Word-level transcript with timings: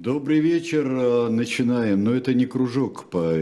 Добрый 0.00 0.40
вечер. 0.40 0.86
Э, 0.86 1.28
начинаем. 1.28 2.04
Но 2.04 2.14
это 2.14 2.32
не 2.32 2.46
кружок 2.46 3.10
по 3.10 3.34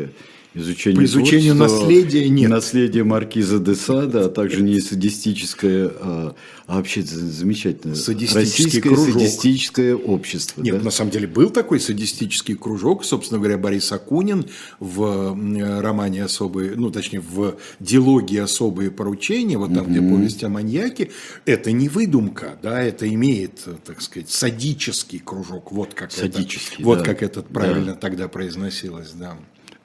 изучению, 0.55 1.01
по 1.01 1.05
изучению 1.05 1.55
наследия 1.55 2.29
нет. 2.29 2.51
Наследие 2.51 3.05
маркиза 3.05 3.59
де 3.59 3.75
Сада, 3.75 4.27
а 4.27 4.29
также 4.29 4.63
не 4.63 4.81
садистическое, 4.81 5.91
а, 6.01 6.35
а 6.67 6.77
вообще 6.77 7.03
замечательное 7.03 7.97
садистический 7.97 8.81
кружок. 8.81 9.15
садистическое 9.15 9.95
общество. 9.95 10.63
Нет, 10.63 10.79
да? 10.79 10.85
на 10.85 10.91
самом 10.91 11.11
деле 11.11 11.27
был 11.27 11.51
такой 11.51 11.81
садистический 11.81 12.55
кружок, 12.55 13.05
собственно 13.05 13.39
говоря, 13.39 13.59
Борис 13.59 13.91
Акунин 13.93 14.47
в 14.81 15.81
романе 15.81 16.25
«Особые», 16.25 16.73
ну, 16.77 16.91
точнее, 16.91 17.21
в 17.21 17.57
диалоге 17.81 18.43
«Особые 18.43 18.91
поручения», 18.91 19.59
вот 19.59 19.75
там, 19.75 19.85
угу. 19.85 19.91
где 19.91 20.01
повесть 20.01 20.45
о 20.45 20.49
маньяке, 20.49 21.11
это 21.45 21.73
не 21.73 21.89
выдумка, 21.89 22.59
да, 22.63 22.83
это 22.83 23.09
имеет, 23.09 23.67
так 23.85 24.01
сказать, 24.03 24.31
садический 24.31 25.19
кружок, 25.19 25.73
вот 25.73 25.95
как, 25.95 26.13
Садический, 26.13 26.77
это, 26.79 26.85
вот 26.85 26.99
да. 26.99 27.05
как 27.05 27.23
это 27.23 27.43
правильно 27.43 27.93
да. 27.93 27.95
тогда 27.95 28.29
произносилось, 28.29 29.11
да. 29.13 29.37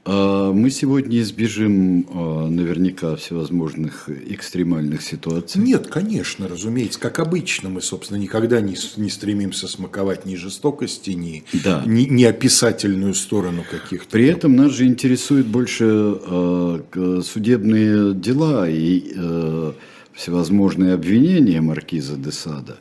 А, 0.06 0.52
мы 0.52 0.70
сегодня 0.70 1.22
избежим 1.22 2.06
а, 2.10 2.48
наверняка 2.48 3.16
всевозможных 3.16 4.10
экстремальных 4.10 5.02
ситуаций. 5.02 5.62
Нет, 5.62 5.88
конечно, 5.88 6.48
разумеется. 6.48 7.00
Как 7.00 7.20
обычно, 7.20 7.70
мы, 7.70 7.82
собственно, 7.82 8.18
никогда 8.18 8.60
не, 8.60 8.76
не 8.98 9.10
стремимся 9.10 9.68
смаковать 9.68 10.26
ни 10.26 10.36
жестокости, 10.36 11.12
ни, 11.12 11.44
да. 11.64 11.84
ни, 11.86 12.04
ни 12.04 12.24
описательную 12.26 13.14
сторону 13.14 13.64
каких-то. 13.70 14.10
При 14.10 14.28
этом 14.28 14.56
нас 14.56 14.74
же 14.74 14.86
интересуют 14.86 15.48
больше 15.48 15.86
э, 15.86 17.22
судебные 17.24 18.14
дела 18.14 18.68
и 18.70 19.74
всевозможные 20.14 20.94
обвинения 20.94 21.62
маркиза 21.62 22.18
де 22.18 22.32
Сада. 22.32 22.78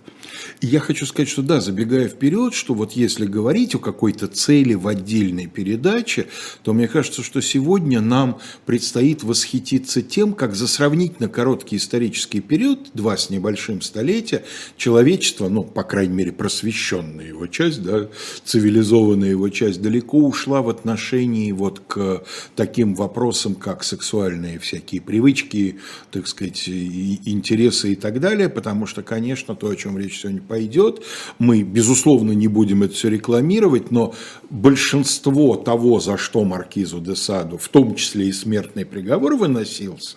И 0.61 0.67
я 0.67 0.81
хочу 0.81 1.07
сказать, 1.07 1.29
что 1.29 1.43
да, 1.43 1.61
забегая 1.61 2.09
вперед, 2.09 2.55
что 2.55 2.75
вот 2.75 2.93
если 2.93 3.27
говорить 3.27 3.75
о 3.75 3.79
какой-то 3.79 4.27
цели 4.27 4.75
в 4.75 4.89
отдельной 4.89 5.47
передаче, 5.47 6.27
то 6.63 6.73
мне 6.73 6.89
кажется, 6.89 7.23
что 7.23 7.41
сегодня 7.41 8.01
нам 8.01 8.39
предстоит 8.67 9.23
восхититься 9.23 10.03
тем, 10.03 10.35
как 10.35 10.55
за 10.55 10.67
сравнительно 10.67 11.29
короткий 11.29 11.77
исторический 11.77 12.41
период, 12.41 12.91
два 12.95 13.17
с 13.17 13.31
небольшим 13.31 13.81
столетия, 13.83 14.45
человечество, 14.77 15.49
ну, 15.49 15.65
по 15.65 15.83
крайней 15.83 16.15
мере, 16.15 16.33
просвещенная 16.33 17.29
его 17.29 17.47
часть, 17.47 17.83
да, 17.83 18.09
цивилизованная 18.45 19.31
его 19.31 19.49
часть, 19.49 19.83
далеко 19.83 20.19
ушла 20.19 20.63
в 20.63 20.69
отношении 20.69 21.53
вот 21.53 21.81
к 21.87 22.25
таким 22.57 22.95
вопросам, 22.95 23.55
как 23.55 23.85
сексуальные 23.85 24.59
всякие 24.59 25.01
привычки, 25.01 25.79
так 26.11 26.27
сказать, 26.29 26.69
интересы 26.69 27.93
и 27.93 27.97
так 27.97 28.21
далее, 28.21 28.49
потому 28.49 28.87
что, 28.87 29.03
конечно, 29.03 29.55
то, 29.55 29.69
о 29.69 29.77
чем 29.77 29.99
речь 29.99 30.21
сегодня 30.21 30.32
пойдет. 30.41 31.03
Мы, 31.39 31.63
безусловно, 31.63 32.33
не 32.33 32.49
будем 32.49 32.83
это 32.83 32.95
все 32.95 33.09
рекламировать, 33.09 33.91
но 33.91 34.15
большинство 34.51 35.57
того, 35.57 36.01
за 36.01 36.17
что 36.17 36.45
Маркизу 36.45 37.01
де 37.01 37.15
Саду, 37.15 37.59
в 37.59 37.69
том 37.69 37.95
числе 37.95 38.29
и 38.29 38.33
смертный 38.33 38.85
приговор 38.85 39.37
выносился, 39.37 40.17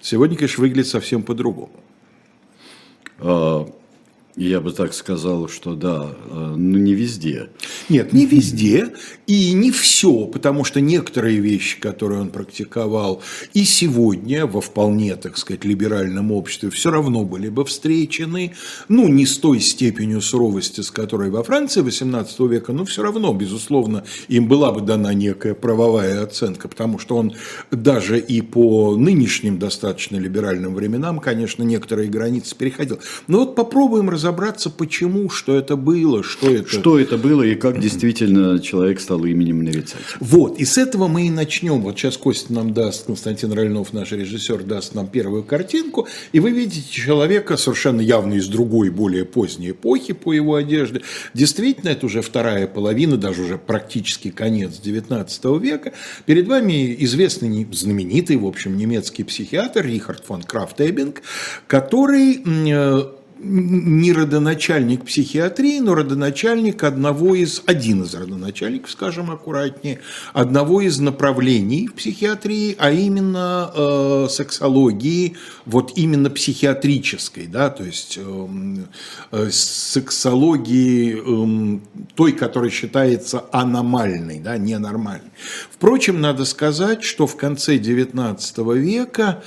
сегодня, 0.00 0.36
конечно, 0.36 0.62
выглядит 0.62 0.88
совсем 0.88 1.22
по-другому. 1.22 1.72
Я 4.34 4.62
бы 4.62 4.72
так 4.72 4.94
сказал, 4.94 5.46
что 5.48 5.74
да, 5.74 6.08
э, 6.30 6.54
но 6.56 6.78
не 6.78 6.94
везде. 6.94 7.50
Нет, 7.90 8.14
не 8.14 8.24
везде 8.24 8.88
и 9.26 9.52
не 9.52 9.70
все, 9.70 10.24
потому 10.24 10.64
что 10.64 10.80
некоторые 10.80 11.38
вещи, 11.38 11.78
которые 11.78 12.22
он 12.22 12.30
практиковал 12.30 13.20
и 13.52 13.64
сегодня 13.64 14.46
во 14.46 14.62
вполне, 14.62 15.16
так 15.16 15.36
сказать, 15.36 15.66
либеральном 15.66 16.32
обществе, 16.32 16.70
все 16.70 16.90
равно 16.90 17.26
были 17.26 17.50
бы 17.50 17.66
встречены, 17.66 18.54
ну, 18.88 19.06
не 19.06 19.26
с 19.26 19.36
той 19.36 19.60
степенью 19.60 20.22
суровости, 20.22 20.80
с 20.80 20.90
которой 20.90 21.28
во 21.28 21.42
Франции 21.42 21.82
XVIII 21.82 22.48
века, 22.48 22.72
но 22.72 22.86
все 22.86 23.02
равно, 23.02 23.34
безусловно, 23.34 24.04
им 24.28 24.48
была 24.48 24.72
бы 24.72 24.80
дана 24.80 25.12
некая 25.12 25.52
правовая 25.52 26.22
оценка, 26.22 26.68
потому 26.68 26.98
что 26.98 27.18
он 27.18 27.34
даже 27.70 28.18
и 28.18 28.40
по 28.40 28.96
нынешним 28.96 29.58
достаточно 29.58 30.16
либеральным 30.16 30.74
временам, 30.74 31.20
конечно, 31.20 31.62
некоторые 31.62 32.08
границы 32.08 32.56
переходил. 32.56 32.98
Но 33.26 33.40
вот 33.40 33.54
попробуем 33.54 34.08
разобраться 34.08 34.21
разобраться, 34.22 34.70
почему, 34.70 35.28
что 35.28 35.56
это 35.56 35.76
было, 35.76 36.22
что 36.22 36.48
это... 36.48 36.68
Что 36.68 36.98
это 36.98 37.18
было 37.18 37.42
и 37.42 37.56
как 37.56 37.80
действительно 37.80 38.60
человек 38.60 39.00
стал 39.00 39.24
именем 39.24 39.64
нарицателя. 39.64 40.00
Вот, 40.20 40.60
и 40.60 40.64
с 40.64 40.78
этого 40.78 41.08
мы 41.08 41.26
и 41.26 41.30
начнем. 41.30 41.80
Вот 41.80 41.98
сейчас 41.98 42.16
Костя 42.16 42.52
нам 42.52 42.72
даст, 42.72 43.06
Константин 43.06 43.52
Рольнов, 43.52 43.92
наш 43.92 44.12
режиссер, 44.12 44.62
даст 44.62 44.94
нам 44.94 45.08
первую 45.08 45.42
картинку, 45.42 46.06
и 46.32 46.38
вы 46.38 46.50
видите 46.50 46.88
человека 46.88 47.56
совершенно 47.56 48.00
явно 48.00 48.34
из 48.34 48.46
другой, 48.46 48.90
более 48.90 49.24
поздней 49.24 49.72
эпохи 49.72 50.12
по 50.12 50.32
его 50.32 50.54
одежде. 50.54 51.02
Действительно, 51.34 51.88
это 51.88 52.06
уже 52.06 52.22
вторая 52.22 52.68
половина, 52.68 53.16
даже 53.16 53.42
уже 53.42 53.58
практически 53.58 54.30
конец 54.30 54.80
XIX 54.80 55.60
века. 55.60 55.92
Перед 56.26 56.46
вами 56.46 56.94
известный, 57.00 57.66
знаменитый, 57.72 58.36
в 58.36 58.46
общем, 58.46 58.76
немецкий 58.76 59.24
психиатр 59.24 59.84
Рихард 59.84 60.24
фон 60.24 60.42
Крафтебинг, 60.42 61.22
который 61.66 62.40
э, 62.44 63.21
не 63.42 64.12
родоначальник 64.12 65.04
психиатрии, 65.04 65.80
но 65.80 65.94
родоначальник 65.94 66.84
одного 66.84 67.34
из, 67.34 67.62
один 67.66 68.02
из 68.02 68.14
родоначальников, 68.14 68.90
скажем 68.90 69.30
аккуратнее, 69.30 70.00
одного 70.32 70.80
из 70.80 71.00
направлений 71.00 71.88
психиатрии, 71.88 72.76
а 72.78 72.90
именно 72.90 73.70
э, 73.74 74.26
сексологии, 74.30 75.36
вот 75.66 75.92
именно 75.96 76.30
психиатрической, 76.30 77.46
да, 77.46 77.70
то 77.70 77.84
есть 77.84 78.18
э, 78.20 78.46
э, 79.32 79.50
сексологии 79.50 81.16
э, 81.16 81.80
той, 82.14 82.32
которая 82.32 82.70
считается 82.70 83.44
аномальной, 83.50 84.38
да, 84.38 84.56
ненормальной. 84.56 85.30
Впрочем, 85.70 86.20
надо 86.20 86.44
сказать, 86.44 87.02
что 87.02 87.26
в 87.26 87.36
конце 87.36 87.76
XIX 87.76 88.78
века 88.78 89.42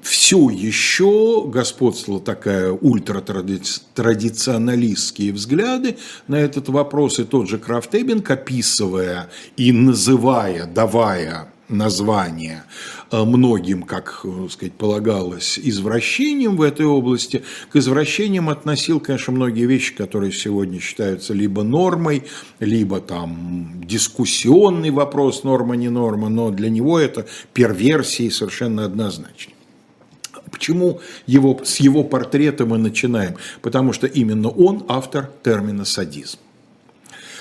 все 0.00 0.48
еще 0.50 1.44
господствовала 1.46 2.22
такая 2.22 2.70
ультратрадиционалистские 2.72 5.32
взгляды 5.32 5.96
на 6.28 6.36
этот 6.36 6.68
вопрос, 6.68 7.18
и 7.18 7.24
тот 7.24 7.48
же 7.48 7.58
Крафтебинг, 7.58 8.30
описывая 8.30 9.28
и 9.56 9.72
называя, 9.72 10.66
давая 10.66 11.48
название 11.68 12.64
э, 13.10 13.24
многим, 13.24 13.82
как 13.82 14.20
э, 14.24 14.48
сказать, 14.50 14.72
полагалось, 14.72 15.58
извращением 15.58 16.56
в 16.56 16.62
этой 16.62 16.86
области, 16.86 17.44
к 17.70 17.76
извращениям 17.76 18.48
относил, 18.48 19.00
конечно, 19.00 19.32
многие 19.32 19.66
вещи, 19.66 19.94
которые 19.94 20.32
сегодня 20.32 20.80
считаются 20.80 21.34
либо 21.34 21.62
нормой, 21.62 22.24
либо 22.58 23.00
там 23.00 23.82
дискуссионный 23.84 24.90
вопрос, 24.90 25.44
норма, 25.44 25.76
не 25.76 25.90
норма, 25.90 26.28
но 26.28 26.50
для 26.50 26.70
него 26.70 26.98
это 26.98 27.26
перверсии 27.52 28.30
совершенно 28.30 28.84
однозначно. 28.84 29.52
Почему 30.58 31.00
его, 31.26 31.60
с 31.64 31.76
его 31.76 32.02
портрета 32.02 32.66
мы 32.66 32.78
начинаем? 32.78 33.36
Потому 33.62 33.92
что 33.92 34.08
именно 34.08 34.48
он 34.48 34.84
автор 34.88 35.30
термина 35.44 35.84
садизм. 35.84 36.38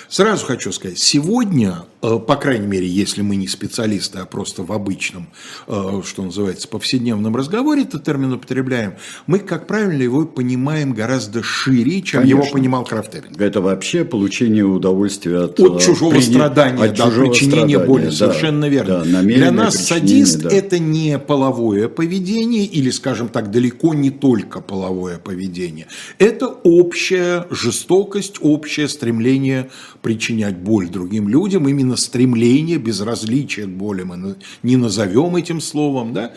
Сразу 0.07 0.45
хочу 0.45 0.71
сказать, 0.71 0.99
сегодня 0.99 1.83
по 2.01 2.35
крайней 2.35 2.67
мере, 2.67 2.87
если 2.87 3.21
мы 3.21 3.35
не 3.35 3.47
специалисты, 3.47 4.19
а 4.19 4.25
просто 4.25 4.63
в 4.63 4.71
обычном, 4.71 5.29
э, 5.67 6.01
что 6.05 6.23
называется, 6.23 6.67
повседневном 6.67 7.35
разговоре 7.35 7.83
этот 7.83 8.03
термин 8.03 8.33
употребляем, 8.33 8.93
мы, 9.25 9.39
как 9.39 9.65
правильно, 9.65 10.03
его 10.03 10.25
понимаем 10.25 10.93
гораздо 10.93 11.41
шире, 11.41 12.01
чем 12.01 12.21
Конечно. 12.21 12.43
его 12.43 12.51
понимал 12.51 12.85
Крафтеринг. 12.85 13.39
Это 13.41 13.61
вообще 13.61 14.05
получение 14.05 14.63
удовольствия 14.63 15.45
от, 15.45 15.59
от 15.59 15.81
чужого 15.81 16.11
при... 16.11 16.21
страдания, 16.21 16.83
от 16.83 16.95
да, 16.95 17.05
чужого 17.05 17.31
причинения 17.31 17.79
боли, 17.79 18.05
да, 18.05 18.11
совершенно 18.11 18.69
верно. 18.69 19.03
Да, 19.03 19.21
Для 19.21 19.51
нас 19.51 19.75
садист 19.87 20.43
да. 20.43 20.49
это 20.49 20.77
не 20.77 21.17
половое 21.17 21.87
поведение 21.87 22.65
или, 22.65 22.91
скажем 22.91 23.29
так, 23.29 23.49
далеко 23.49 23.93
не 23.95 24.11
только 24.11 24.61
половое 24.61 25.17
поведение. 25.17 25.87
Это 26.19 26.47
общая 26.47 27.47
жестокость, 27.49 28.35
общее 28.41 28.87
стремление 28.87 29.69
причинять 30.01 30.57
боль 30.57 30.89
другим 30.89 31.27
людям, 31.27 31.67
именно 31.67 31.86
стремление, 31.95 32.77
безразличие 32.77 33.65
к 33.65 33.69
боли 33.69 34.05
не 34.63 34.75
назовем 34.75 35.35
этим 35.35 35.61
словом, 35.61 36.13
да, 36.13 36.33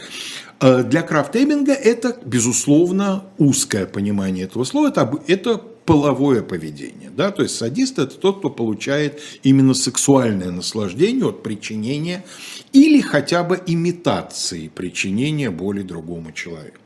э, 0.60 0.84
для 0.84 1.02
Крафтебинга 1.02 1.72
это, 1.72 2.16
безусловно, 2.24 3.24
узкое 3.38 3.86
понимание 3.86 4.44
этого 4.44 4.64
слова, 4.64 4.88
это, 4.88 5.10
это 5.26 5.60
половое 5.90 6.42
поведение. 6.42 7.10
Да? 7.10 7.32
То 7.32 7.42
есть 7.42 7.56
садист– 7.56 7.98
это 7.98 8.14
тот, 8.16 8.38
кто 8.38 8.50
получает 8.50 9.20
именно 9.42 9.74
сексуальное 9.74 10.52
наслаждение 10.52 11.26
от 11.26 11.42
причинения 11.42 12.24
или 12.72 13.00
хотя 13.00 13.42
бы 13.42 13.60
имитации 13.66 14.68
причинения 14.68 15.50
боли 15.50 15.82
другому 15.82 16.30
человеку. 16.32 16.78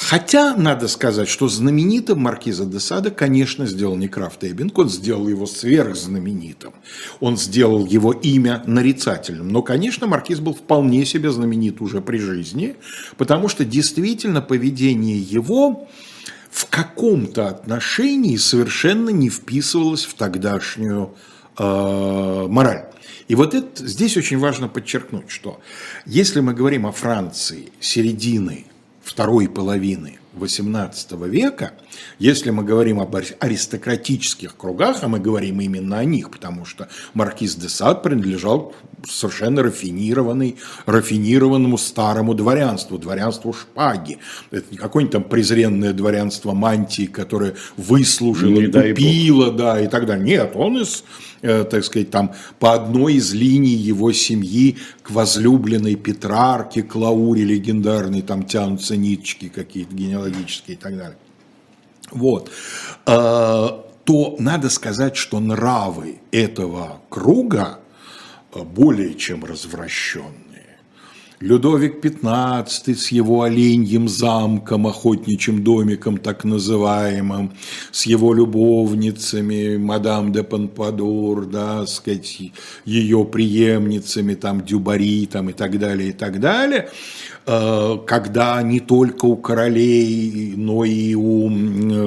Хотя, 0.00 0.56
надо 0.56 0.88
сказать, 0.88 1.28
что 1.28 1.46
знаменитым 1.46 2.20
Маркиза 2.20 2.64
де 2.64 2.80
Сада, 2.80 3.10
конечно, 3.10 3.66
сделал 3.66 3.96
не 3.96 4.08
Крафт 4.08 4.42
Эббинг, 4.42 4.76
он 4.78 4.88
сделал 4.88 5.28
его 5.28 5.44
сверхзнаменитым. 5.44 6.72
Он 7.20 7.36
сделал 7.36 7.84
его 7.84 8.12
имя 8.12 8.62
нарицательным. 8.66 9.48
Но, 9.48 9.62
конечно, 9.62 10.06
Маркиз 10.06 10.40
был 10.40 10.54
вполне 10.54 11.04
себе 11.04 11.30
знаменит 11.30 11.82
уже 11.82 12.00
при 12.00 12.16
жизни, 12.16 12.76
потому 13.18 13.48
что 13.48 13.66
действительно 13.66 14.40
поведение 14.40 15.20
его 15.20 15.86
в 16.50 16.66
каком-то 16.70 17.48
отношении 17.48 18.36
совершенно 18.36 19.10
не 19.10 19.28
вписывалась 19.28 20.06
в 20.06 20.14
тогдашнюю 20.14 21.14
э, 21.58 22.46
мораль. 22.48 22.86
И 23.28 23.34
вот 23.34 23.54
это, 23.54 23.86
здесь 23.86 24.16
очень 24.16 24.38
важно 24.38 24.66
подчеркнуть, 24.66 25.30
что 25.30 25.60
если 26.06 26.40
мы 26.40 26.54
говорим 26.54 26.86
о 26.86 26.90
Франции 26.90 27.70
середины 27.80 28.64
второй 29.02 29.48
половины 29.48 30.18
XVIII 30.34 31.28
века, 31.28 31.72
если 32.18 32.50
мы 32.50 32.62
говорим 32.62 33.00
об 33.00 33.16
аристократических 33.16 34.56
кругах, 34.56 34.98
а 35.02 35.08
мы 35.08 35.18
говорим 35.18 35.60
именно 35.60 35.98
о 35.98 36.04
них, 36.04 36.30
потому 36.30 36.64
что 36.64 36.88
маркиз 37.14 37.56
де 37.56 37.68
Сад 37.68 38.02
принадлежал 38.02 38.72
совершенно 39.08 39.62
рафинированный, 39.62 40.56
рафинированному 40.86 41.78
старому 41.78 42.34
дворянству, 42.34 42.98
дворянству 42.98 43.52
шпаги. 43.52 44.18
Это 44.50 44.66
не 44.70 44.76
какое-нибудь 44.76 45.12
там 45.12 45.24
презренное 45.24 45.92
дворянство 45.92 46.52
мантии, 46.52 47.06
которое 47.06 47.54
выслужило, 47.76 48.64
купило, 48.66 49.50
да, 49.50 49.80
и 49.80 49.88
так 49.88 50.06
далее. 50.06 50.24
Нет, 50.24 50.52
он 50.54 50.78
из 50.78 51.04
так 51.40 51.84
сказать, 51.84 52.10
там 52.10 52.34
по 52.58 52.74
одной 52.74 53.14
из 53.14 53.32
линий 53.32 53.74
его 53.74 54.12
семьи 54.12 54.78
к 55.02 55.10
возлюбленной 55.10 55.94
Петрарке, 55.94 56.82
к 56.82 56.94
Лауре 56.94 57.44
легендарной, 57.44 58.22
там 58.22 58.44
тянутся 58.44 58.96
ниточки 58.96 59.48
какие-то 59.48 59.94
генеалогические 59.94 60.76
и 60.76 60.80
так 60.80 60.96
далее. 60.96 61.18
Вот. 62.10 62.50
А, 63.06 63.86
то 64.04 64.36
надо 64.38 64.68
сказать, 64.70 65.16
что 65.16 65.40
нравы 65.40 66.20
этого 66.32 67.00
круга 67.08 67.80
более 68.52 69.14
чем 69.14 69.44
развращенные. 69.44 70.49
Людовик 71.42 72.04
XV 72.04 72.94
с 72.94 73.08
его 73.08 73.44
оленьим 73.44 74.10
замком, 74.10 74.86
охотничьим 74.86 75.64
домиком 75.64 76.18
так 76.18 76.44
называемым, 76.44 77.52
с 77.90 78.04
его 78.04 78.34
любовницами, 78.34 79.78
мадам 79.78 80.32
де 80.32 80.42
Панпадур, 80.42 81.46
да, 81.46 81.86
сказать, 81.86 82.52
ее 82.84 83.24
преемницами, 83.24 84.34
там, 84.34 84.60
Дюбари, 84.60 85.24
там, 85.24 85.48
и 85.48 85.54
так 85.54 85.78
далее, 85.78 86.10
и 86.10 86.12
так 86.12 86.40
далее, 86.40 86.90
когда 87.44 88.62
не 88.62 88.80
только 88.80 89.24
у 89.24 89.36
королей, 89.36 90.54
но 90.56 90.84
и 90.84 91.14
у 91.14 91.48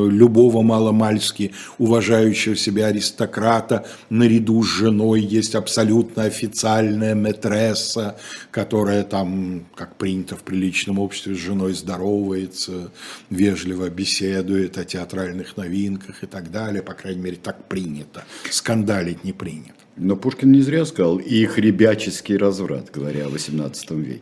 любого 0.09 0.62
маломальски 0.62 1.51
уважающего 1.80 2.56
себя 2.56 2.88
аристократа 2.88 3.85
наряду 4.09 4.63
с 4.63 4.68
женой 4.68 5.21
есть 5.21 5.56
абсолютно 5.56 6.24
официальная 6.24 7.15
метресса, 7.15 8.15
которая 8.51 9.03
там 9.03 9.24
там, 9.24 9.65
как 9.75 9.95
принято 9.95 10.35
в 10.35 10.44
приличном 10.44 11.00
обществе, 11.00 11.36
с 11.36 11.38
женой 11.38 11.74
здоровается, 11.74 12.91
вежливо 13.29 13.89
беседует 13.89 14.77
о 14.77 14.86
театральных 14.86 15.57
новинках 15.57 16.24
и 16.24 16.27
так 16.27 16.51
далее. 16.51 16.81
По 16.81 16.94
крайней 16.94 17.21
мере, 17.21 17.38
так 17.38 17.68
принято. 17.68 18.24
Скандалить 18.50 19.24
не 19.24 19.33
принято. 19.33 19.82
Но 19.95 20.16
Пушкин 20.16 20.51
не 20.51 20.62
зря 20.62 20.86
сказал 20.86 21.18
их 21.18 21.60
ребяческий 21.60 22.36
разврат, 22.36 22.90
говоря 22.92 23.28
о 23.28 23.30
18 23.30 23.92
веке. 23.92 24.22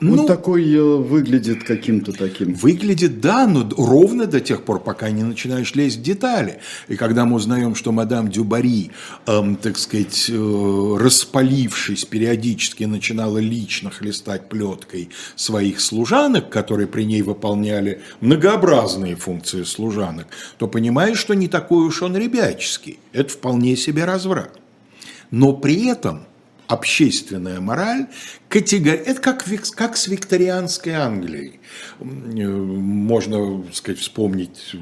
Ну, 0.00 0.20
Он 0.20 0.26
такой 0.26 0.70
э, 0.70 0.82
выглядит 0.82 1.64
каким-то 1.64 2.12
таким. 2.12 2.52
Выглядит, 2.52 3.18
да, 3.20 3.46
но 3.46 3.66
ровно 3.78 4.26
до 4.26 4.40
тех 4.40 4.62
пор, 4.64 4.78
пока 4.78 5.10
не 5.10 5.22
начинаешь 5.22 5.74
лезть 5.74 5.98
в 5.98 6.02
детали. 6.02 6.60
И 6.88 6.96
когда 6.96 7.24
мы 7.24 7.36
узнаем, 7.36 7.74
что 7.74 7.92
мадам 7.92 8.28
Дюбари, 8.28 8.90
эм, 9.26 9.56
так 9.56 9.78
сказать, 9.78 10.26
э, 10.28 10.96
распалившись, 11.00 12.04
периодически 12.04 12.84
начинала 12.84 13.38
лично 13.38 13.90
хлестать 13.90 14.50
плеткой 14.50 15.08
своих 15.34 15.80
служанок, 15.80 16.50
которые 16.50 16.88
при 16.88 17.04
ней 17.04 17.22
выполняли 17.22 18.02
многообразные 18.20 19.16
функции 19.16 19.62
служанок, 19.62 20.26
то 20.58 20.68
понимаешь, 20.68 21.18
что 21.18 21.32
не 21.32 21.48
такой 21.48 21.86
уж 21.86 22.02
он 22.02 22.18
ребяческий. 22.18 22.98
Это 23.14 23.30
вполне 23.30 23.76
себе 23.76 24.04
разврат 24.04 24.60
но 25.30 25.52
при 25.52 25.86
этом 25.86 26.24
общественная 26.66 27.60
мораль 27.60 28.06
категория, 28.48 28.96
это 28.96 29.20
как, 29.20 29.44
как 29.76 29.96
с 29.96 30.08
викторианской 30.08 30.94
Англией. 30.94 31.60
Э, 32.00 32.04
можно 32.04 33.64
сказать, 33.72 34.00
вспомнить 34.00 34.74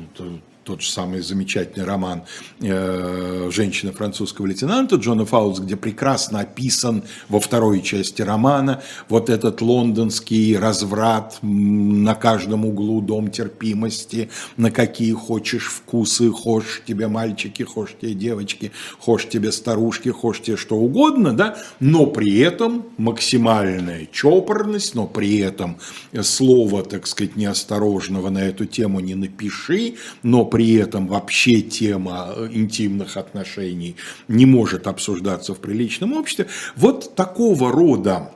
тот 0.65 0.81
же 0.81 0.91
самый 0.91 1.21
замечательный 1.21 1.85
роман 1.85 2.23
э, 2.61 3.51
«Женщина 3.53 3.93
французского 3.93 4.47
лейтенанта» 4.47 4.97
Джона 4.97 5.27
Фаулс, 5.27 5.61
где 5.61 5.77
прекрасно 5.77 6.41
описан 6.41 7.05
во 7.29 7.39
второй 7.39 7.83
части 7.83 8.23
романа 8.23 8.83
вот 9.09 9.29
этот 9.29 9.61
лондонский 9.61 10.57
разврат 10.57 11.39
на 11.43 12.15
каждом 12.15 12.65
углу 12.65 13.03
дом 13.03 13.31
терпимости, 13.31 14.31
на 14.57 14.71
какие 14.71 15.13
хочешь 15.13 15.67
вкусы, 15.67 16.31
хочешь 16.31 16.83
тебе 16.87 17.09
мальчики, 17.09 17.63
хочешь 17.63 17.97
тебе 18.01 18.15
девочки, 18.15 18.73
хочешь 18.99 19.29
тебе 19.29 19.53
старушки, 19.53 20.09
хочешь 20.09 20.43
тебе 20.43 20.57
что 20.57 20.77
угодно, 20.77 21.35
да, 21.35 21.59
но 21.79 22.07
при 22.07 22.39
этом 22.39 22.87
максимальная 22.97 24.09
чопорность, 24.11 24.95
но 24.95 25.07
при 25.07 25.39
этом 25.39 25.77
слово, 26.23 26.85
так 26.85 27.07
сказать, 27.07 27.37
неосторожного 27.37 28.31
на 28.31 28.39
эту 28.39 28.65
тему 28.65 29.01
не 29.01 29.15
напиши, 29.15 29.97
но 30.23 30.47
при 30.55 30.75
этом 30.75 31.09
вообще 31.09 31.63
тема 31.63 32.33
э, 32.37 32.49
интимных 32.53 33.17
отношений 33.17 33.97
не 34.29 34.47
может 34.47 34.87
обсуждаться 34.87 35.53
в 35.53 35.59
приличном 35.59 36.13
обществе. 36.13 36.47
Вот 36.77 37.17
такого 37.17 37.73
рода 37.73 38.31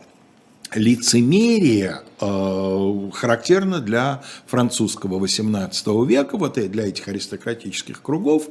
лицемерие 0.75 2.03
э, 2.21 3.11
характерно 3.13 3.81
для 3.81 4.23
французского 4.47 5.25
XVIII 5.25 6.07
века, 6.07 6.37
вот 6.37 6.59
и 6.59 6.69
для 6.69 6.89
этих 6.89 7.09
аристократических 7.09 8.03
кругов. 8.03 8.49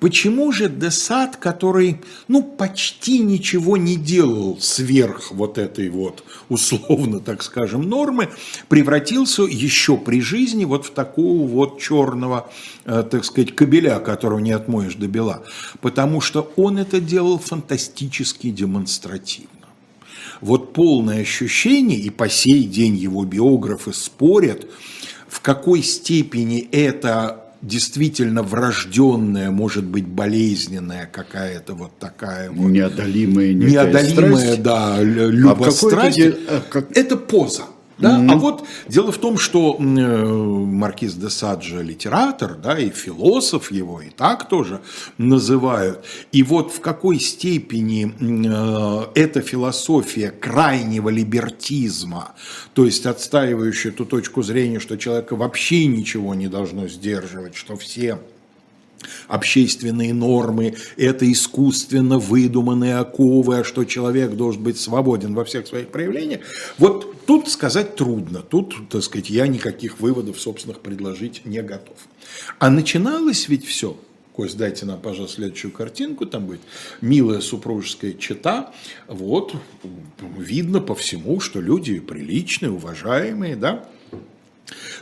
Почему 0.00 0.52
же 0.52 0.68
Десад, 0.68 1.36
который 1.36 2.00
ну, 2.28 2.42
почти 2.42 3.18
ничего 3.18 3.76
не 3.76 3.96
делал 3.96 4.58
сверх 4.60 5.32
вот 5.32 5.58
этой 5.58 5.90
вот 5.90 6.24
условно, 6.48 7.20
так 7.20 7.42
скажем, 7.42 7.82
нормы, 7.82 8.28
превратился 8.68 9.42
еще 9.42 9.96
при 9.96 10.20
жизни 10.20 10.64
вот 10.64 10.86
в 10.86 10.90
такого 10.90 11.46
вот 11.46 11.80
черного, 11.80 12.50
э, 12.84 13.04
так 13.10 13.24
сказать, 13.24 13.54
кабеля, 13.54 13.98
которого 13.98 14.38
не 14.38 14.52
отмоешь 14.52 14.94
до 14.94 15.06
бела? 15.06 15.42
Потому 15.80 16.20
что 16.20 16.52
он 16.56 16.78
это 16.78 17.00
делал 17.00 17.38
фантастически 17.38 18.50
демонстративно 18.50 19.57
вот 20.40 20.72
полное 20.72 21.22
ощущение, 21.22 21.98
и 21.98 22.10
по 22.10 22.28
сей 22.28 22.64
день 22.64 22.96
его 22.96 23.24
биографы 23.24 23.92
спорят, 23.92 24.66
в 25.28 25.40
какой 25.40 25.82
степени 25.82 26.60
это 26.72 27.44
действительно 27.60 28.42
врожденная, 28.42 29.50
может 29.50 29.84
быть, 29.84 30.06
болезненная 30.06 31.08
какая-то 31.12 31.74
вот 31.74 31.98
такая 31.98 32.50
вот... 32.50 32.68
Неодолимая, 32.68 33.52
неодолимая, 33.52 34.36
страсть. 34.36 34.62
да, 34.62 35.02
любострасть. 35.02 36.20
А 36.48 36.62
как... 36.68 36.96
Это 36.96 37.16
поза. 37.16 37.62
Да? 37.98 38.18
Mm-hmm. 38.18 38.32
А 38.32 38.36
вот 38.36 38.64
дело 38.86 39.12
в 39.12 39.18
том, 39.18 39.38
что 39.38 39.76
э, 39.78 39.82
Маркиз 39.82 41.14
де 41.14 41.30
Саджа 41.30 41.82
литератор, 41.82 42.54
да, 42.54 42.78
и 42.78 42.90
философ 42.90 43.72
его 43.72 44.00
и 44.00 44.10
так 44.10 44.48
тоже 44.48 44.80
называют. 45.18 46.04
И 46.30 46.42
вот 46.42 46.72
в 46.72 46.80
какой 46.80 47.18
степени 47.18 48.14
э, 48.20 49.20
эта 49.20 49.40
философия 49.40 50.30
крайнего 50.30 51.08
либертизма, 51.08 52.34
то 52.74 52.84
есть 52.84 53.04
отстаивающая 53.06 53.90
ту 53.90 54.04
точку 54.04 54.42
зрения, 54.42 54.78
что 54.78 54.96
человека 54.96 55.34
вообще 55.34 55.86
ничего 55.86 56.34
не 56.34 56.48
должно 56.48 56.86
сдерживать, 56.86 57.56
что 57.56 57.76
все 57.76 58.18
общественные 59.26 60.14
нормы, 60.14 60.74
это 60.96 61.30
искусственно 61.30 62.18
выдуманные 62.18 62.96
оковы, 62.96 63.58
а 63.58 63.64
что 63.64 63.84
человек 63.84 64.32
должен 64.32 64.62
быть 64.62 64.78
свободен 64.78 65.34
во 65.34 65.44
всех 65.44 65.66
своих 65.66 65.88
проявлениях. 65.88 66.40
Вот 66.78 67.24
тут 67.26 67.48
сказать 67.48 67.96
трудно, 67.96 68.42
тут, 68.42 68.88
так 68.88 69.02
сказать, 69.02 69.30
я 69.30 69.46
никаких 69.46 70.00
выводов 70.00 70.40
собственных 70.40 70.80
предложить 70.80 71.44
не 71.44 71.62
готов. 71.62 71.96
А 72.58 72.70
начиналось 72.70 73.48
ведь 73.48 73.66
все 73.66 73.96
Кость, 74.38 74.56
дайте 74.56 74.86
нам, 74.86 75.00
пожалуйста, 75.00 75.38
следующую 75.38 75.72
картинку, 75.72 76.24
там 76.24 76.46
будет 76.46 76.60
милая 77.00 77.40
супружеская 77.40 78.12
чета, 78.12 78.72
вот, 79.08 79.56
видно 80.38 80.80
по 80.80 80.94
всему, 80.94 81.40
что 81.40 81.60
люди 81.60 81.98
приличные, 81.98 82.70
уважаемые, 82.70 83.56
да, 83.56 83.88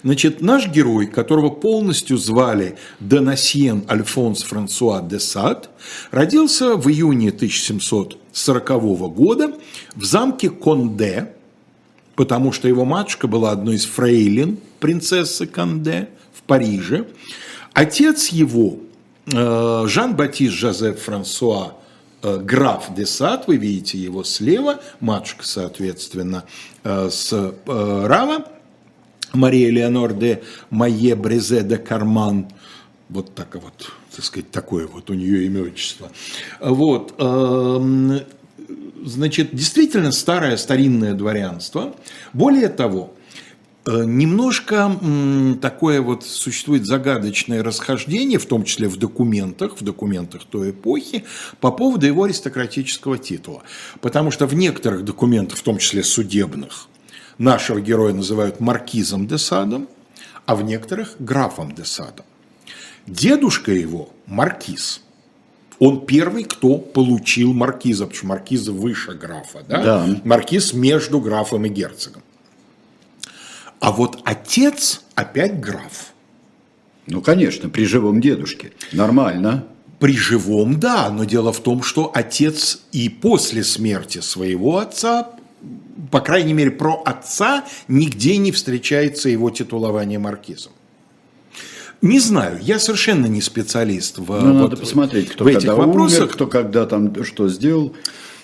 Значит, 0.02 0.40
наш 0.40 0.68
герой, 0.68 1.06
которого 1.06 1.50
полностью 1.50 2.16
звали 2.18 2.76
Донасьен 3.00 3.84
Альфонс 3.88 4.42
Франсуа 4.42 5.00
де 5.00 5.18
Сад, 5.18 5.70
родился 6.10 6.76
в 6.76 6.88
июне 6.88 7.30
1740 7.30 8.68
года 9.14 9.52
в 9.94 10.04
замке 10.04 10.50
Конде, 10.50 11.32
потому 12.14 12.52
что 12.52 12.68
его 12.68 12.84
матушка 12.84 13.26
была 13.26 13.50
одной 13.50 13.76
из 13.76 13.84
фрейлин 13.84 14.58
принцессы 14.80 15.46
Конде 15.46 16.08
в 16.32 16.42
Париже. 16.42 17.06
Отец 17.72 18.28
его, 18.28 18.78
э, 19.32 19.84
Жан-Батист 19.86 20.54
Жозеф 20.54 21.02
Франсуа 21.02 21.74
э, 22.22 22.38
граф 22.38 22.94
де 22.94 23.06
Сад, 23.06 23.48
вы 23.48 23.56
видите 23.56 23.98
его 23.98 24.24
слева, 24.24 24.80
матушка, 25.00 25.44
соответственно, 25.44 26.44
э, 26.84 27.10
с 27.10 27.54
Рава, 27.66 28.46
Мария 29.32 29.70
Леонор 29.70 30.14
де 30.14 30.42
Майе 30.70 31.14
Брезе 31.14 31.62
де 31.62 31.76
Карман. 31.76 32.46
Вот 33.08 33.34
так 33.34 33.54
вот, 33.54 33.92
так 34.14 34.24
сказать, 34.24 34.50
такое 34.50 34.86
вот 34.86 35.10
у 35.10 35.14
нее 35.14 35.46
имя 35.46 35.62
отчество. 35.62 36.10
Вот. 36.60 37.14
эм, 37.18 38.20
Значит, 39.06 39.50
действительно 39.52 40.10
старое 40.10 40.56
старинное 40.56 41.14
дворянство. 41.14 41.94
Более 42.32 42.68
того, 42.68 43.14
э, 43.86 44.02
Немножко 44.04 44.90
такое 45.62 46.00
вот 46.02 46.24
существует 46.24 46.86
загадочное 46.86 47.62
расхождение, 47.62 48.40
в 48.40 48.46
том 48.46 48.64
числе 48.64 48.88
в 48.88 48.96
документах, 48.96 49.80
в 49.80 49.84
документах 49.84 50.42
той 50.44 50.70
эпохи, 50.70 51.22
по 51.60 51.70
поводу 51.70 52.04
его 52.04 52.24
аристократического 52.24 53.16
титула. 53.16 53.62
Потому 54.00 54.32
что 54.32 54.46
в 54.46 54.54
некоторых 54.54 55.04
документах, 55.04 55.56
в 55.56 55.62
том 55.62 55.78
числе 55.78 56.02
судебных, 56.02 56.88
нашего 57.38 57.80
героя 57.80 58.12
называют 58.12 58.60
маркизом 58.60 59.26
де 59.26 59.38
Садом, 59.38 59.88
а 60.46 60.54
в 60.56 60.62
некоторых 60.62 61.16
графом 61.18 61.74
де 61.74 61.84
Садом. 61.84 62.24
Дедушка 63.06 63.72
его 63.72 64.10
маркиз. 64.26 65.02
Он 65.78 66.06
первый, 66.06 66.44
кто 66.44 66.78
получил 66.78 67.52
маркиза, 67.52 68.04
потому 68.04 68.16
что 68.16 68.26
маркиза 68.26 68.72
выше 68.72 69.12
графа. 69.12 69.62
Да? 69.68 69.82
Да. 69.82 70.06
Маркиз 70.24 70.72
между 70.72 71.20
графом 71.20 71.66
и 71.66 71.68
герцогом. 71.68 72.22
А 73.80 73.92
вот 73.92 74.20
отец 74.24 75.02
опять 75.14 75.60
граф. 75.60 76.12
Ну, 77.06 77.20
конечно, 77.20 77.68
при 77.68 77.84
живом 77.84 78.20
дедушке. 78.20 78.72
Нормально. 78.92 79.66
При 79.98 80.16
живом, 80.16 80.80
да, 80.80 81.10
но 81.10 81.24
дело 81.24 81.52
в 81.52 81.60
том, 81.60 81.82
что 81.82 82.10
отец 82.12 82.80
и 82.92 83.08
после 83.08 83.62
смерти 83.62 84.20
своего 84.20 84.78
отца, 84.78 85.30
по 86.10 86.20
крайней 86.20 86.52
мере, 86.52 86.70
про 86.70 87.02
отца 87.04 87.64
нигде 87.88 88.36
не 88.36 88.52
встречается 88.52 89.28
его 89.28 89.50
титулование 89.50 90.18
маркизом. 90.18 90.72
Не 92.02 92.20
знаю, 92.20 92.58
я 92.62 92.78
совершенно 92.78 93.26
не 93.26 93.40
специалист 93.40 94.18
в, 94.18 94.28
Ну, 94.28 94.52
вот 94.52 94.70
надо 94.70 94.76
посмотреть, 94.76 95.30
кто 95.30 95.44
в 95.44 95.46
этих 95.46 95.60
когда 95.60 95.74
вопросах. 95.74 96.20
умер, 96.20 96.32
кто 96.32 96.46
когда 96.46 96.86
там 96.86 97.24
что 97.24 97.48
сделал. 97.48 97.94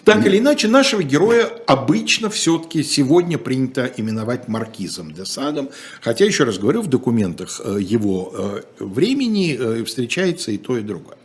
Так 0.05 0.27
или 0.27 0.39
иначе, 0.39 0.67
нашего 0.67 1.03
героя 1.03 1.49
обычно 1.67 2.29
все-таки 2.29 2.83
сегодня 2.83 3.39
принято 3.39 3.87
именовать 3.97 4.49
маркизом 4.49 5.13
де 5.13 5.25
Садом, 5.25 5.69
хотя, 6.01 6.25
еще 6.25 6.43
раз 6.43 6.59
говорю, 6.59 6.83
в 6.83 6.89
документах 6.89 7.61
э, 7.65 7.79
его 7.81 8.33
э, 8.35 8.63
времени 8.81 9.57
э, 9.57 9.85
встречается 9.85 10.51
и 10.51 10.59
то, 10.59 10.77
и 10.77 10.83
другое. 10.83 11.17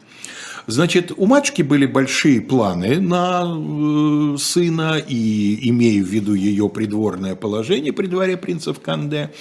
Значит, 0.67 1.13
у 1.15 1.25
матушки 1.27 1.61
были 1.61 1.85
большие 1.85 2.41
планы 2.41 2.99
на 2.99 3.45
э, 3.45 4.37
сына, 4.37 4.97
и 4.97 5.69
имея 5.69 6.03
в 6.03 6.07
виду 6.07 6.33
ее 6.33 6.67
придворное 6.67 7.35
положение 7.35 7.93
при 7.93 8.07
дворе 8.07 8.35
принцев 8.35 8.81
Канде, 8.81 9.31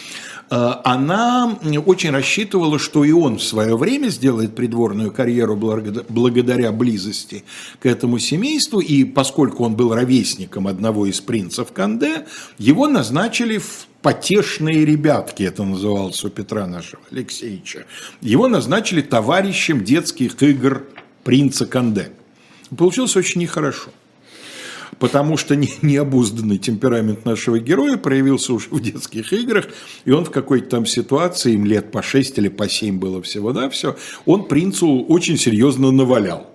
э, 0.51 0.73
она 0.85 1.59
очень 1.85 2.11
рассчитывала, 2.11 2.79
что 2.79 3.05
и 3.05 3.11
он 3.11 3.39
в 3.39 3.43
свое 3.43 3.77
время 3.77 4.09
сделает 4.09 4.55
придворную 4.55 5.11
карьеру 5.11 5.57
благо- 5.57 6.07
благодаря 6.09 6.71
близости 6.71 7.43
к 7.81 7.87
этому 7.87 8.21
семейству, 8.21 8.79
и 8.79 9.03
поскольку 9.03 9.65
он 9.65 9.75
был 9.75 9.93
ровесником 9.93 10.69
одного 10.69 11.07
из 11.07 11.21
принцев 11.21 11.73
Канде, 11.73 12.27
его 12.57 12.87
назначили 12.87 13.59
в 13.59 13.89
потешные 14.01 14.85
ребятки, 14.85 15.43
это 15.43 15.65
называлось 15.65 16.25
у 16.25 16.31
Петра 16.31 16.69
нашего 16.69 17.03
Алексеевича. 17.11 17.87
Его 18.21 18.47
назначили 18.47 19.01
товарищем 19.01 19.83
детских 19.83 20.41
игр 20.41 20.87
принца 21.27 21.67
Канде. 21.67 22.13
Получилось 22.79 23.17
очень 23.17 23.41
нехорошо. 23.41 23.91
Потому 25.01 25.37
что 25.37 25.57
не- 25.57 25.73
необузданный 25.83 26.57
темперамент 26.57 27.25
нашего 27.25 27.59
героя 27.59 27.97
проявился 27.97 28.53
уже 28.55 28.69
в 28.71 28.81
детских 28.81 29.33
играх, 29.33 29.67
и 30.05 30.13
он 30.13 30.25
в 30.25 30.31
какой-то 30.31 30.69
там 30.69 30.87
ситуации, 30.87 31.55
им 31.55 31.67
лет 31.67 31.91
по 31.91 32.01
6 32.01 32.39
или 32.39 32.49
по 32.49 32.69
7 32.69 33.01
было 33.01 33.21
всего, 33.23 33.53
да, 33.53 33.69
все, 33.69 33.97
он 34.25 34.45
принцу 34.45 35.01
очень 35.01 35.37
серьезно 35.37 35.91
навалял 35.91 36.47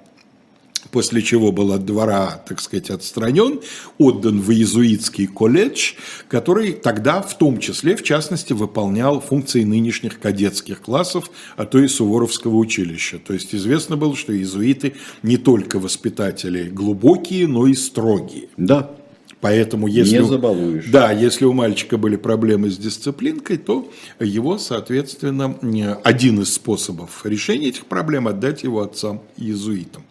после 0.91 1.21
чего 1.21 1.51
был 1.51 1.71
от 1.71 1.86
двора, 1.86 2.43
так 2.48 2.60
сказать, 2.60 2.89
отстранен, 2.89 3.62
отдан 3.98 4.41
в 4.41 4.51
иезуитский 4.51 5.27
колледж, 5.27 5.93
который 6.27 6.74
тогда, 6.74 7.21
в 7.21 7.38
том 7.38 7.60
числе, 7.60 7.95
в 7.95 8.03
частности, 8.03 8.53
выполнял 8.53 9.21
функции 9.21 9.63
нынешних 9.63 10.19
кадетских 10.19 10.81
классов, 10.81 11.31
а 11.57 11.65
то 11.65 11.79
и 11.79 11.88
Суворовского 11.88 12.55
училища. 12.55 13.19
То 13.19 13.33
есть 13.33 13.55
известно 13.55 13.98
было, 13.98 14.15
что 14.15 14.36
иезуиты 14.36 14.93
не 15.24 15.38
только 15.38 15.79
воспитатели 15.79 16.69
глубокие, 16.69 17.48
но 17.48 17.67
и 17.67 17.74
строгие. 17.74 18.50
Да. 18.57 18.91
Поэтому 19.39 19.88
если, 19.88 20.19
Не 20.19 20.25
забалуешь. 20.25 20.86
Да, 20.86 21.12
если 21.12 21.45
у 21.45 21.53
мальчика 21.53 21.98
были 21.98 22.15
проблемы 22.15 22.69
с 22.69 22.77
дисциплинкой, 22.77 23.57
то 23.57 23.89
его, 24.19 24.60
соответственно, 24.60 25.57
один 26.03 26.41
из 26.41 26.53
способов 26.53 27.25
решения 27.25 27.69
этих 27.69 27.88
проблем 27.88 28.27
отдать 28.27 28.62
его 28.62 28.81
отцам 28.81 29.24
иезуитам. 29.38 30.03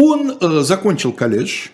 Он 0.00 0.30
э, 0.40 0.62
закончил 0.62 1.12
колледж, 1.12 1.66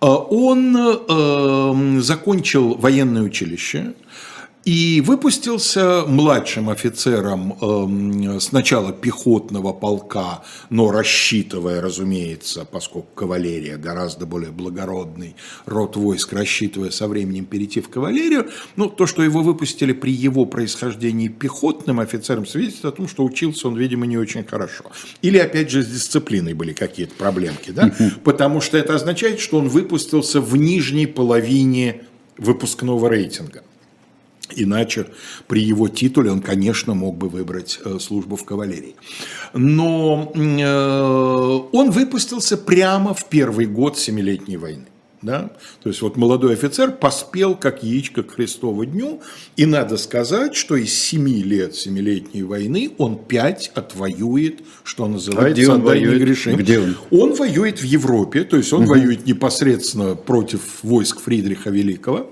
э, 0.00 0.06
он 0.06 0.76
э, 0.76 2.00
закончил 2.00 2.76
военное 2.76 3.22
училище 3.22 3.94
и 4.64 5.02
выпустился 5.02 6.04
младшим 6.06 6.70
офицером 6.70 7.56
э, 7.60 8.40
сначала 8.40 8.92
пехотного 8.92 9.72
полка, 9.72 10.42
но 10.70 10.90
рассчитывая, 10.90 11.82
разумеется, 11.82 12.64
поскольку 12.64 13.08
кавалерия 13.14 13.76
гораздо 13.76 14.24
более 14.24 14.50
благородный 14.50 15.36
род 15.66 15.96
войск, 15.96 16.32
рассчитывая 16.32 16.90
со 16.90 17.08
временем 17.08 17.44
перейти 17.44 17.80
в 17.80 17.90
кавалерию, 17.90 18.48
ну, 18.76 18.88
то, 18.88 19.06
что 19.06 19.22
его 19.22 19.42
выпустили 19.42 19.92
при 19.92 20.12
его 20.12 20.46
происхождении 20.46 21.28
пехотным 21.28 22.00
офицером, 22.00 22.46
свидетельствует 22.46 22.94
о 22.94 22.96
том, 22.96 23.08
что 23.08 23.24
учился 23.24 23.68
он, 23.68 23.76
видимо, 23.76 24.06
не 24.06 24.16
очень 24.16 24.44
хорошо. 24.44 24.84
Или, 25.20 25.38
опять 25.38 25.70
же, 25.70 25.82
с 25.82 25.86
дисциплиной 25.86 26.54
были 26.54 26.72
какие-то 26.72 27.14
проблемки, 27.16 27.70
да? 27.70 27.94
Потому 28.24 28.62
что 28.62 28.78
это 28.78 28.94
означает, 28.94 29.40
что 29.40 29.58
он 29.58 29.68
выпустился 29.68 30.40
в 30.40 30.56
нижней 30.56 31.06
половине 31.06 32.02
выпускного 32.38 33.08
рейтинга. 33.08 33.62
Иначе 34.56 35.06
при 35.46 35.62
его 35.62 35.88
титуле 35.88 36.30
он, 36.30 36.40
конечно, 36.40 36.94
мог 36.94 37.16
бы 37.16 37.28
выбрать 37.28 37.80
э, 37.84 37.98
службу 38.00 38.36
в 38.36 38.44
кавалерии. 38.44 38.96
Но 39.52 40.32
э, 40.34 41.76
он 41.76 41.90
выпустился 41.90 42.56
прямо 42.56 43.14
в 43.14 43.28
первый 43.28 43.66
год 43.66 43.98
Семилетней 43.98 44.56
войны. 44.56 44.86
Да? 45.22 45.52
То 45.82 45.88
есть 45.88 46.02
вот 46.02 46.18
молодой 46.18 46.52
офицер 46.52 46.92
поспел 46.92 47.54
как 47.54 47.82
яичко 47.82 48.22
к 48.22 48.32
Христову 48.32 48.84
дню, 48.84 49.22
и 49.56 49.64
надо 49.64 49.96
сказать, 49.96 50.54
что 50.54 50.76
из 50.76 50.92
семи 50.92 51.42
лет 51.42 51.74
Семилетней 51.74 52.42
войны 52.42 52.90
он 52.98 53.16
пять 53.16 53.72
отвоюет, 53.74 54.60
что 54.82 55.08
называется, 55.08 55.46
А 55.46 55.50
где 55.50 55.70
он 55.70 55.80
воюет? 55.80 56.20
греши. 56.20 56.52
Где 56.54 56.78
он? 56.78 56.96
Он 57.10 57.32
воюет 57.32 57.80
в 57.80 57.84
Европе, 57.84 58.44
то 58.44 58.58
есть 58.58 58.70
он 58.74 58.84
воюет 58.84 59.24
непосредственно 59.24 60.14
против 60.14 60.60
войск 60.82 61.20
Фридриха 61.20 61.70
Великого. 61.70 62.30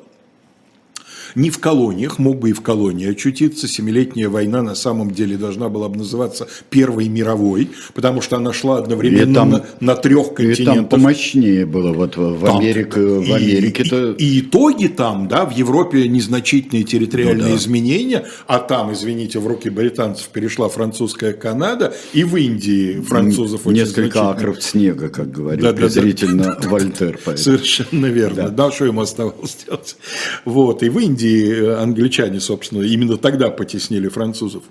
Не 1.35 1.51
в 1.51 1.59
колониях, 1.59 2.19
мог 2.19 2.39
бы 2.39 2.51
и 2.51 2.53
в 2.53 2.61
колонии 2.61 3.11
очутиться. 3.11 3.67
Семилетняя 3.69 4.29
война 4.29 4.63
на 4.63 4.75
самом 4.75 5.11
деле 5.11 5.37
должна 5.37 5.69
была 5.69 5.89
бы 5.89 5.99
называться 5.99 6.47
Первой 6.71 7.09
мировой, 7.09 7.71
потому 7.95 8.21
что 8.21 8.37
она 8.37 8.53
шла 8.53 8.79
одновременно 8.79 9.35
там- 9.35 9.51
на, 9.51 9.65
на 9.81 9.95
трех 9.97 10.27
И 10.27 10.29
там 10.29 10.35
континентах. 10.47 10.91
помощнее 10.91 11.67
было 11.67 11.93
вот 11.93 12.17
в 12.17 12.45
Там- 12.45 12.59
Америке. 12.59 13.01
В 13.01 13.23
и- 13.23 13.33
Америке-то... 13.33 14.13
и, 14.13 14.25
и 14.25 14.41
итоги 14.41 14.87
там, 14.89 15.29
да, 15.29 15.45
в 15.45 15.53
Европе 15.57 16.09
незначительные 16.09 16.85
территориальные 16.85 17.45
Ну 17.47 17.51
да. 17.51 17.57
изменения, 17.57 18.25
а 18.47 18.59
там, 18.59 18.93
извините, 18.93 19.39
в 19.39 19.47
руки 19.47 19.69
британцев 19.71 20.29
перешла 20.29 20.69
французская 20.69 21.33
Канада, 21.33 21.95
и 22.13 22.25
в 22.25 22.37
Индии 22.37 23.01
французов 23.01 23.67
очень 23.67 23.81
Несколько 23.81 24.31
акров 24.31 24.63
снега, 24.63 25.09
как 25.09 25.31
говорил 25.31 25.63
Да-да-да. 25.65 25.87
презрительно 25.87 26.59
Вольтер. 26.65 27.19
поэтому. 27.25 27.37
Совершенно 27.45 28.07
верно. 28.07 28.49
Да. 28.51 28.71
что 28.73 28.85
ему 28.87 29.01
оставалось 29.03 29.57
делать? 29.67 29.97
Вот. 30.45 30.83
И 30.83 30.89
в 30.89 30.99
Индии 30.99 31.22
э, 31.27 31.75
англичане, 31.83 32.41
собственно, 32.41 32.83
именно 32.83 33.17
тогда 33.17 33.51
потеснили 33.51 34.09
французов. 34.09 34.65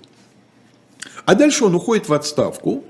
А 1.24 1.34
дальше 1.34 1.64
он 1.64 1.74
уходит 1.74 2.08
в 2.08 2.12
отставку. 2.12 2.84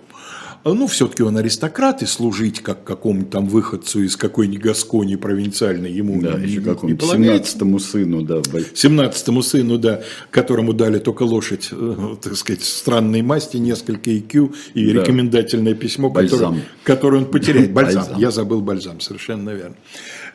Ну, 0.65 0.87
все-таки 0.87 1.25
он 1.25 1.37
аристократ, 1.37 2.03
и 2.03 2.07
служить 2.07 2.61
как 2.61 2.85
какому-то 2.85 3.33
там 3.33 3.47
выходцу 3.49 4.05
из 4.05 4.15
какой-нибудь 4.17 4.63
Гаскони 4.63 5.17
провинциальной 5.17 5.91
ему 5.91 6.23
Да, 6.23 6.35
не, 6.39 6.45
еще 6.47 6.61
не 6.85 6.95
полагается. 6.95 7.59
17-му 7.59 7.79
сыну, 7.81 8.23
да. 8.23 8.37
бо- 8.37 8.61
17-му 8.61 9.43
сыну, 9.43 9.77
да, 9.79 10.03
которому 10.31 10.73
дали 10.73 11.01
только 11.01 11.25
лошадь, 11.25 11.71
э, 11.73 12.15
так 12.23 12.37
сказать, 12.37 12.63
странной 12.63 13.23
масти, 13.23 13.57
несколько 13.57 14.11
IQ 14.11 14.55
и 14.75 14.87
Да. 14.93 15.01
рекомендательное 15.01 15.75
письмо, 15.75 16.11
которое, 16.13 16.63
которое 16.85 17.19
он 17.19 17.25
потеряет. 17.25 17.73
Бальзам. 17.75 18.03
Бальзам. 18.05 18.21
Я 18.21 18.31
забыл 18.31 18.61
бальзам, 18.61 19.01
совершенно 19.01 19.51
верно. 19.51 19.75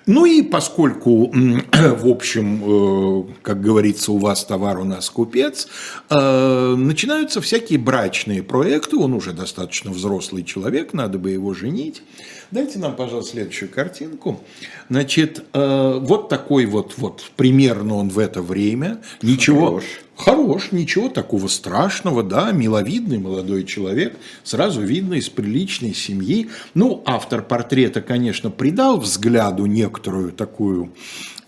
Ну 0.08 0.26
и 0.26 0.42
поскольку, 0.42 1.32
в 1.74 2.08
общем, 2.08 2.64
э, 2.64 3.34
как 3.42 3.62
говорится, 3.62 4.14
у 4.14 4.18
вас 4.18 4.46
товар, 4.46 4.80
у 4.80 4.86
нас 4.86 5.10
купец, 5.10 5.68
э, 6.10 6.76
начинаются 6.78 7.42
всякие 7.42 7.78
брачные 7.78 8.42
проекты, 8.42 8.96
он 8.96 9.14
уже 9.14 9.34
достаточно 9.34 9.92
взрослый 9.92 10.44
человек, 10.44 10.94
надо 10.94 11.20
бы 11.20 11.32
его 11.32 11.54
женить. 11.54 12.04
Дайте 12.52 12.80
нам, 12.80 12.96
пожалуйста, 12.96 13.34
следующую 13.34 13.70
картинку. 13.70 14.40
Значит, 14.90 15.44
э, 15.52 16.00
вот 16.02 16.30
такой 16.30 16.66
вот, 16.66 16.94
вот 16.96 17.24
примерно 17.36 17.96
он 17.96 18.08
в 18.08 18.20
это 18.20 18.42
время. 18.42 19.02
Ничего, 19.22 19.68
Хорош. 19.68 19.84
Хорош, 20.18 20.72
ничего 20.72 21.10
такого 21.10 21.48
страшного, 21.48 22.24
да, 22.24 22.52
миловидный 22.52 23.20
молодой 23.20 23.64
человек, 23.66 24.18
сразу 24.44 24.82
видно 24.82 25.14
из 25.14 25.30
приличной 25.30 25.94
семьи. 25.94 26.50
Ну, 26.74 27.04
автор 27.06 27.44
портрета, 27.44 28.02
конечно, 28.02 28.50
придал 28.50 29.00
взгляду 29.00 29.68
некоторую 29.68 30.32
такую 30.32 30.92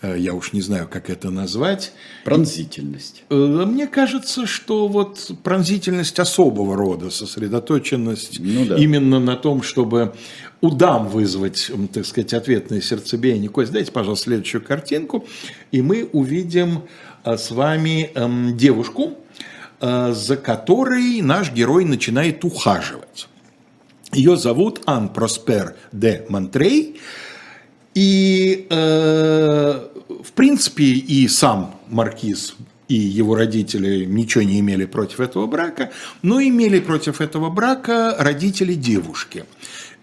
Э, 0.02 0.16
я 0.18 0.34
уж 0.34 0.52
не 0.52 0.60
знаю, 0.60 0.88
как 0.90 1.10
это 1.10 1.30
назвать. 1.30 1.92
Пронзительность. 2.24 3.24
Э, 3.28 3.34
мне 3.66 3.86
кажется, 3.86 4.46
что 4.46 4.88
вот 4.88 5.30
пронзительность 5.42 6.18
особого 6.18 6.76
рода, 6.76 7.10
сосредоточенность 7.10 8.40
ну, 8.40 8.66
да. 8.66 8.76
именно 8.76 9.20
на 9.20 9.36
том, 9.36 9.62
чтобы 9.62 10.14
у 10.60 10.70
дам 10.70 11.08
вызвать, 11.08 11.70
так 11.92 12.06
сказать, 12.06 12.34
ответное 12.34 12.80
сердцебиение. 12.80 13.48
Кость, 13.48 13.72
дайте, 13.72 13.92
пожалуйста, 13.92 14.24
следующую 14.24 14.62
картинку, 14.62 15.26
и 15.70 15.80
мы 15.80 16.08
увидим 16.12 16.82
с 17.24 17.50
вами 17.50 18.10
эм, 18.14 18.56
девушку, 18.56 19.16
за 19.80 20.36
которой 20.36 21.22
наш 21.22 21.52
герой 21.52 21.86
начинает 21.86 22.44
ухаживать. 22.44 23.28
Ее 24.12 24.36
зовут 24.36 24.82
Ан 24.86 25.08
Проспер 25.08 25.74
де 25.92 26.26
Монтрей. 26.28 27.00
И, 27.94 28.66
э, 28.70 29.88
в 30.22 30.32
принципе, 30.32 30.84
и 30.84 31.26
сам 31.28 31.74
маркиз 31.88 32.56
и 32.90 32.94
его 32.94 33.36
родители 33.36 34.04
ничего 34.04 34.42
не 34.42 34.58
имели 34.58 34.84
против 34.84 35.20
этого 35.20 35.46
брака, 35.46 35.90
но 36.22 36.42
имели 36.42 36.80
против 36.80 37.20
этого 37.20 37.48
брака 37.48 38.16
родители 38.18 38.74
девушки. 38.74 39.44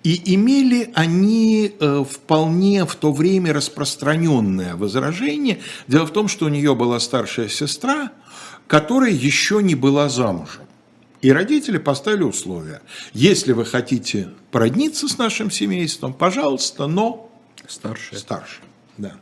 И 0.04 0.36
имели 0.36 0.92
они 0.96 1.76
э, 1.80 2.04
вполне 2.10 2.86
в 2.86 2.96
то 2.96 3.12
время 3.12 3.54
распространенное 3.54 4.76
возражение. 4.76 5.60
Дело 5.88 6.06
в 6.06 6.12
том, 6.12 6.28
что 6.28 6.46
у 6.46 6.50
нее 6.50 6.76
была 6.76 7.00
старшая 7.00 7.50
сестра, 7.50 8.12
которая 8.68 9.12
еще 9.12 9.62
не 9.62 9.76
была 9.76 10.08
замужем. 10.08 10.64
И 11.22 11.32
родители 11.32 11.78
поставили 11.78 12.24
условия. 12.24 12.82
Если 13.14 13.52
вы 13.52 13.66
хотите 13.66 14.30
породниться 14.52 15.08
с 15.08 15.18
нашим 15.18 15.50
семейством, 15.52 16.14
пожалуйста, 16.14 16.88
но 16.88 17.28
Старше. 17.68 18.18
Старше, 18.18 18.62
да. 18.98 19.16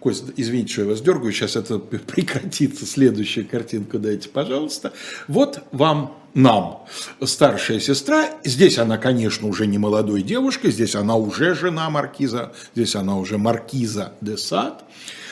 Кость, 0.00 0.24
извините, 0.36 0.72
что 0.72 0.82
я 0.82 0.88
вас 0.88 1.00
дергаю, 1.00 1.32
сейчас 1.32 1.56
это 1.56 1.78
прекратится. 1.78 2.86
Следующую 2.86 3.48
картинку 3.48 3.98
дайте, 3.98 4.28
пожалуйста. 4.28 4.92
Вот 5.26 5.64
вам, 5.72 6.14
нам, 6.34 6.84
старшая 7.24 7.80
сестра. 7.80 8.30
Здесь 8.44 8.78
она, 8.78 8.96
конечно, 8.96 9.48
уже 9.48 9.66
не 9.66 9.78
молодой 9.78 10.22
девушкой, 10.22 10.70
здесь 10.70 10.94
она 10.94 11.16
уже 11.16 11.54
жена 11.54 11.90
маркиза, 11.90 12.52
здесь 12.76 12.94
она 12.94 13.18
уже 13.18 13.38
маркиза 13.38 14.12
де 14.20 14.36
Сад. 14.36 14.84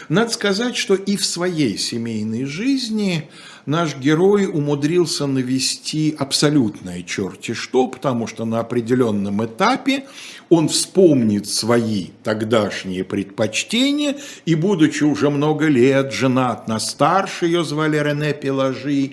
Надо 0.08 0.30
сказать, 0.30 0.76
что 0.76 0.94
и 0.94 1.16
в 1.16 1.24
своей 1.24 1.78
семейной 1.78 2.44
жизни 2.44 3.28
наш 3.66 3.96
герой 3.96 4.46
умудрился 4.46 5.26
навести 5.26 6.14
абсолютное 6.16 7.02
черти 7.02 7.54
что, 7.54 7.88
потому 7.88 8.26
что 8.28 8.44
на 8.44 8.60
определенном 8.60 9.44
этапе 9.44 10.06
он 10.48 10.68
вспомнит 10.68 11.48
свои 11.48 12.08
тогдашние 12.22 13.04
предпочтения, 13.04 14.16
и, 14.44 14.54
будучи 14.54 15.04
уже 15.04 15.30
много 15.30 15.66
лет 15.66 16.12
женат 16.12 16.68
на 16.68 16.78
старше, 16.78 17.46
ее 17.46 17.64
звали 17.64 17.98
Рене 17.98 18.32
Пелажи, 18.32 19.12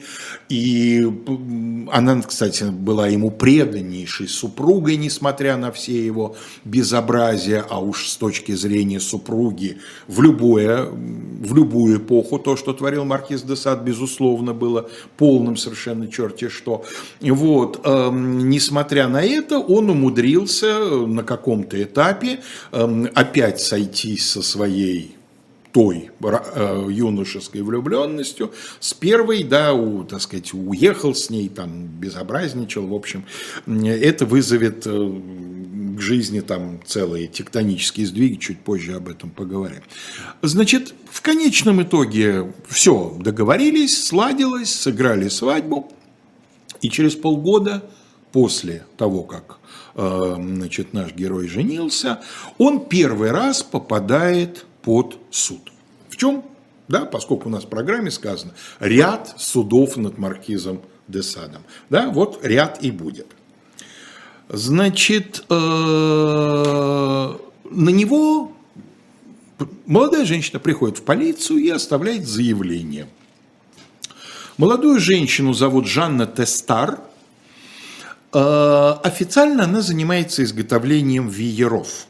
и 0.49 1.07
она, 1.91 2.21
кстати, 2.21 2.65
была 2.65 3.07
ему 3.07 3.31
преданнейшей 3.31 4.27
супругой, 4.27 4.97
несмотря 4.97 5.57
на 5.57 5.71
все 5.71 6.05
его 6.05 6.35
безобразия, 6.65 7.65
а 7.67 7.79
уж 7.79 8.07
с 8.07 8.17
точки 8.17 8.51
зрения 8.51 8.99
супруги 8.99 9.77
в, 10.07 10.21
любое, 10.21 10.85
в 10.85 11.55
любую 11.55 11.97
эпоху 11.97 12.37
то, 12.37 12.55
что 12.55 12.73
творил 12.73 13.05
маркиз 13.05 13.41
де 13.41 13.55
Сад, 13.55 13.81
безусловно, 13.81 14.53
было 14.53 14.89
полным 15.17 15.57
совершенно 15.57 16.07
черти 16.07 16.49
что. 16.49 16.85
Вот, 17.21 17.81
э, 17.83 18.09
несмотря 18.13 19.07
на 19.07 19.23
это, 19.23 19.57
он 19.57 19.89
умудрился 19.89 21.05
на 21.23 21.27
каком-то 21.27 21.81
этапе 21.81 22.41
эм, 22.71 23.09
опять 23.15 23.61
сойтись 23.61 24.29
со 24.29 24.41
своей 24.41 25.15
той 25.71 26.11
э, 26.21 26.87
юношеской 26.91 27.61
влюбленностью. 27.61 28.51
С 28.79 28.93
первой, 28.93 29.43
да, 29.43 29.73
у, 29.73 30.03
так 30.03 30.21
сказать, 30.21 30.53
уехал 30.53 31.15
с 31.15 31.31
ней, 31.31 31.49
там, 31.49 31.87
безобразничал, 31.87 32.85
в 32.85 32.93
общем, 32.93 33.25
это 33.65 34.25
вызовет 34.25 34.85
э, 34.85 35.21
к 35.97 36.01
жизни 36.01 36.41
там 36.41 36.79
целые 36.85 37.27
тектонические 37.27 38.05
сдвиги, 38.05 38.35
чуть 38.35 38.59
позже 38.59 38.93
об 38.93 39.07
этом 39.09 39.31
поговорим. 39.31 39.81
Значит, 40.43 40.93
в 41.09 41.21
конечном 41.21 41.81
итоге 41.81 42.53
все, 42.67 43.17
договорились, 43.19 44.05
сладилось, 44.05 44.71
сыграли 44.73 45.29
свадьбу, 45.29 45.91
и 46.81 46.89
через 46.89 47.15
полгода 47.15 47.81
после 48.33 48.85
того, 48.97 49.23
как 49.23 49.59
Э, 49.95 50.35
значит, 50.37 50.93
наш 50.93 51.13
герой 51.13 51.47
женился, 51.47 52.21
он 52.57 52.85
первый 52.85 53.31
раз 53.31 53.61
попадает 53.61 54.65
под 54.81 55.17
суд. 55.29 55.71
В 56.09 56.17
чем? 56.17 56.43
Да, 56.87 57.05
поскольку 57.05 57.47
у 57.47 57.51
нас 57.51 57.63
в 57.63 57.69
программе 57.69 58.09
сказано 58.09 58.53
ряд 58.79 59.35
судов 59.37 59.97
над 59.97 60.17
маркизом 60.17 60.81
де 61.07 61.21
Садом. 61.21 61.61
Да, 61.89 62.09
вот 62.09 62.43
ряд 62.43 62.83
и 62.83 62.91
будет. 62.91 63.27
Значит, 64.49 65.45
э, 65.49 65.53
на 65.53 67.89
него 67.89 68.51
молодая 69.85 70.25
женщина 70.25 70.59
приходит 70.59 70.97
в 70.97 71.03
полицию 71.03 71.59
и 71.59 71.69
оставляет 71.69 72.27
заявление. 72.27 73.07
Молодую 74.57 74.99
женщину 74.99 75.53
зовут 75.53 75.87
Жанна 75.87 76.25
Тестар– 76.25 76.99
официально 78.33 79.65
она 79.65 79.81
занимается 79.81 80.43
изготовлением 80.43 81.29
вееров. 81.29 82.07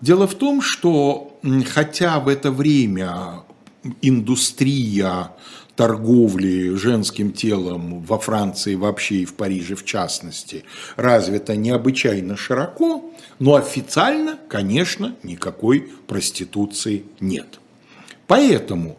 Дело 0.00 0.28
в 0.28 0.34
том, 0.34 0.62
что 0.62 1.38
хотя 1.66 2.20
в 2.20 2.28
это 2.28 2.52
время 2.52 3.42
индустрия 4.02 5.32
торговли 5.74 6.74
женским 6.74 7.32
телом 7.32 8.02
во 8.02 8.18
Франции 8.18 8.74
вообще 8.74 9.16
и 9.18 9.24
в 9.24 9.34
Париже 9.34 9.76
в 9.76 9.84
частности 9.84 10.64
развита 10.96 11.56
необычайно 11.56 12.36
широко, 12.36 13.12
но 13.38 13.54
официально, 13.54 14.38
конечно, 14.48 15.14
никакой 15.22 15.92
проституции 16.08 17.04
нет. 17.20 17.60
Поэтому 18.28 18.98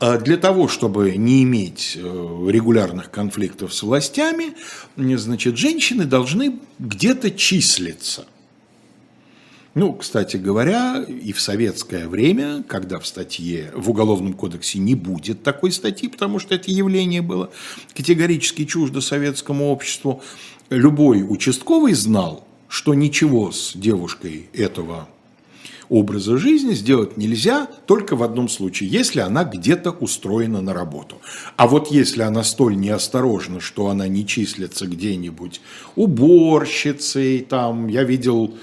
э, 0.00 0.18
для 0.20 0.36
того, 0.38 0.68
чтобы 0.68 1.16
не 1.16 1.42
иметь 1.42 1.96
э, 1.96 2.00
регулярных 2.48 3.10
конфликтов 3.10 3.74
с 3.74 3.82
властями, 3.82 4.54
значит, 4.96 5.58
женщины 5.58 6.04
должны 6.04 6.60
где-то 6.78 7.32
числиться. 7.32 8.26
Ну, 9.74 9.92
кстати 9.94 10.36
говоря, 10.36 11.04
и 11.06 11.32
в 11.32 11.40
советское 11.40 12.08
время, 12.08 12.62
когда 12.66 13.00
в 13.00 13.06
статье, 13.06 13.72
в 13.74 13.90
Уголовном 13.90 14.32
кодексе 14.32 14.78
не 14.78 14.94
будет 14.94 15.42
такой 15.42 15.72
статьи, 15.72 16.08
потому 16.08 16.38
что 16.38 16.54
это 16.54 16.70
явление 16.70 17.20
было 17.20 17.50
категорически 17.94 18.64
чуждо 18.64 19.00
советскому 19.00 19.70
обществу, 19.70 20.22
любой 20.70 21.24
участковый 21.28 21.94
знал, 21.94 22.46
что 22.68 22.94
ничего 22.94 23.50
с 23.50 23.72
девушкой 23.74 24.48
этого 24.52 25.08
образа 25.88 26.36
жизни 26.38 26.74
сделать 26.74 27.16
нельзя 27.16 27.68
только 27.86 28.16
в 28.16 28.22
одном 28.22 28.48
случае, 28.48 28.88
если 28.90 29.20
она 29.20 29.44
где-то 29.44 29.90
устроена 29.90 30.60
на 30.60 30.74
работу. 30.74 31.16
А 31.56 31.66
вот 31.66 31.90
если 31.90 32.22
она 32.22 32.44
столь 32.44 32.76
неосторожна, 32.76 33.60
что 33.60 33.88
она 33.88 34.08
не 34.08 34.26
числится 34.26 34.86
где-нибудь 34.86 35.60
уборщицей, 35.96 37.40
там, 37.40 37.88
я 37.88 38.04
видел 38.04 38.54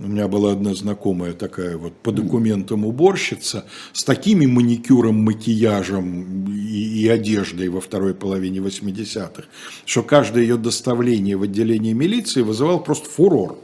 у 0.00 0.06
меня 0.06 0.28
была 0.28 0.52
одна 0.52 0.74
знакомая 0.74 1.32
такая 1.32 1.76
вот 1.76 1.92
по 1.94 2.12
документам 2.12 2.84
уборщица 2.84 3.64
с 3.92 4.04
такими 4.04 4.46
маникюром, 4.46 5.16
макияжем 5.24 6.46
и, 6.48 7.02
и 7.02 7.08
одеждой 7.08 7.68
во 7.68 7.80
второй 7.80 8.14
половине 8.14 8.60
80-х, 8.60 9.44
что 9.84 10.02
каждое 10.04 10.42
ее 10.42 10.56
доставление 10.56 11.36
в 11.36 11.42
отделение 11.42 11.94
милиции 11.94 12.42
вызывало 12.42 12.78
просто 12.78 13.10
фурор 13.10 13.58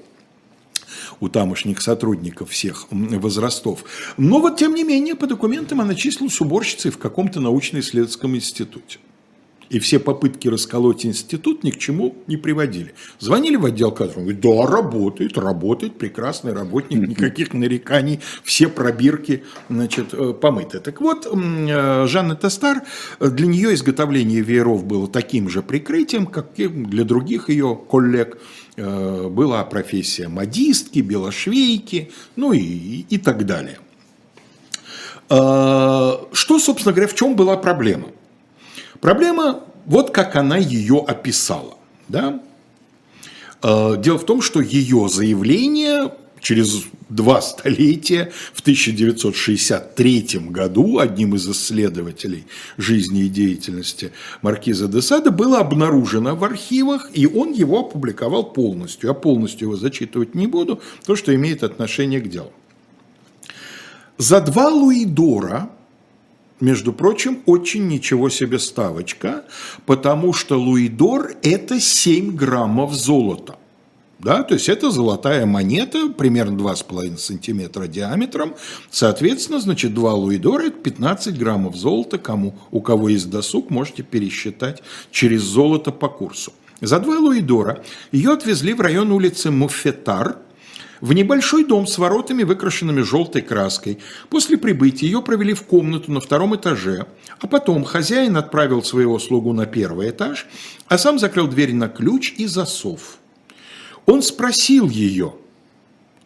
у 1.21 1.29
тамошних 1.29 1.81
сотрудников 1.81 2.51
всех 2.51 2.87
возрастов. 2.91 3.85
Но 4.17 4.41
вот, 4.41 4.57
тем 4.57 4.75
не 4.75 4.85
менее, 4.85 5.15
по 5.15 5.27
документам 5.27 5.81
она 5.81 5.95
числилась 5.95 6.41
уборщицей 6.41 6.91
в 6.91 6.99
каком-то 6.99 7.41
научно-исследовательском 7.41 8.37
институте. 8.37 8.99
И 9.71 9.79
все 9.79 9.99
попытки 9.99 10.49
расколоть 10.49 11.07
институт 11.07 11.65
ни 11.65 11.71
к 11.71 11.79
чему 11.79 12.17
не 12.27 12.37
приводили. 12.37 12.95
Звонили 13.19 13.57
в 13.57 13.65
отдел 13.65 13.91
кадров, 13.91 14.19
говорит, 14.19 14.41
да, 14.41 14.67
работает, 14.67 15.39
работает, 15.39 15.99
прекрасный 15.99 16.53
работник, 16.53 17.09
никаких 17.09 17.55
нареканий, 17.55 18.21
все 18.43 18.69
пробирки 18.69 19.45
значит, 19.69 20.13
э, 20.13 20.35
помыты. 20.35 20.81
Так 20.81 21.01
вот, 21.01 21.27
э, 21.27 22.07
Жанна 22.07 22.37
Тестар, 22.37 22.83
для 23.21 23.47
нее 23.47 23.75
изготовление 23.75 24.41
вееров 24.41 24.85
было 24.85 25.09
таким 25.09 25.49
же 25.49 25.63
прикрытием, 25.63 26.27
как 26.27 26.59
и 26.59 26.69
для 26.69 27.05
других 27.05 27.49
ее 27.49 27.79
коллег. 27.89 28.39
Э, 28.77 29.29
была 29.29 29.65
профессия 29.65 30.29
модистки, 30.29 30.99
белошвейки, 30.99 32.11
ну 32.37 32.53
и, 32.53 33.05
и 33.09 33.19
так 33.19 33.47
далее. 33.47 33.79
Что, 35.27 36.59
собственно 36.59 36.93
говоря, 36.93 37.09
в 37.09 37.15
чем 37.15 37.35
была 37.35 37.57
проблема? 37.57 38.09
Проблема, 39.05 39.61
вот 39.85 40.13
как 40.13 40.35
она 40.35 40.57
ее 40.57 41.05
описала. 41.07 41.77
Да? 42.09 42.41
Э, 43.63 43.97
дело 43.99 44.19
в 44.19 44.25
том, 44.25 44.41
что 44.41 44.63
ее 44.63 45.11
заявление 45.11 46.11
через 46.41 46.85
два 47.11 47.43
столетия, 47.43 48.33
в 48.55 48.63
1963 48.63 50.39
году, 50.49 51.01
одним 51.01 51.35
из 51.35 51.47
исследователей 51.47 52.47
жизни 52.79 53.25
и 53.25 53.29
деятельности 53.29 54.13
Маркиза 54.41 54.89
де 54.89 55.03
Сада, 55.03 55.31
было 55.31 55.59
обнаружено 55.59 56.35
в 56.35 56.43
архивах, 56.43 57.11
и 57.13 57.27
он 57.27 57.53
его 57.53 57.81
опубликовал 57.81 58.55
полностью. 58.55 59.09
Я 59.09 59.15
полностью 59.15 59.69
его 59.69 59.77
зачитывать 59.77 60.35
не 60.35 60.47
буду, 60.47 60.81
то, 61.05 61.15
что 61.15 61.35
имеет 61.35 61.63
отношение 61.63 62.23
к 62.23 62.31
делу. 62.31 62.55
За 64.17 64.41
два 64.41 64.71
луидора 64.71 65.69
между 66.61 66.93
прочим, 66.93 67.41
очень 67.47 67.89
ничего 67.89 68.29
себе 68.29 68.59
ставочка, 68.59 69.45
потому 69.87 70.33
что 70.33 70.59
луидор– 70.59 71.35
это 71.43 71.81
7 71.81 72.37
граммов 72.37 72.95
золота. 72.95 73.57
Да, 74.21 74.43
то 74.43 74.55
есть 74.55 74.69
это 74.69 74.91
золотая 74.91 75.45
монета, 75.45 76.09
примерно 76.09 76.57
2,5 76.57 77.19
сантиметра 77.19 77.87
диаметром. 77.87 78.55
Соответственно, 78.91 79.61
значит, 79.61 79.93
2 79.93 80.15
луидора– 80.15 80.63
это 80.67 80.79
15 80.79 81.39
граммов 81.39 81.77
золота. 81.77 82.17
Кому, 82.19 82.55
у 82.71 82.81
кого 82.81 83.11
есть 83.11 83.29
досуг, 83.29 83.71
можете 83.71 84.03
пересчитать 84.03 84.83
через 85.11 85.43
золото 85.43 85.91
по 85.91 86.09
курсу. 86.09 86.53
За 86.81 87.01
2 87.01 87.19
луидора 87.19 87.83
ее 88.13 88.33
отвезли 88.33 88.73
в 88.73 88.81
район 88.81 89.13
улицы 89.13 89.51
Муфетар– 89.51 90.39
в 91.05 91.13
небольшой 91.13 91.67
дом 91.67 91.87
с 91.87 91.99
воротами, 91.99 92.45
выкрашенными 92.45 93.03
желтой 93.03 93.43
краской. 93.43 93.99
После 94.31 94.57
прибытия 94.57 95.05
ее 95.05 95.21
провели 95.21 95.53
в 95.53 95.65
комнату 95.65 96.11
на 96.11 96.19
втором 96.19 96.57
этаже, 96.57 97.07
а 97.41 97.47
потом 97.47 97.85
хозяин 97.85 98.39
отправил 98.39 98.83
своего 98.83 99.19
слугу 99.19 99.53
на 99.53 99.67
первый 99.67 100.09
этаж, 100.09 100.47
а 100.89 100.97
сам 100.97 101.19
закрыл 101.19 101.47
дверь 101.47 101.75
на 101.75 101.91
ключ 101.91 102.33
и 102.39 102.47
засов. 102.47 103.19
Он 104.07 104.23
спросил 104.23 104.89
ее, 104.89 105.35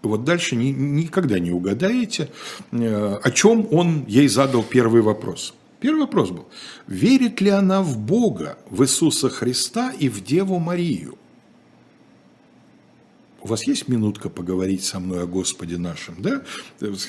вот 0.02 0.22
дальше 0.22 0.54
ни, 0.54 0.68
никогда 0.68 1.40
не 1.40 1.50
угадаете, 1.50 2.30
э, 2.70 3.18
о 3.20 3.30
чем 3.32 3.66
он 3.72 4.04
ей 4.06 4.28
задал 4.28 4.62
первый 4.62 5.02
вопрос. 5.02 5.54
Первый 5.80 6.02
вопрос 6.02 6.30
был, 6.30 6.46
верит 6.86 7.40
ли 7.40 7.50
она 7.50 7.82
в 7.82 7.98
Бога, 7.98 8.58
в 8.70 8.84
Иисуса 8.84 9.28
Христа 9.28 9.90
и 9.98 10.08
в 10.08 10.22
Деву 10.22 10.60
Марию? 10.60 11.18
У 13.48 13.50
вас 13.50 13.66
есть 13.66 13.88
минутка 13.88 14.28
поговорить 14.28 14.84
со 14.84 15.00
мной 15.00 15.22
о 15.22 15.26
Господе 15.26 15.78
нашем, 15.78 16.16
да? 16.18 16.42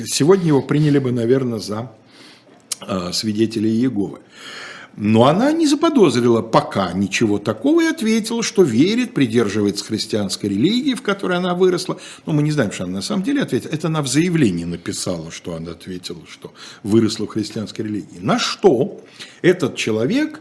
Сегодня 0.06 0.48
его 0.48 0.62
приняли 0.62 0.98
бы, 0.98 1.12
наверное, 1.12 1.60
за 1.60 1.92
э, 2.88 3.12
свидетелей 3.12 3.72
Иеговы. 3.72 4.20
Но 4.96 5.26
она 5.26 5.52
не 5.52 5.68
заподозрила 5.68 6.42
пока 6.42 6.94
ничего 6.94 7.40
такого 7.40 7.82
и 7.82 7.88
ответила, 7.88 8.42
что 8.42 8.64
верит, 8.64 9.14
придерживается 9.14 9.84
христианской 9.84 10.50
религии, 10.50 10.94
в 10.94 11.02
которой 11.02 11.38
она 11.38 11.56
выросла. 11.56 12.00
Но 12.26 12.32
мы 12.32 12.42
не 12.42 12.52
знаем, 12.52 12.72
что 12.72 12.86
она 12.86 12.94
на 12.94 13.02
самом 13.02 13.24
деле 13.24 13.42
ответила. 13.42 13.72
Это 13.72 13.88
она 13.88 14.02
в 14.02 14.08
заявлении 14.08 14.66
написала, 14.66 15.32
что 15.32 15.56
она 15.56 15.72
ответила, 15.72 16.22
что 16.30 16.54
выросла 16.84 17.26
в 17.26 17.30
христианской 17.30 17.84
религии. 17.84 18.20
На 18.20 18.40
что 18.40 19.02
этот 19.42 19.76
человек 19.76 20.40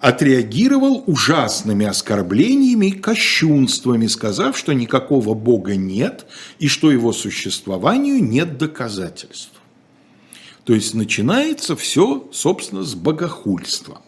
отреагировал 0.00 1.02
ужасными 1.06 1.86
оскорблениями 1.86 2.86
и 2.86 2.92
кощунствами, 2.92 4.06
сказав, 4.06 4.56
что 4.56 4.72
никакого 4.72 5.34
Бога 5.34 5.76
нет 5.76 6.26
и 6.58 6.68
что 6.68 6.90
его 6.90 7.12
существованию 7.12 8.22
нет 8.22 8.58
доказательств. 8.58 9.52
То 10.64 10.74
есть 10.74 10.94
начинается 10.94 11.76
все, 11.76 12.28
собственно, 12.32 12.82
с 12.82 12.94
богохульства. 12.94 14.02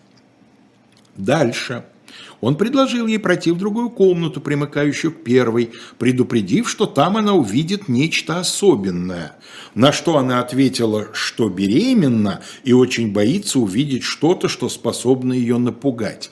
Дальше– 1.17 1.85
он 2.41 2.57
предложил 2.57 3.07
ей 3.07 3.19
пройти 3.19 3.51
в 3.51 3.59
другую 3.59 3.91
комнату, 3.91 4.41
примыкающую 4.41 5.13
к 5.13 5.23
первой, 5.23 5.71
предупредив, 5.99 6.69
что 6.69 6.87
там 6.87 7.17
она 7.17 7.35
увидит 7.35 7.89
нечто 7.89 8.39
особенное. 8.39 9.37
На 9.75 9.93
что 9.93 10.17
она 10.17 10.41
ответила, 10.41 11.09
что 11.13 11.49
беременна 11.49 12.41
и 12.65 12.73
очень 12.73 13.13
боится 13.13 13.59
увидеть 13.59 14.03
что-то, 14.03 14.49
что 14.49 14.69
способно 14.69 15.33
ее 15.33 15.59
напугать. 15.59 16.31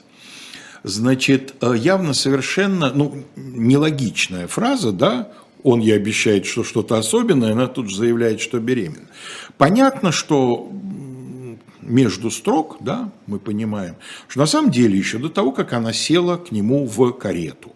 Значит, 0.83 1.55
э, 1.61 1.75
явно 1.77 2.15
совершенно 2.15 2.93
ну, 2.95 3.25
нелогичная 3.37 4.47
фраза, 4.47 4.93
да, 4.93 5.29
он 5.63 5.81
ей 5.81 5.97
обещает, 5.97 6.47
что 6.47 6.65
что-то 6.65 6.97
особенное, 6.99 7.53
она 7.53 7.67
тут 7.67 7.91
же 7.91 7.97
заявляет, 7.97 8.41
что 8.41 8.61
беременна. 8.61 9.09
Понятно, 9.57 10.13
что 10.13 10.71
между 11.89 12.31
строк, 12.31 12.77
да, 12.81 13.11
мы 13.27 13.39
понимаем, 13.39 13.97
что 14.29 14.41
на 14.41 14.47
самом 14.47 14.71
деле 14.71 14.97
еще 14.97 15.19
до 15.19 15.29
того, 15.29 15.53
как 15.53 15.73
она 15.73 15.93
села 15.93 16.37
к 16.37 16.53
нему 16.53 16.87
в 16.87 17.13
карету, 17.13 17.73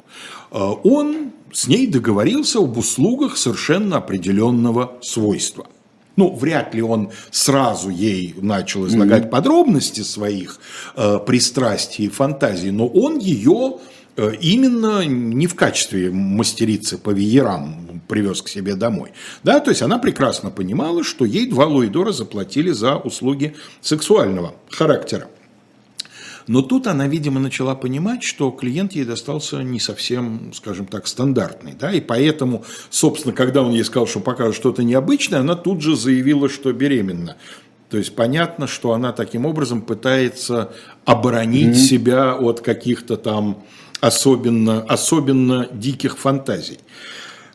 э, 0.50 0.58
он 0.58 1.32
с 1.52 1.66
ней 1.66 1.86
договорился 1.86 2.58
об 2.58 2.76
услугах 2.76 3.36
совершенно 3.36 3.98
определенного 3.98 4.98
свойства. 5.02 5.66
Ну, 6.16 6.34
вряд 6.34 6.74
ли 6.74 6.82
он 6.82 7.10
сразу 7.30 7.88
ей 7.88 8.34
начал 8.40 8.86
излагать 8.86 9.24
mm-hmm. 9.24 9.30
подробности 9.30 10.02
своих 10.02 10.60
э, 10.94 11.18
пристрастий 11.26 12.06
и 12.06 12.08
фантазий, 12.08 12.70
но 12.70 12.86
он 12.86 13.18
ее 13.18 13.78
э, 14.16 14.32
именно 14.40 15.04
не 15.06 15.46
в 15.46 15.54
качестве 15.54 16.10
мастерицы 16.10 16.98
по 16.98 17.10
веерам 17.10 17.91
привез 18.12 18.42
к 18.42 18.48
себе 18.48 18.74
домой. 18.74 19.12
Да, 19.42 19.58
то 19.58 19.70
есть 19.70 19.80
она 19.80 19.96
прекрасно 19.96 20.50
понимала, 20.50 21.02
что 21.02 21.24
ей 21.24 21.46
два 21.46 21.64
луидора 21.64 22.12
заплатили 22.12 22.70
за 22.70 22.96
услуги 22.96 23.54
сексуального 23.80 24.54
характера. 24.68 25.28
Но 26.46 26.60
тут 26.60 26.88
она, 26.88 27.06
видимо, 27.06 27.40
начала 27.40 27.74
понимать, 27.74 28.22
что 28.22 28.50
клиент 28.50 28.92
ей 28.92 29.06
достался 29.06 29.62
не 29.62 29.80
совсем, 29.80 30.52
скажем 30.52 30.84
так, 30.84 31.06
стандартный. 31.06 31.72
Да? 31.72 31.90
И 31.90 32.02
поэтому, 32.02 32.66
собственно, 32.90 33.34
когда 33.34 33.62
он 33.62 33.72
ей 33.72 33.84
сказал, 33.84 34.06
что 34.06 34.20
покажет 34.20 34.56
что-то 34.56 34.82
необычное, 34.82 35.40
она 35.40 35.54
тут 35.54 35.80
же 35.80 35.96
заявила, 35.96 36.50
что 36.50 36.70
беременна. 36.74 37.38
То 37.88 37.96
есть 37.96 38.14
понятно, 38.14 38.66
что 38.66 38.92
она 38.92 39.12
таким 39.12 39.46
образом 39.46 39.80
пытается 39.80 40.74
оборонить 41.06 41.76
mm-hmm. 41.76 41.88
себя 41.88 42.34
от 42.34 42.60
каких-то 42.60 43.16
там 43.16 43.64
особенно, 44.02 44.82
особенно 44.82 45.68
диких 45.72 46.18
фантазий. 46.18 46.78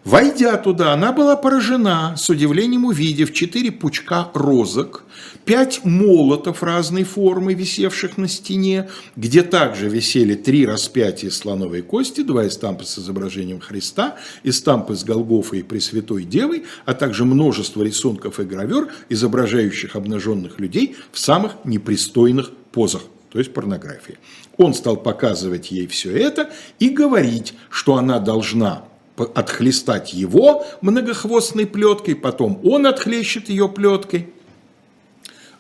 Войдя 0.08 0.56
туда, 0.56 0.94
она 0.94 1.12
была 1.12 1.36
поражена, 1.36 2.16
с 2.16 2.30
удивлением 2.30 2.86
увидев 2.86 3.34
четыре 3.34 3.74
пучка 3.74 4.32
розок, 4.34 5.04
пять 5.44 5.84
молотов 5.84 6.64
разной 6.64 7.04
формы, 7.04 7.54
висевших 7.54 8.16
на 8.18 8.30
стене, 8.30 8.90
где 9.18 9.44
также 9.44 9.90
висели 9.90 10.36
три 10.36 10.66
распятия 10.66 11.30
слоновой 11.30 11.82
кости, 11.82 12.22
два 12.22 12.48
эстампа 12.48 12.86
с 12.86 12.98
изображением 12.98 13.60
Христа, 13.60 14.16
эстампы 14.46 14.96
с 14.96 15.04
Голгофой 15.04 15.60
и 15.60 15.64
Пресвятой 15.64 16.24
Девой, 16.24 16.64
а 16.86 16.94
также 16.94 17.26
множество 17.26 17.84
рисунков 17.84 18.40
и 18.40 18.44
гравюр, 18.44 18.88
изображающих 19.10 19.98
обнаженных 19.98 20.58
людей 20.62 20.96
в 21.12 21.20
самых 21.20 21.58
непристойных 21.66 22.52
позах 22.72 23.02
то 23.30 23.40
есть 23.40 23.54
порнография. 23.54 24.18
Он 24.56 24.74
стал 24.74 24.96
показывать 24.96 25.70
ей 25.70 25.86
все 25.88 26.18
это 26.18 26.50
и 26.80 26.88
говорить, 26.88 27.56
что 27.70 27.98
она 27.98 28.20
должна 28.20 28.86
отхлестать 29.18 30.14
его 30.14 30.66
многохвостной 30.82 31.66
плеткой, 31.66 32.16
потом 32.16 32.60
он 32.64 32.86
отхлещет 32.86 33.50
ее 33.50 33.68
плеткой. 33.68 34.30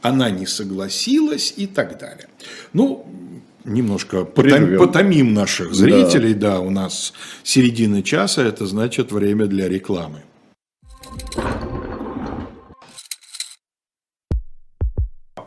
Она 0.02 0.30
не 0.30 0.46
согласилась 0.46 1.54
и 1.58 1.68
так 1.68 1.98
далее. 2.00 2.28
Ну, 2.74 3.06
немножко 3.66 4.26
потом, 4.26 4.78
потомим 4.78 5.34
наших 5.34 5.74
зрителей, 5.74 6.34
да. 6.34 6.54
да, 6.54 6.60
у 6.60 6.70
нас 6.70 7.14
середина 7.44 8.04
часа, 8.04 8.44
это 8.44 8.66
значит 8.66 9.12
время 9.12 9.48
для 9.48 9.68
рекламы. 9.68 10.22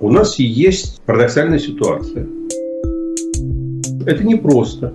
У 0.01 0.11
нас 0.11 0.38
есть 0.38 1.01
парадоксальная 1.03 1.59
ситуация. 1.59 2.27
Это 4.07 4.25
непросто. 4.25 4.94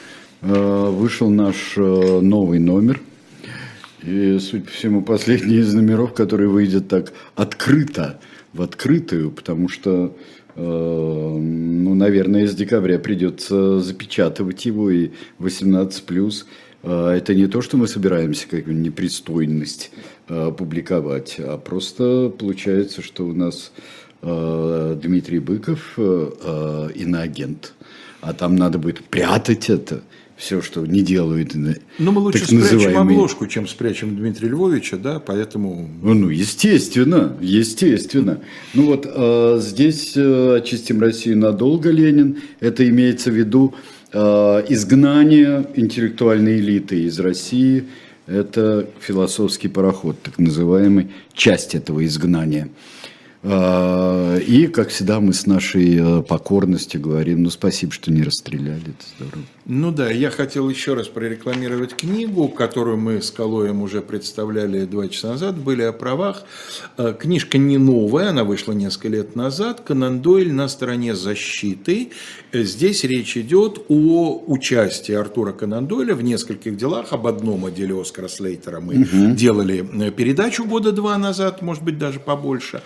А, 0.41 0.89
вышел 0.89 1.29
наш 1.29 1.73
а, 1.77 2.21
новый 2.21 2.59
номер. 2.59 3.01
И, 4.03 4.37
судя 4.39 4.63
по 4.63 4.71
всему, 4.71 5.01
последний 5.03 5.57
из 5.57 5.73
номеров, 5.73 6.13
который 6.13 6.47
выйдет 6.47 6.87
так 6.87 7.13
открыто, 7.35 8.19
в 8.53 8.61
открытую, 8.63 9.31
потому 9.31 9.69
что, 9.69 10.17
ну, 10.57 11.93
наверное, 11.95 12.47
с 12.47 12.53
декабря 12.53 12.99
придется 12.99 13.79
запечатывать 13.79 14.65
его, 14.65 14.89
и 14.89 15.11
18+. 15.39 16.33
Это 16.83 17.35
не 17.35 17.47
то, 17.47 17.61
что 17.61 17.77
мы 17.77 17.87
собираемся 17.87 18.45
какую-нибудь 18.49 18.91
непристойность 18.91 19.91
публиковать, 20.27 21.35
а 21.39 21.57
просто 21.57 22.29
получается, 22.37 23.01
что 23.01 23.25
у 23.25 23.33
нас 23.33 23.71
Э, 24.21 24.97
Дмитрий 25.01 25.39
Быков 25.39 25.93
э, 25.97 26.31
э, 26.43 26.89
иноагент. 26.95 27.73
А 28.21 28.33
там 28.33 28.55
надо 28.55 28.77
будет 28.77 29.03
прятать 29.05 29.69
это 29.69 30.01
все, 30.41 30.61
что 30.63 30.85
не 30.87 31.01
делают. 31.01 31.53
Ну, 31.53 32.11
мы 32.11 32.19
лучше 32.19 32.39
так 32.39 32.47
спрячем 32.47 32.77
называемые... 32.77 33.15
обложку, 33.15 33.45
чем 33.45 33.67
спрячем 33.67 34.15
Дмитрия 34.15 34.49
Львовича, 34.49 34.97
да, 34.97 35.19
поэтому... 35.19 35.87
Ну, 36.01 36.29
естественно, 36.29 37.37
естественно. 37.39 38.39
Ну 38.73 38.87
вот 38.87 39.05
э, 39.05 39.59
здесь 39.61 40.13
э, 40.15 40.57
«Очистим 40.57 40.99
Россию 40.99 41.37
надолго, 41.37 41.91
Ленин». 41.91 42.39
Это 42.59 42.89
имеется 42.89 43.29
в 43.29 43.35
виду 43.35 43.75
э, 44.11 44.17
изгнание 44.69 45.67
интеллектуальной 45.75 46.59
элиты 46.59 47.03
из 47.03 47.19
России. 47.19 47.83
Это 48.25 48.89
философский 48.99 49.67
пароход, 49.67 50.23
так 50.23 50.39
называемый, 50.39 51.11
часть 51.33 51.75
этого 51.75 52.03
изгнания. 52.03 52.69
А, 53.43 54.37
и, 54.37 54.67
как 54.67 54.89
всегда, 54.89 55.19
мы 55.19 55.33
с 55.33 55.47
нашей 55.47 55.97
э, 55.97 56.21
покорностью 56.21 57.01
говорим, 57.01 57.41
ну, 57.41 57.49
спасибо, 57.49 57.91
что 57.91 58.11
не 58.11 58.21
расстреляли, 58.21 58.81
это 58.81 59.05
здорово. 59.15 59.43
Ну 59.65 59.91
да, 59.91 60.11
я 60.11 60.29
хотел 60.29 60.69
еще 60.69 60.93
раз 60.93 61.07
прорекламировать 61.07 61.95
книгу, 61.95 62.47
которую 62.49 62.97
мы 62.97 63.21
с 63.21 63.31
Калоем 63.31 63.81
уже 63.81 64.01
представляли 64.01 64.85
два 64.85 65.07
часа 65.07 65.29
назад, 65.29 65.57
были 65.57 65.81
о 65.81 65.91
правах. 65.91 66.43
Э, 66.97 67.15
книжка 67.17 67.57
не 67.57 67.79
новая, 67.79 68.29
она 68.29 68.43
вышла 68.43 68.73
несколько 68.73 69.07
лет 69.07 69.35
назад. 69.35 69.81
Конан 69.81 70.21
Дойль 70.21 70.53
на 70.53 70.67
стороне 70.67 71.15
защиты. 71.15 72.11
Здесь 72.53 73.03
речь 73.03 73.37
идет 73.37 73.85
о 73.87 74.43
участии 74.45 75.13
Артура 75.13 75.51
Конан 75.51 75.87
Дойля 75.87 76.13
в 76.13 76.21
нескольких 76.21 76.77
делах. 76.77 77.11
Об 77.11 77.25
одном 77.25 77.65
отделе 77.65 77.99
Оскара 77.99 78.27
Слейтера 78.27 78.81
мы 78.81 79.01
угу. 79.01 79.35
делали 79.35 79.83
э, 80.07 80.11
передачу 80.11 80.65
года 80.65 80.91
два 80.91 81.17
назад, 81.17 81.63
может 81.63 81.83
быть, 81.83 81.97
даже 81.97 82.19
побольше 82.19 82.83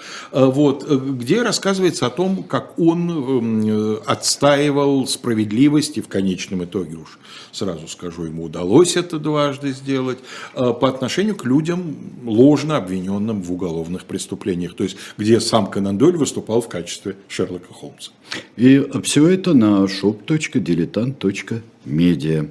вот, 0.49 0.85
э, 0.87 0.95
где 0.95 1.41
рассказывается 1.41 2.05
о 2.07 2.09
том, 2.09 2.43
как 2.43 2.79
он 2.79 3.09
эм, 3.09 3.99
отстаивал 4.05 5.05
справедливость, 5.07 5.97
и 5.97 6.01
в 6.01 6.07
конечном 6.07 6.63
итоге 6.63 6.95
уж 6.97 7.19
сразу 7.51 7.87
скажу, 7.87 8.25
ему 8.25 8.43
удалось 8.43 8.95
это 8.95 9.17
дважды 9.19 9.71
сделать, 9.71 10.19
э, 10.53 10.73
по 10.73 10.89
отношению 10.89 11.35
к 11.35 11.45
людям, 11.45 11.95
ложно 12.25 12.77
обвиненным 12.77 13.41
в 13.41 13.51
уголовных 13.51 14.05
преступлениях, 14.05 14.75
то 14.75 14.83
есть 14.83 14.97
где 15.17 15.39
сам 15.39 15.65
Конан 15.67 15.97
Дойль 15.97 16.17
выступал 16.17 16.61
в 16.61 16.69
качестве 16.69 17.15
Шерлока 17.27 17.73
Холмса. 17.73 18.11
И 18.57 18.85
все 19.03 19.27
это 19.27 19.53
на 19.53 19.85
shop.diletant.media. 19.85 22.49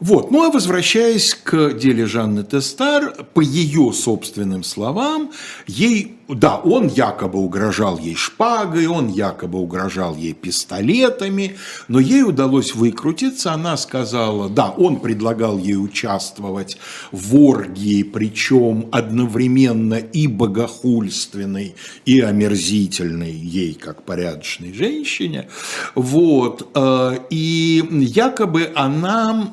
Вот. 0.00 0.30
Ну 0.30 0.44
а 0.44 0.50
возвращаясь 0.50 1.34
к 1.34 1.74
деле 1.74 2.06
Жанны 2.06 2.44
Тестар, 2.44 3.14
по 3.34 3.40
ее 3.40 3.92
собственным 3.92 4.64
словам, 4.64 5.30
ей 5.66 6.16
да, 6.28 6.56
он 6.56 6.88
якобы 6.88 7.38
угрожал 7.38 7.98
ей 7.98 8.14
шпагой, 8.14 8.86
он 8.86 9.08
якобы 9.08 9.58
угрожал 9.58 10.16
ей 10.16 10.32
пистолетами, 10.32 11.56
но 11.88 12.00
ей 12.00 12.22
удалось 12.22 12.74
выкрутиться. 12.74 13.52
Она 13.52 13.76
сказала, 13.76 14.48
да, 14.48 14.70
он 14.70 15.00
предлагал 15.00 15.58
ей 15.58 15.76
участвовать 15.76 16.78
в 17.12 17.36
оргии, 17.36 18.02
причем 18.02 18.88
одновременно 18.90 19.94
и 19.94 20.26
богохульственной, 20.26 21.74
и 22.06 22.20
омерзительной 22.20 23.32
ей, 23.32 23.74
как 23.74 24.02
порядочной 24.02 24.72
женщине. 24.72 25.48
Вот. 25.94 26.70
Э, 26.74 27.18
и 27.28 27.84
якобы 27.90 28.72
она, 28.74 29.50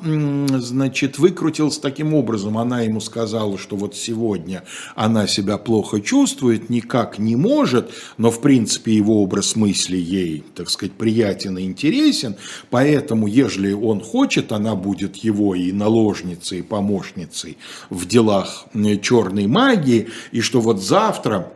значит, 0.58 1.18
выкрутилась 1.18 1.78
таким 1.78 2.14
образом. 2.14 2.58
Она 2.58 2.82
ему 2.82 3.00
сказала, 3.00 3.58
что 3.58 3.76
вот 3.76 3.94
сегодня 3.94 4.64
она 4.94 5.26
себя 5.26 5.58
плохо 5.58 6.00
чувствует, 6.00 6.70
никак 6.70 7.18
не 7.18 7.36
может, 7.36 7.92
но 8.18 8.30
в 8.30 8.40
принципе 8.40 8.94
его 8.94 9.22
образ 9.22 9.56
мысли 9.56 9.96
ей, 9.96 10.44
так 10.54 10.70
сказать, 10.70 10.92
приятен 10.92 11.58
и 11.58 11.64
интересен, 11.64 12.36
поэтому, 12.70 13.26
ежели 13.26 13.72
он 13.72 14.00
хочет, 14.00 14.52
она 14.52 14.74
будет 14.74 15.16
его 15.16 15.54
и 15.54 15.72
наложницей, 15.72 16.60
и 16.60 16.62
помощницей 16.62 17.58
в 17.90 18.06
делах 18.06 18.66
черной 19.02 19.46
магии, 19.46 20.08
и 20.32 20.40
что 20.40 20.60
вот 20.60 20.82
завтра 20.82 21.52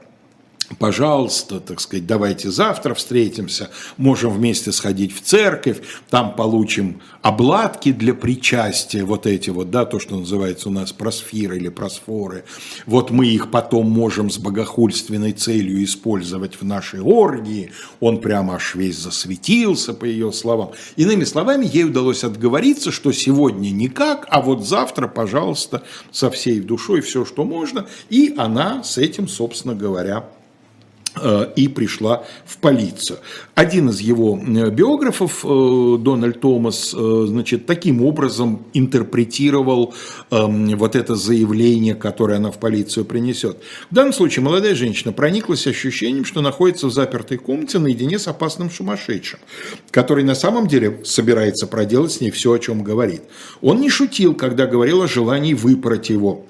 пожалуйста, 0.78 1.60
так 1.60 1.80
сказать, 1.80 2.06
давайте 2.06 2.50
завтра 2.50 2.94
встретимся, 2.94 3.70
можем 3.96 4.32
вместе 4.32 4.72
сходить 4.72 5.14
в 5.14 5.22
церковь, 5.22 5.80
там 6.10 6.34
получим 6.34 7.00
обладки 7.22 7.92
для 7.92 8.14
причастия, 8.14 9.04
вот 9.04 9.26
эти 9.26 9.50
вот, 9.50 9.70
да, 9.70 9.84
то, 9.84 9.98
что 9.98 10.16
называется 10.16 10.68
у 10.68 10.72
нас 10.72 10.92
просфиры 10.92 11.56
или 11.56 11.68
просфоры, 11.68 12.44
вот 12.86 13.10
мы 13.10 13.26
их 13.26 13.50
потом 13.50 13.90
можем 13.90 14.30
с 14.30 14.38
богохульственной 14.38 15.32
целью 15.32 15.82
использовать 15.84 16.60
в 16.60 16.64
нашей 16.64 17.00
оргии, 17.00 17.72
он 18.00 18.20
прямо 18.20 18.54
аж 18.54 18.74
весь 18.74 18.98
засветился, 18.98 19.94
по 19.94 20.04
ее 20.04 20.32
словам. 20.32 20.72
Иными 20.96 21.24
словами, 21.24 21.68
ей 21.72 21.84
удалось 21.84 22.24
отговориться, 22.24 22.90
что 22.90 23.12
сегодня 23.12 23.70
никак, 23.70 24.26
а 24.30 24.40
вот 24.40 24.66
завтра, 24.66 25.08
пожалуйста, 25.08 25.82
со 26.10 26.30
всей 26.30 26.60
душой 26.60 27.00
все, 27.00 27.24
что 27.24 27.44
можно, 27.44 27.86
и 28.08 28.34
она 28.36 28.82
с 28.82 28.98
этим, 28.98 29.28
собственно 29.28 29.74
говоря, 29.74 30.24
и 31.56 31.68
пришла 31.68 32.24
в 32.44 32.58
полицию. 32.58 33.18
Один 33.54 33.88
из 33.88 34.00
его 34.00 34.38
э, 34.38 34.70
биографов, 34.70 35.44
э, 35.44 35.96
Дональд 35.98 36.40
Томас, 36.40 36.90
значит, 36.90 37.66
таким 37.66 38.02
образом 38.02 38.64
интерпретировал 38.74 39.94
эм, 40.30 40.76
вот 40.76 40.94
это 40.94 41.14
заявление, 41.14 41.94
которое 41.94 42.36
она 42.36 42.50
в 42.50 42.58
полицию 42.58 43.04
принесет. 43.04 43.58
В 43.90 43.94
данном 43.94 44.12
случае 44.12 44.44
молодая 44.44 44.74
женщина 44.74 45.12
прониклась 45.12 45.66
ощущением, 45.66 46.24
что 46.24 46.42
находится 46.42 46.86
в 46.86 46.92
запертой 46.92 47.38
комнате 47.38 47.78
наедине 47.78 48.18
с 48.18 48.28
опасным 48.28 48.70
сумасшедшим, 48.70 49.40
который 49.90 50.24
на 50.24 50.34
самом 50.34 50.66
деле 50.66 51.00
собирается 51.04 51.66
проделать 51.66 52.12
с 52.12 52.20
ней 52.20 52.30
все, 52.30 52.52
о 52.52 52.58
чем 52.58 52.82
говорит. 52.82 53.22
Он 53.62 53.80
не 53.80 53.88
шутил, 53.88 54.34
когда 54.34 54.66
говорил 54.66 55.02
о 55.02 55.08
желании 55.08 55.54
выпороть 55.54 56.10
его. 56.10 56.44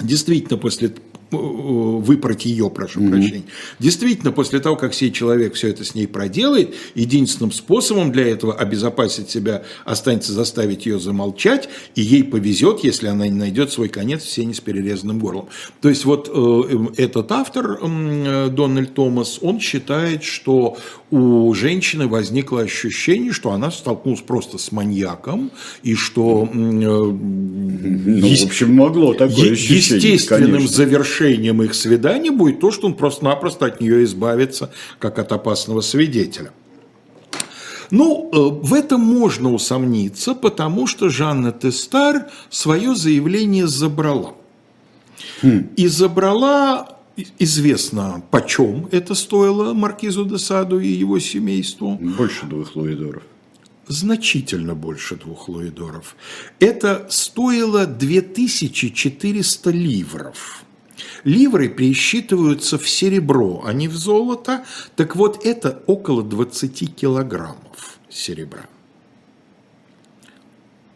Действительно, 0.00 0.58
после 0.58 0.92
выпороть 1.30 2.46
ее, 2.46 2.70
прошу 2.70 3.00
mm-hmm. 3.00 3.10
прощения. 3.10 3.44
Действительно, 3.78 4.32
после 4.32 4.60
того, 4.60 4.76
как 4.76 4.94
сей 4.94 5.12
человек 5.12 5.54
все 5.54 5.68
это 5.68 5.84
с 5.84 5.94
ней 5.94 6.06
проделает, 6.06 6.74
единственным 6.94 7.52
способом 7.52 8.12
для 8.12 8.28
этого 8.28 8.54
обезопасить 8.54 9.30
себя 9.30 9.62
останется 9.84 10.32
заставить 10.32 10.86
ее 10.86 10.98
замолчать, 10.98 11.68
и 11.94 12.02
ей 12.02 12.24
повезет, 12.24 12.84
если 12.84 13.08
она 13.08 13.26
не 13.26 13.34
найдет 13.34 13.72
свой 13.72 13.88
конец 13.88 14.22
в 14.22 14.30
сене 14.30 14.54
с 14.54 14.60
перерезанным 14.60 15.18
горлом. 15.18 15.48
То 15.80 15.88
есть 15.88 16.04
вот 16.04 16.30
э, 16.32 17.02
этот 17.02 17.30
автор, 17.32 17.78
э, 17.80 18.48
Дональд 18.50 18.94
Томас, 18.94 19.38
он 19.42 19.60
считает, 19.60 20.24
что 20.24 20.78
у 21.10 21.52
женщины 21.54 22.06
возникло 22.06 22.62
ощущение, 22.62 23.32
что 23.32 23.52
она 23.52 23.70
столкнулась 23.70 24.20
просто 24.20 24.58
с 24.58 24.72
маньяком, 24.72 25.50
и 25.82 25.94
что... 25.94 26.48
Э, 26.50 26.56
ну, 26.56 28.28
в 28.28 28.44
общем, 28.44 28.74
могло 28.74 29.14
такое 29.14 29.52
ощущение, 29.52 30.12
Естественным 30.12 30.50
конечно. 30.52 30.68
Завершением 31.18 31.62
их 31.62 31.74
свидания 31.74 32.30
будет 32.30 32.60
то, 32.60 32.70
что 32.70 32.86
он 32.86 32.94
просто-напросто 32.94 33.66
от 33.66 33.80
нее 33.80 34.04
избавится, 34.04 34.70
как 34.98 35.18
от 35.18 35.32
опасного 35.32 35.80
свидетеля. 35.80 36.50
Ну, 37.90 38.28
э, 38.32 38.66
в 38.66 38.74
этом 38.74 39.00
можно 39.00 39.52
усомниться, 39.52 40.34
потому 40.34 40.86
что 40.86 41.08
Жанна 41.08 41.52
Тестар 41.52 42.26
свое 42.50 42.94
заявление 42.94 43.66
забрала. 43.66 44.34
Хм. 45.42 45.68
И 45.76 45.88
забрала 45.88 46.94
Известно, 47.40 48.22
почем 48.30 48.88
это 48.92 49.16
стоило 49.16 49.74
маркизу 49.74 50.24
де 50.24 50.38
Саду 50.38 50.78
и 50.78 50.86
его 50.86 51.18
семейству. 51.18 51.98
Больше 52.00 52.46
двух 52.46 52.76
луидоров. 52.76 53.24
Значительно 53.88 54.76
больше 54.76 55.16
двух 55.16 55.48
луидоров. 55.48 56.14
Это 56.60 57.08
стоило 57.10 57.86
2400 57.86 59.70
ливров. 59.72 60.62
Ливры 61.24 61.68
пересчитываются 61.68 62.78
в 62.78 62.88
серебро, 62.88 63.62
а 63.64 63.72
не 63.72 63.88
в 63.88 63.96
золото. 63.96 64.64
Так 64.96 65.16
вот, 65.16 65.44
это 65.44 65.82
около 65.86 66.22
20 66.22 66.94
килограммов. 66.94 67.98
серебра. 68.08 68.66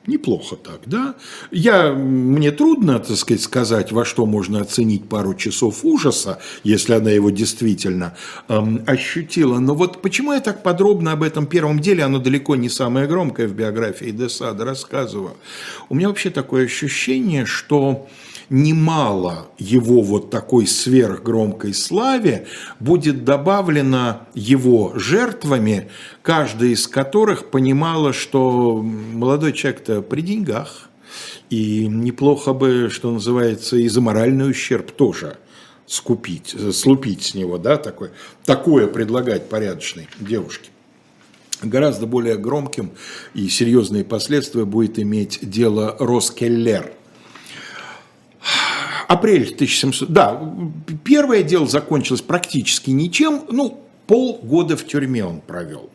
Неплохо 0.07 0.57
так, 0.57 0.81
да? 0.87 1.15
Я, 1.53 1.93
мне 1.93 2.51
трудно, 2.51 2.99
так 2.99 3.17
сказать, 3.17 3.43
сказать, 3.43 3.93
во 3.93 4.05
что 4.05 4.27
можно 4.27 4.61
оценить 4.61 5.09
пару 5.09 5.35
часов 5.35 5.85
ужаса, 5.85 6.41
если 6.65 6.95
она 6.95 7.11
его 7.13 7.31
действительно 7.31 8.17
эм, 8.49 8.83
ощутила. 8.85 9.61
Но 9.61 9.77
вот 9.77 10.03
почему 10.03 10.33
я 10.33 10.41
так 10.41 10.65
подробно 10.65 11.13
об 11.13 11.23
этом 11.23 11.47
первом 11.47 11.79
деле, 11.79 12.03
оно 12.03 12.19
далеко 12.19 12.57
не 12.57 12.69
самое 12.69 13.07
громкое 13.07 13.47
в 13.47 13.55
биографии 13.55 14.11
Десада, 14.11 14.65
рассказываю. 14.65 15.37
У 15.89 15.95
меня 15.95 16.09
вообще 16.09 16.31
такое 16.31 16.65
ощущение, 16.65 17.47
что 17.47 18.09
немало 18.53 19.49
его 19.59 20.03
вот 20.03 20.31
такой 20.31 20.67
сверхгромкой 20.67 21.73
славе 21.75 22.47
будет 22.79 23.25
добавлено 23.25 24.29
его 24.35 24.93
жертвами, 24.95 25.91
каждая 26.21 26.69
из 26.71 26.87
которых 26.87 27.51
понимала, 27.51 28.13
что 28.13 28.83
молодой 28.83 29.55
человек-то 29.55 30.03
при 30.03 30.21
деньгах, 30.21 30.91
и 31.49 31.87
неплохо 31.87 32.53
бы, 32.53 32.89
что 32.91 33.11
называется, 33.11 33.77
и 33.77 33.89
за 33.89 34.01
моральный 34.01 34.51
ущерб 34.51 34.93
тоже 34.93 35.39
скупить, 35.87 36.55
слупить 36.75 37.23
с 37.23 37.35
него, 37.35 37.59
да, 37.59 37.79
такое, 37.79 38.13
такое 38.45 38.87
предлагать 38.87 39.49
порядочной 39.49 40.09
девушке. 40.21 40.71
Гораздо 41.63 42.07
более 42.07 42.37
громким 42.37 42.91
и 43.35 43.49
серьезные 43.49 44.05
последствия 44.05 44.65
будет 44.65 44.99
иметь 44.99 45.39
дело 45.43 45.97
Роскеллер– 45.99 46.93
Апрель 49.09 49.53
1700... 49.55 50.11
Да, 50.11 50.55
первое 51.05 51.43
дело 51.43 51.67
закончилось 51.67 52.23
практически 52.23 52.91
ничем. 52.91 53.43
Ну, 53.51 53.85
полгода 54.07 54.77
в 54.77 54.87
тюрьме 54.87 55.25
он 55.25 55.41
провел. 55.41 55.91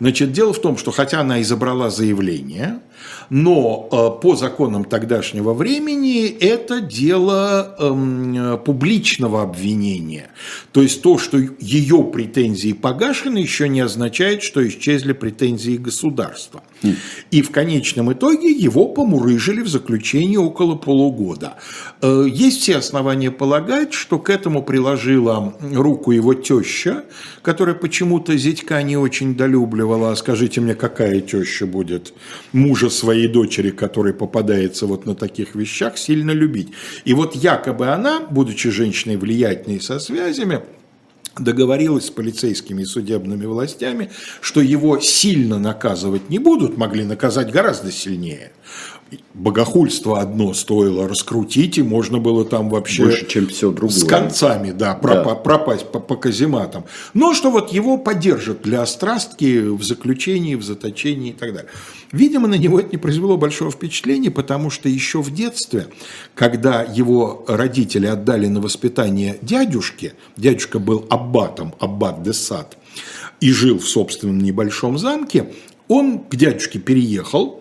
Значит, 0.00 0.32
дело 0.32 0.54
в 0.54 0.60
том, 0.60 0.78
что 0.78 0.90
хотя 0.90 1.20
она 1.20 1.42
изобрала 1.42 1.90
заявление, 1.90 2.80
но 3.28 3.88
э, 3.92 4.22
по 4.22 4.34
законам 4.34 4.84
тогдашнего 4.84 5.52
времени 5.52 6.26
это 6.26 6.80
дело 6.80 7.76
э, 7.78 8.58
публичного 8.64 9.42
обвинения. 9.42 10.30
То 10.72 10.82
есть 10.82 11.02
то, 11.02 11.18
что 11.18 11.38
ее 11.38 12.02
претензии 12.02 12.72
погашены, 12.72 13.38
еще 13.38 13.68
не 13.68 13.80
означает, 13.80 14.42
что 14.42 14.66
исчезли 14.66 15.12
претензии 15.12 15.76
государства. 15.76 16.62
Хм. 16.82 16.94
И 17.30 17.42
в 17.42 17.50
конечном 17.50 18.10
итоге 18.12 18.50
его 18.50 18.88
помурыжили 18.88 19.60
в 19.60 19.68
заключении 19.68 20.38
около 20.38 20.76
полугода. 20.76 21.56
Э, 22.00 22.24
есть 22.26 22.62
все 22.62 22.78
основания 22.78 23.30
полагать, 23.30 23.92
что 23.92 24.18
к 24.18 24.30
этому 24.30 24.62
приложила 24.62 25.54
руку 25.60 26.12
его 26.12 26.32
теща, 26.32 27.04
которая 27.42 27.74
почему-то 27.74 28.34
зятька 28.38 28.82
не 28.82 28.96
очень 28.96 29.36
долюбливала. 29.36 29.89
А 29.92 30.16
скажите 30.16 30.60
мне, 30.60 30.74
какая 30.74 31.20
теща 31.20 31.66
будет 31.66 32.12
мужа 32.52 32.90
своей 32.90 33.28
дочери, 33.28 33.70
который 33.70 34.14
попадается 34.14 34.86
вот 34.86 35.06
на 35.06 35.14
таких 35.14 35.54
вещах, 35.54 35.98
сильно 35.98 36.30
любить. 36.30 36.68
И 37.04 37.14
вот 37.14 37.34
якобы 37.34 37.88
она, 37.88 38.20
будучи 38.20 38.70
женщиной 38.70 39.16
влиятельной 39.16 39.80
со 39.80 39.98
связями, 39.98 40.60
договорилась 41.38 42.06
с 42.06 42.10
полицейскими 42.10 42.82
и 42.82 42.86
судебными 42.86 43.46
властями, 43.46 44.10
что 44.40 44.60
его 44.60 45.00
сильно 45.00 45.58
наказывать 45.58 46.28
не 46.28 46.38
будут, 46.38 46.76
могли 46.76 47.04
наказать 47.04 47.50
гораздо 47.50 47.90
сильнее 47.90 48.52
богохульство 49.34 50.20
одно 50.20 50.52
стоило 50.54 51.08
раскрутить, 51.08 51.78
и 51.78 51.82
можно 51.82 52.18
было 52.18 52.44
там 52.44 52.68
вообще... 52.68 53.04
Больше, 53.04 53.26
чем 53.26 53.46
все 53.48 53.70
другое. 53.70 53.96
С 53.96 54.04
концами, 54.04 54.72
да, 54.72 54.98
пропа- 55.00 55.24
да. 55.24 55.34
пропасть 55.34 55.90
по, 55.90 56.00
по 56.00 56.16
казематам. 56.16 56.84
Но 57.14 57.34
что 57.34 57.50
вот 57.50 57.72
его 57.72 57.98
поддержат 57.98 58.62
для 58.62 58.82
острастки 58.82 59.60
в 59.60 59.82
заключении, 59.82 60.54
в 60.54 60.62
заточении 60.62 61.30
и 61.30 61.34
так 61.34 61.52
далее. 61.52 61.70
Видимо, 62.12 62.48
на 62.48 62.56
него 62.56 62.80
это 62.80 62.90
не 62.90 62.98
произвело 62.98 63.36
большого 63.36 63.70
впечатления, 63.70 64.30
потому 64.30 64.70
что 64.70 64.88
еще 64.88 65.22
в 65.22 65.32
детстве, 65.32 65.86
когда 66.34 66.82
его 66.82 67.44
родители 67.46 68.06
отдали 68.06 68.46
на 68.46 68.60
воспитание 68.60 69.38
дядюшке, 69.42 70.14
дядюшка 70.36 70.78
был 70.78 71.06
аббатом, 71.08 71.74
аббат 71.78 72.22
де 72.22 72.32
Сад, 72.32 72.76
и 73.40 73.52
жил 73.52 73.78
в 73.78 73.88
собственном 73.88 74.38
небольшом 74.38 74.98
замке, 74.98 75.52
он 75.88 76.18
к 76.18 76.36
дядюшке 76.36 76.78
переехал, 76.78 77.59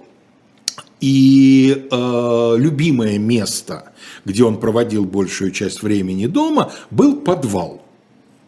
и 1.01 1.87
э, 1.89 2.55
любимое 2.57 3.17
место, 3.17 3.93
где 4.25 4.43
он 4.43 4.59
проводил 4.59 5.05
большую 5.05 5.51
часть 5.51 5.81
времени 5.81 6.27
дома, 6.27 6.71
был 6.91 7.17
подвал. 7.17 7.81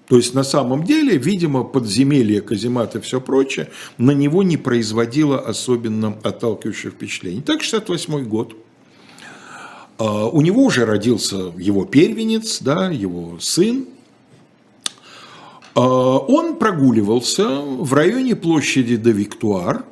То 0.08 0.18
есть 0.18 0.34
на 0.34 0.44
самом 0.44 0.84
деле, 0.84 1.18
видимо, 1.18 1.64
подземелье, 1.64 2.42
каземат 2.42 2.96
и 2.98 3.00
все 3.00 3.22
прочее 3.22 3.70
на 3.98 4.12
него 4.12 4.44
не 4.44 4.58
производило 4.58 5.40
особенно 5.40 6.18
отталкивающего 6.24 6.92
впечатления. 6.92 7.42
Так, 7.42 7.62
68 7.62 8.26
год. 8.26 8.54
Э, 9.98 10.04
у 10.04 10.42
него 10.42 10.66
уже 10.66 10.86
родился 10.86 11.54
его 11.58 11.86
первенец, 11.86 12.62
да, 12.62 12.90
его 12.90 13.38
сын. 13.40 13.86
Э, 15.74 15.80
он 15.80 16.58
прогуливался 16.58 17.48
в 17.48 17.94
районе 17.94 18.36
площади 18.36 18.98
де 18.98 19.12
Виктуар– 19.12 19.86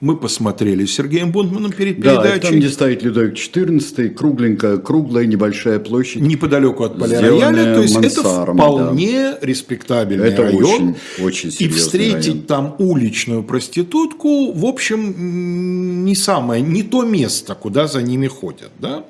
мы 0.00 0.16
посмотрели 0.16 0.84
с 0.84 0.94
Сергеем 0.94 1.32
Бунтманом 1.32 1.72
перед 1.72 1.96
передачей. 1.96 2.40
Да, 2.40 2.48
там, 2.48 2.58
где 2.58 2.68
стоит 2.68 3.02
Людовик 3.02 3.34
XIV, 3.34 4.10
кругленькая, 4.10 4.76
круглая 4.78 5.26
небольшая 5.26 5.78
площадь. 5.78 6.20
Неподалеку 6.20 6.84
от 6.84 6.98
поля 6.98 7.20
рояля, 7.20 7.74
то 7.74 7.82
есть 7.82 7.96
это 7.96 8.44
вполне 8.44 9.32
да. 9.32 9.38
респектабельный 9.40 10.28
это 10.28 10.42
район. 10.42 10.96
Очень, 11.18 11.48
очень 11.48 11.56
И 11.58 11.68
встретить 11.68 12.26
район. 12.26 12.42
там 12.42 12.76
уличную 12.78 13.42
проститутку, 13.42 14.52
в 14.52 14.66
общем, 14.66 16.04
не 16.04 16.14
самое, 16.14 16.62
не 16.62 16.82
то 16.82 17.04
место, 17.04 17.54
куда 17.54 17.86
за 17.86 18.02
ними 18.02 18.26
ходят, 18.26 18.70
да. 18.78 19.04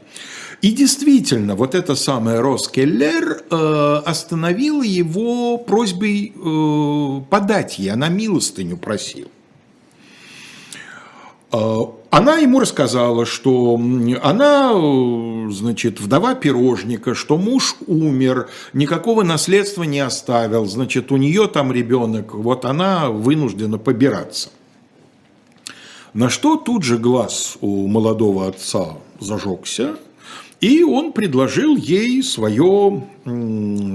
И 0.63 0.73
действительно, 0.73 1.55
вот 1.55 1.75
эта 1.75 1.95
самая 1.95 2.41
Роскеллер 2.41 3.43
э, 3.51 4.01
остановила 4.07 4.83
его 4.83 5.59
просьбой 5.59 6.33
э, 6.35 7.21
подать 7.29 7.79
ей, 7.79 7.91
она 7.91 8.09
милостыню 8.09 8.79
просила. 8.79 9.29
А, 11.53 11.93
она 12.11 12.39
ему 12.39 12.61
рассказала, 12.61 13.27
что 13.27 13.79
она, 14.23 14.73
значит, 15.51 16.01
вдова 16.01 16.35
пирожника, 16.35 17.15
что 17.15 17.37
муж 17.37 17.77
умер, 17.87 18.49
никакого 18.73 19.23
наследства 19.23 19.85
не 19.85 20.01
оставил, 20.01 20.67
значит, 20.67 21.13
у 21.13 21.17
нее 21.17 21.47
там 21.47 21.73
ребенок, 21.73 22.35
вот 22.35 22.65
она 22.65 23.11
вынуждена 23.11 23.79
побираться. 23.79 24.51
На 26.15 26.31
что 26.31 26.57
тут 26.57 26.83
же 26.83 26.97
глаз 26.97 27.59
у 27.61 27.87
молодого 27.87 28.49
отца 28.49 28.97
зажегся, 29.21 29.97
и 30.63 30.83
он 30.83 31.13
предложил 31.13 31.77
ей 31.77 32.23
свое, 32.23 33.07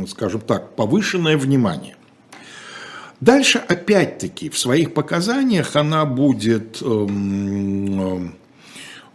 скажем 0.08 0.42
так, 0.42 0.76
повышенное 0.76 1.38
внимание. 1.38 1.96
Дальше, 3.22 3.60
опять-таки, 3.60 4.50
в 4.50 4.58
своих 4.58 4.94
показаниях 4.96 5.76
она 5.76 6.06
будет 6.06 6.82
эм, 6.82 8.36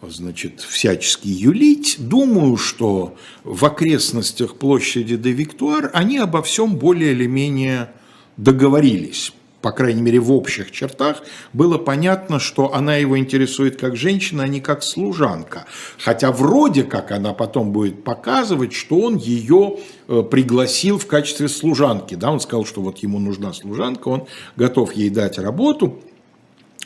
э, 0.01 0.09
значит, 0.09 0.61
всячески 0.61 1.27
юлить. 1.27 1.97
Думаю, 1.99 2.57
что 2.57 3.17
в 3.43 3.65
окрестностях 3.65 4.57
площади 4.57 5.17
де 5.17 5.33
Виктуар 5.33 5.91
они 5.93 6.19
обо 6.19 6.41
всем 6.43 6.77
более 6.77 7.13
или 7.13 7.27
менее 7.27 7.91
договорились 8.37 9.33
по 9.67 9.73
крайней 9.73 10.01
мере 10.01 10.21
в 10.21 10.31
общих 10.31 10.71
чертах, 10.71 11.25
было 11.53 11.77
понятно, 11.77 12.39
что 12.39 12.73
она 12.73 12.95
его 12.95 13.19
интересует 13.19 13.81
как 13.81 13.97
женщина, 13.97 14.45
а 14.45 14.47
не 14.47 14.61
как 14.61 14.85
служанка. 14.85 15.65
Хотя 15.99 16.31
вроде 16.31 16.85
как 16.85 17.11
она 17.11 17.33
потом 17.33 17.73
будет 17.73 18.05
показывать, 18.05 18.73
что 18.73 19.01
он 19.01 19.17
ее 19.17 19.79
э, 20.07 20.23
пригласил 20.23 21.01
в 21.01 21.09
качестве 21.09 21.49
служанки. 21.49 22.15
Да, 22.15 22.31
он 22.31 22.39
сказал, 22.39 22.65
что 22.65 22.81
вот 22.81 22.99
ему 22.99 23.19
нужна 23.19 23.53
служанка, 23.53 24.07
он 24.07 24.29
готов 24.55 24.93
ей 24.93 25.11
дать 25.11 25.37
работу. 25.37 25.99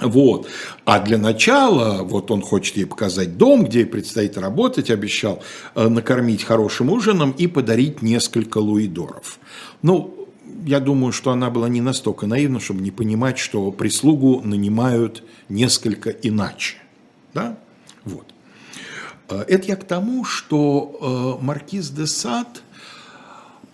Вот. 0.00 0.46
А 0.86 1.00
для 1.00 1.18
начала, 1.18 2.02
вот 2.02 2.30
он 2.30 2.40
хочет 2.40 2.78
ей 2.78 2.86
показать 2.86 3.36
дом, 3.36 3.64
где 3.64 3.80
ей 3.80 3.84
предстоит 3.84 4.38
работать, 4.38 4.88
обещал 4.88 5.42
э, 5.74 5.86
накормить 5.86 6.44
хорошим 6.44 6.90
ужином 6.90 7.32
и 7.32 7.46
подарить 7.46 8.00
несколько 8.00 8.56
луидоров. 8.56 9.38
Ну, 9.82 10.19
я 10.66 10.80
думаю, 10.80 11.12
что 11.12 11.30
она 11.30 11.50
была 11.50 11.68
не 11.68 11.80
настолько 11.80 12.26
наивна, 12.26 12.60
чтобы 12.60 12.80
не 12.80 12.90
понимать, 12.90 13.38
что 13.38 13.70
прислугу 13.72 14.40
нанимают 14.44 15.22
несколько 15.48 16.10
иначе. 16.10 16.76
Да? 17.34 17.58
Вот. 18.04 18.26
Э, 19.28 19.44
это 19.48 19.68
я 19.68 19.76
к 19.76 19.84
тому, 19.84 20.24
что 20.24 21.38
э, 21.40 21.44
маркиз 21.44 21.90
де 21.90 22.06
Сад– 22.06 22.62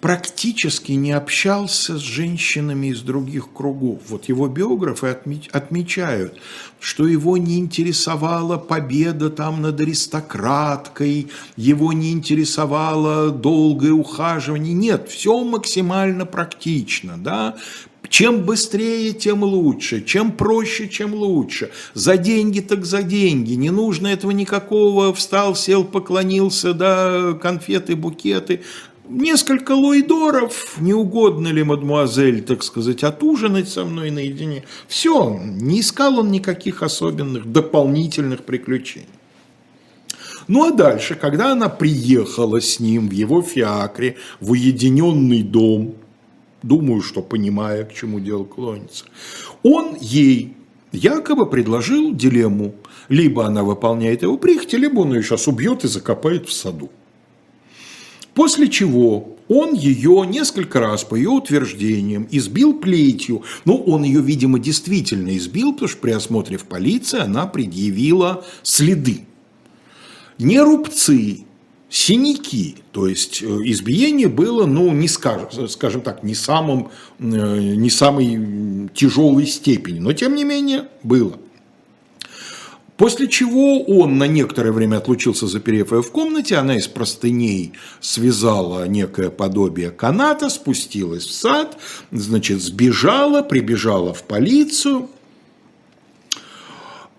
практически 0.00 0.92
не 0.92 1.12
общался 1.12 1.98
с 1.98 2.02
женщинами 2.02 2.88
из 2.88 3.00
других 3.00 3.52
кругов. 3.52 4.00
Вот 4.08 4.26
его 4.26 4.46
биографы 4.48 5.16
отмечают, 5.52 6.38
что 6.80 7.06
его 7.06 7.36
не 7.36 7.58
интересовала 7.58 8.58
победа 8.58 9.30
там 9.30 9.62
над 9.62 9.80
аристократкой, 9.80 11.28
его 11.56 11.92
не 11.92 12.12
интересовало 12.12 13.30
долгое 13.30 13.92
ухаживание. 13.92 14.74
Нет, 14.74 15.08
все 15.08 15.42
максимально 15.42 16.26
практично. 16.26 17.16
Да? 17.16 17.56
Чем 18.08 18.42
быстрее, 18.42 19.12
тем 19.12 19.42
лучше. 19.42 20.04
Чем 20.04 20.32
проще, 20.32 20.88
чем 20.88 21.14
лучше. 21.14 21.70
За 21.94 22.16
деньги, 22.16 22.60
так 22.60 22.84
за 22.84 23.02
деньги. 23.02 23.54
Не 23.54 23.70
нужно 23.70 24.08
этого 24.08 24.30
никакого. 24.30 25.12
Встал, 25.12 25.56
сел, 25.56 25.84
поклонился, 25.84 26.72
да, 26.72 27.32
конфеты, 27.34 27.96
букеты. 27.96 28.62
Несколько 29.08 29.72
лойдоров, 29.72 30.76
не 30.80 30.92
угодно 30.92 31.48
ли, 31.48 31.62
мадемуазель, 31.62 32.42
так 32.42 32.64
сказать, 32.64 33.04
отужинать 33.04 33.68
со 33.68 33.84
мной 33.84 34.10
наедине. 34.10 34.64
Все, 34.88 35.38
не 35.38 35.80
искал 35.80 36.18
он 36.18 36.32
никаких 36.32 36.82
особенных 36.82 37.50
дополнительных 37.50 38.42
приключений. 38.44 39.06
Ну 40.48 40.68
а 40.68 40.72
дальше, 40.72 41.14
когда 41.14 41.52
она 41.52 41.68
приехала 41.68 42.60
с 42.60 42.80
ним 42.80 43.08
в 43.08 43.12
его 43.12 43.42
фиакре 43.42 44.16
в 44.40 44.52
уединенный 44.52 45.42
дом, 45.42 45.94
думаю, 46.62 47.00
что 47.02 47.22
понимая, 47.22 47.84
к 47.84 47.94
чему 47.94 48.18
дело 48.18 48.44
клонится, 48.44 49.04
он 49.62 49.96
ей 50.00 50.56
якобы 50.92 51.46
предложил 51.46 52.12
дилемму. 52.12 52.74
Либо 53.08 53.46
она 53.46 53.62
выполняет 53.62 54.22
его 54.22 54.36
прихоти, 54.36 54.74
либо 54.74 55.00
он 55.00 55.14
ее 55.14 55.22
сейчас 55.22 55.46
убьет 55.46 55.84
и 55.84 55.88
закопает 55.88 56.48
в 56.48 56.52
саду. 56.52 56.90
После 58.36 58.68
чего 58.68 59.38
он 59.48 59.72
ее 59.72 60.24
несколько 60.28 60.78
раз, 60.78 61.04
по 61.04 61.14
ее 61.14 61.30
утверждениям, 61.30 62.28
избил 62.30 62.74
плетью. 62.74 63.42
Ну, 63.64 63.76
он 63.76 64.04
ее, 64.04 64.20
видимо, 64.20 64.58
действительно 64.58 65.34
избил, 65.38 65.72
потому 65.72 65.88
что 65.88 65.98
при 66.02 66.10
осмотре 66.10 66.58
в 66.58 66.64
полиции 66.64 67.18
она 67.18 67.46
предъявила 67.46 68.44
следы. 68.62 69.22
Не 70.38 70.60
рубцы, 70.60 71.46
синяки. 71.88 72.76
То 72.92 73.06
есть 73.06 73.42
э, 73.42 73.46
избиение 73.46 74.28
было, 74.28 74.66
ну, 74.66 74.92
не 74.92 75.08
скажем, 75.08 75.66
скажем 75.70 76.02
так, 76.02 76.22
не, 76.22 76.34
самым, 76.34 76.90
э, 77.18 77.22
не 77.24 77.88
самой 77.88 78.90
тяжелой 78.92 79.46
степени, 79.46 79.98
но 79.98 80.12
тем 80.12 80.34
не 80.34 80.44
менее 80.44 80.88
было. 81.02 81.38
После 82.96 83.28
чего 83.28 83.82
он 83.82 84.16
на 84.16 84.26
некоторое 84.26 84.72
время 84.72 84.96
отлучился, 84.96 85.46
заперев 85.46 85.92
ее 85.92 86.02
в 86.02 86.10
комнате, 86.10 86.56
она 86.56 86.76
из 86.76 86.88
простыней 86.88 87.72
связала 88.00 88.88
некое 88.88 89.28
подобие 89.28 89.90
каната, 89.90 90.48
спустилась 90.48 91.26
в 91.26 91.32
сад, 91.32 91.76
значит, 92.10 92.62
сбежала, 92.62 93.42
прибежала 93.42 94.14
в 94.14 94.22
полицию. 94.22 95.10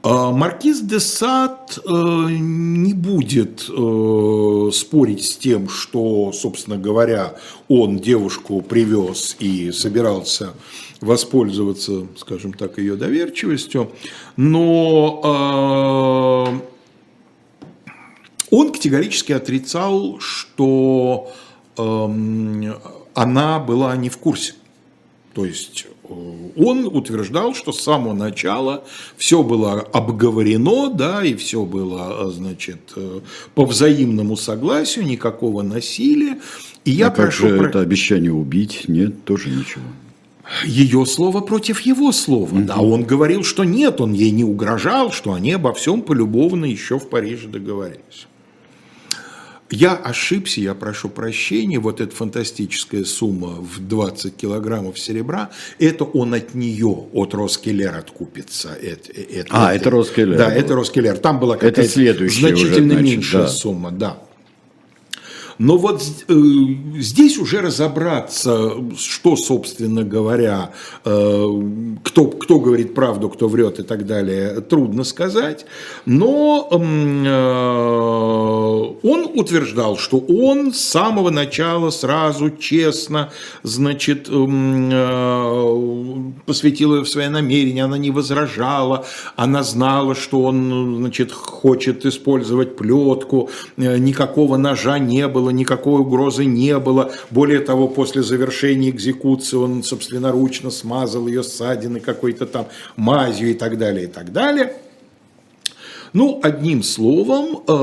А 0.04 0.32
Маркиз 0.32 0.82
де 0.82 1.00
Сад 1.00 1.80
э, 1.86 1.90
не 1.90 2.94
будет 2.94 3.68
э, 3.68 4.70
спорить 4.72 5.26
с 5.26 5.36
тем, 5.36 5.68
что, 5.70 6.32
собственно 6.34 6.78
говоря, 6.78 7.36
он 7.68 8.00
девушку 8.00 8.62
привез 8.62 9.36
и 9.40 9.72
собирался 9.72 10.54
воспользоваться, 11.02 12.08
скажем 12.18 12.54
так, 12.54 12.78
ее 12.78 12.96
доверчивостью, 12.96 13.92
но 14.36 15.22
э, 16.54 16.60
он 18.50 18.72
категорически 18.72 19.32
отрицал, 19.34 20.20
что 20.20 21.32
эм, 21.78 22.74
она 23.14 23.60
была 23.60 23.96
не 23.96 24.10
в 24.10 24.18
курсе. 24.18 24.54
То 25.34 25.46
есть 25.46 25.86
э, 26.04 26.14
он 26.56 26.86
утверждал, 26.88 27.54
что 27.54 27.72
с 27.72 27.82
самого 27.82 28.14
начала 28.14 28.84
все 29.18 29.44
было 29.44 29.82
обговорено, 29.82 30.90
да, 30.90 31.24
и 31.24 31.36
все 31.36 31.64
было, 31.64 32.28
э, 32.28 32.32
значит, 32.32 32.94
по 33.54 33.66
взаимному 33.66 34.36
согласию, 34.36 35.06
никакого 35.06 35.62
насилия. 35.62 36.40
И 36.86 36.92
я 36.92 37.08
а 37.08 37.12
прошу... 37.12 37.44
Как 37.44 37.52
же 37.52 37.58
про... 37.60 37.68
это 37.68 37.82
обещание 37.82 38.32
убить? 38.32 38.86
Нет, 38.88 39.26
тоже 39.26 39.50
ничего 39.50 39.84
ее 40.66 41.06
слово 41.06 41.42
против 41.42 41.82
его 41.82 42.12
слова. 42.12 42.56
Mm-hmm. 42.56 42.66
Да, 42.66 42.78
он 42.78 43.04
говорил, 43.04 43.44
что 43.44 43.64
нет, 43.64 44.02
он 44.02 44.14
ей 44.14 44.32
не 44.32 44.44
угрожал, 44.44 45.12
что 45.12 45.34
они 45.34 45.52
обо 45.54 45.74
всем 45.74 46.02
полюбовно 46.02 46.66
еще 46.66 47.00
в 47.00 47.10
Париже 47.10 47.48
договорились. 47.48 48.28
Я 49.70 49.96
ошибся, 49.96 50.62
я 50.62 50.74
прошу 50.74 51.10
прощения, 51.10 51.78
вот 51.78 52.00
эта 52.00 52.16
фантастическая 52.16 53.04
сумма 53.04 53.50
в 53.50 53.86
20 53.86 54.36
килограммов 54.36 54.98
серебра, 54.98 55.50
это 55.78 56.06
он 56.06 56.34
от 56.34 56.54
нее, 56.54 57.08
от 57.12 57.34
Роскеллер 57.34 57.96
откупится. 57.96 58.70
Это, 58.82 59.12
это, 59.12 59.48
а, 59.52 59.74
это, 59.74 59.82
это 59.82 59.90
Роскеллер. 59.90 60.38
Да, 60.38 60.54
это 60.54 60.76
Роскеллер. 60.76 61.18
Там 61.18 61.40
была 61.40 61.56
какая-то 61.56 61.84
значительно 61.84 62.26
уже, 62.26 62.76
значит, 62.76 63.02
меньшая 63.02 63.42
да. 63.44 63.48
сумма, 63.50 63.92
да. 63.92 64.22
Но 65.60 65.78
вот 65.78 66.02
э, 66.02 66.34
здесь 66.98 67.38
уже 67.40 67.62
разобраться, 67.62 68.74
что, 68.96 69.36
собственно 69.36 70.04
говоря, 70.04 70.72
э, 71.04 71.62
кто, 72.04 72.26
кто 72.26 72.60
говорит 72.60 72.94
правду, 72.94 73.30
кто 73.30 73.48
врет 73.48 73.80
и 73.80 73.84
так 73.84 74.06
далее, 74.06 74.62
трудно 74.62 75.04
сказать. 75.04 75.66
Но 76.06 76.68
э, 76.72 76.78
он 79.08 79.32
утверждал, 79.34 79.98
что 79.98 80.20
он 80.20 80.74
с 80.74 80.80
самого 80.80 81.32
начала 81.32 81.90
сразу 81.90 82.52
честно, 82.52 83.32
значит, 83.64 84.28
посвятил 86.46 86.96
ее 86.96 87.02
в 87.04 87.10
свои 87.10 87.30
намерения, 87.30 87.84
она 87.86 87.98
не 87.98 88.12
возражала, 88.12 89.06
она 89.36 89.64
знала, 89.64 90.14
что 90.16 90.44
он, 90.44 90.98
значит, 90.98 91.32
хочет 91.32 92.06
использовать 92.06 92.76
плетку, 92.76 93.50
никакого 93.78 94.58
ножа 94.58 95.00
не 95.00 95.28
было, 95.28 95.47
было, 95.48 95.52
никакой 95.52 96.02
угрозы 96.02 96.46
не 96.46 96.78
было. 96.80 97.12
Более 97.32 97.60
того, 97.60 97.88
после 97.88 98.24
завершения 98.24 98.90
экзекуции 98.90 99.58
он 99.58 99.84
собственноручно 99.84 100.70
смазал 100.70 101.28
ее 101.28 101.44
ссадины 101.44 102.00
какой-то 102.00 102.46
там 102.46 102.68
мазью 102.96 103.50
и 103.50 103.54
так 103.54 103.78
далее, 103.78 104.06
и 104.06 104.08
так 104.08 104.32
далее. 104.32 104.74
Ну, 106.14 106.40
одним 106.42 106.84
словом, 106.84 107.64
э, 107.68 107.74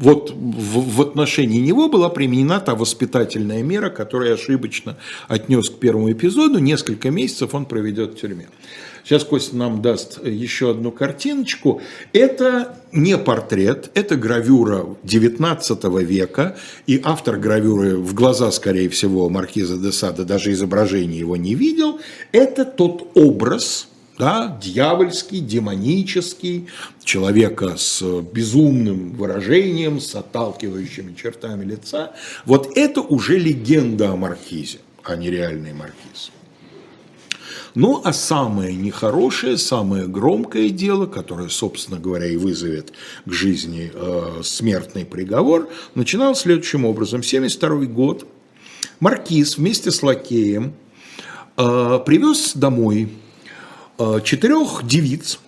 вот 0.00 0.32
в, 0.32 1.02
отношении 1.02 1.60
него 1.60 1.88
была 1.88 2.08
применена 2.08 2.60
та 2.60 2.74
воспитательная 2.74 3.62
мера, 3.62 3.90
которую 3.90 4.28
я 4.28 4.34
ошибочно 4.34 4.96
отнес 5.28 5.70
к 5.70 5.78
первому 5.78 6.10
эпизоду. 6.12 6.58
Несколько 6.58 7.10
месяцев 7.10 7.54
он 7.54 7.66
проведет 7.66 8.14
в 8.14 8.20
тюрьме. 8.20 8.48
Сейчас 9.04 9.24
Костя 9.24 9.56
нам 9.56 9.82
даст 9.82 10.24
еще 10.24 10.70
одну 10.70 10.92
картиночку. 10.92 11.80
Это 12.12 12.78
не 12.92 13.18
портрет, 13.18 13.90
это 13.94 14.16
гравюра 14.16 14.86
19 15.02 15.84
века, 16.02 16.56
и 16.86 17.00
автор 17.02 17.36
гравюры 17.36 17.96
в 17.96 18.14
глаза, 18.14 18.50
скорее 18.52 18.88
всего, 18.88 19.28
маркиза 19.28 19.76
де 19.76 19.92
Сада, 19.92 20.24
даже 20.24 20.52
изображение 20.52 21.18
его 21.18 21.36
не 21.36 21.54
видел. 21.54 22.00
Это 22.30 22.64
тот 22.64 23.10
образ, 23.14 23.88
да, 24.18 24.58
дьявольский, 24.62 25.40
демонический, 25.40 26.68
человека 27.02 27.76
с 27.76 28.02
безумным 28.20 29.14
выражением, 29.14 30.00
с 30.00 30.14
отталкивающими 30.14 31.14
чертами 31.14 31.64
лица. 31.64 32.12
Вот 32.44 32.76
это 32.76 33.00
уже 33.00 33.38
легенда 33.38 34.12
о 34.12 34.16
маркизе, 34.16 34.78
а 35.02 35.16
не 35.16 35.30
реальный 35.30 35.72
маркиз. 35.72 36.30
Ну, 37.74 38.02
а 38.04 38.12
самое 38.12 38.74
нехорошее, 38.74 39.56
самое 39.56 40.06
громкое 40.06 40.68
дело, 40.68 41.06
которое, 41.06 41.48
собственно 41.48 41.98
говоря, 41.98 42.26
и 42.26 42.36
вызовет 42.36 42.92
к 43.24 43.32
жизни 43.32 43.90
э, 43.92 44.42
смертный 44.42 45.06
приговор, 45.06 45.70
начиналось 45.94 46.40
следующим 46.40 46.84
образом. 46.84 47.20
1972 47.20 47.94
год. 47.94 48.26
Маркиз 49.00 49.56
вместе 49.56 49.90
с 49.90 50.02
лакеем 50.02 50.74
э, 51.56 51.98
привез 52.04 52.52
домой 52.54 53.08
э, 53.98 54.20
четырех 54.22 54.86
девиц, 54.86 55.40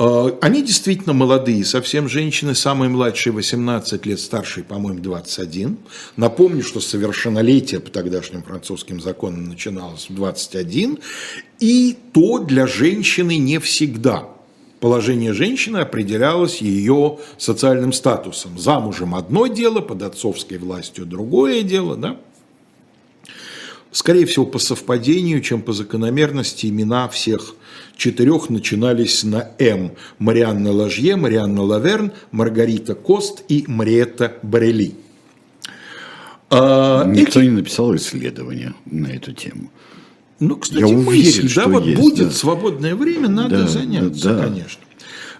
они 0.00 0.62
действительно 0.62 1.12
молодые, 1.12 1.62
совсем 1.62 2.08
женщины, 2.08 2.54
самые 2.54 2.88
младшие 2.88 3.34
18 3.34 4.06
лет, 4.06 4.18
старшие, 4.18 4.64
по-моему, 4.64 5.00
21. 5.00 5.76
Напомню, 6.16 6.62
что 6.62 6.80
совершеннолетие 6.80 7.80
по 7.80 7.90
тогдашним 7.90 8.42
французским 8.42 8.98
законам 9.00 9.50
начиналось 9.50 10.08
в 10.08 10.14
21. 10.14 10.98
И 11.60 11.98
то 12.12 12.38
для 12.38 12.66
женщины 12.66 13.36
не 13.36 13.58
всегда. 13.58 14.26
Положение 14.80 15.34
женщины 15.34 15.76
определялось 15.76 16.62
ее 16.62 17.18
социальным 17.36 17.92
статусом. 17.92 18.58
Замужем 18.58 19.14
одно 19.14 19.48
дело, 19.48 19.80
под 19.80 20.02
отцовской 20.02 20.56
властью 20.56 21.04
другое 21.04 21.60
дело. 21.60 21.96
Да? 21.96 22.16
Скорее 23.92 24.24
всего, 24.26 24.46
по 24.46 24.58
совпадению, 24.58 25.40
чем 25.40 25.62
по 25.62 25.72
закономерности, 25.72 26.66
имена 26.66 27.08
всех 27.08 27.54
четырех 27.96 28.48
начинались 28.48 29.24
на 29.24 29.50
М. 29.58 29.92
Марианна 30.18 30.70
Ложье, 30.70 31.16
Марианна 31.16 31.62
Лаверн, 31.62 32.12
Маргарита 32.30 32.94
Кост 32.94 33.42
и 33.48 33.64
Мариетта 33.66 34.36
Барели. 34.42 34.94
А, 36.50 37.04
Никто 37.04 37.40
эти... 37.40 37.48
не 37.48 37.56
написал 37.56 37.94
исследования 37.96 38.74
на 38.86 39.08
эту 39.08 39.32
тему. 39.32 39.70
Ну, 40.38 40.56
кстати, 40.56 40.80
Я 40.80 40.86
уверен, 40.86 41.04
мысль, 41.04 41.54
да, 41.54 41.66
вот 41.66 41.84
есть, 41.84 42.00
будет 42.00 42.28
да. 42.28 42.34
свободное 42.34 42.94
время, 42.94 43.28
надо 43.28 43.62
да, 43.62 43.68
заняться, 43.68 44.34
да. 44.34 44.44
конечно. 44.44 44.80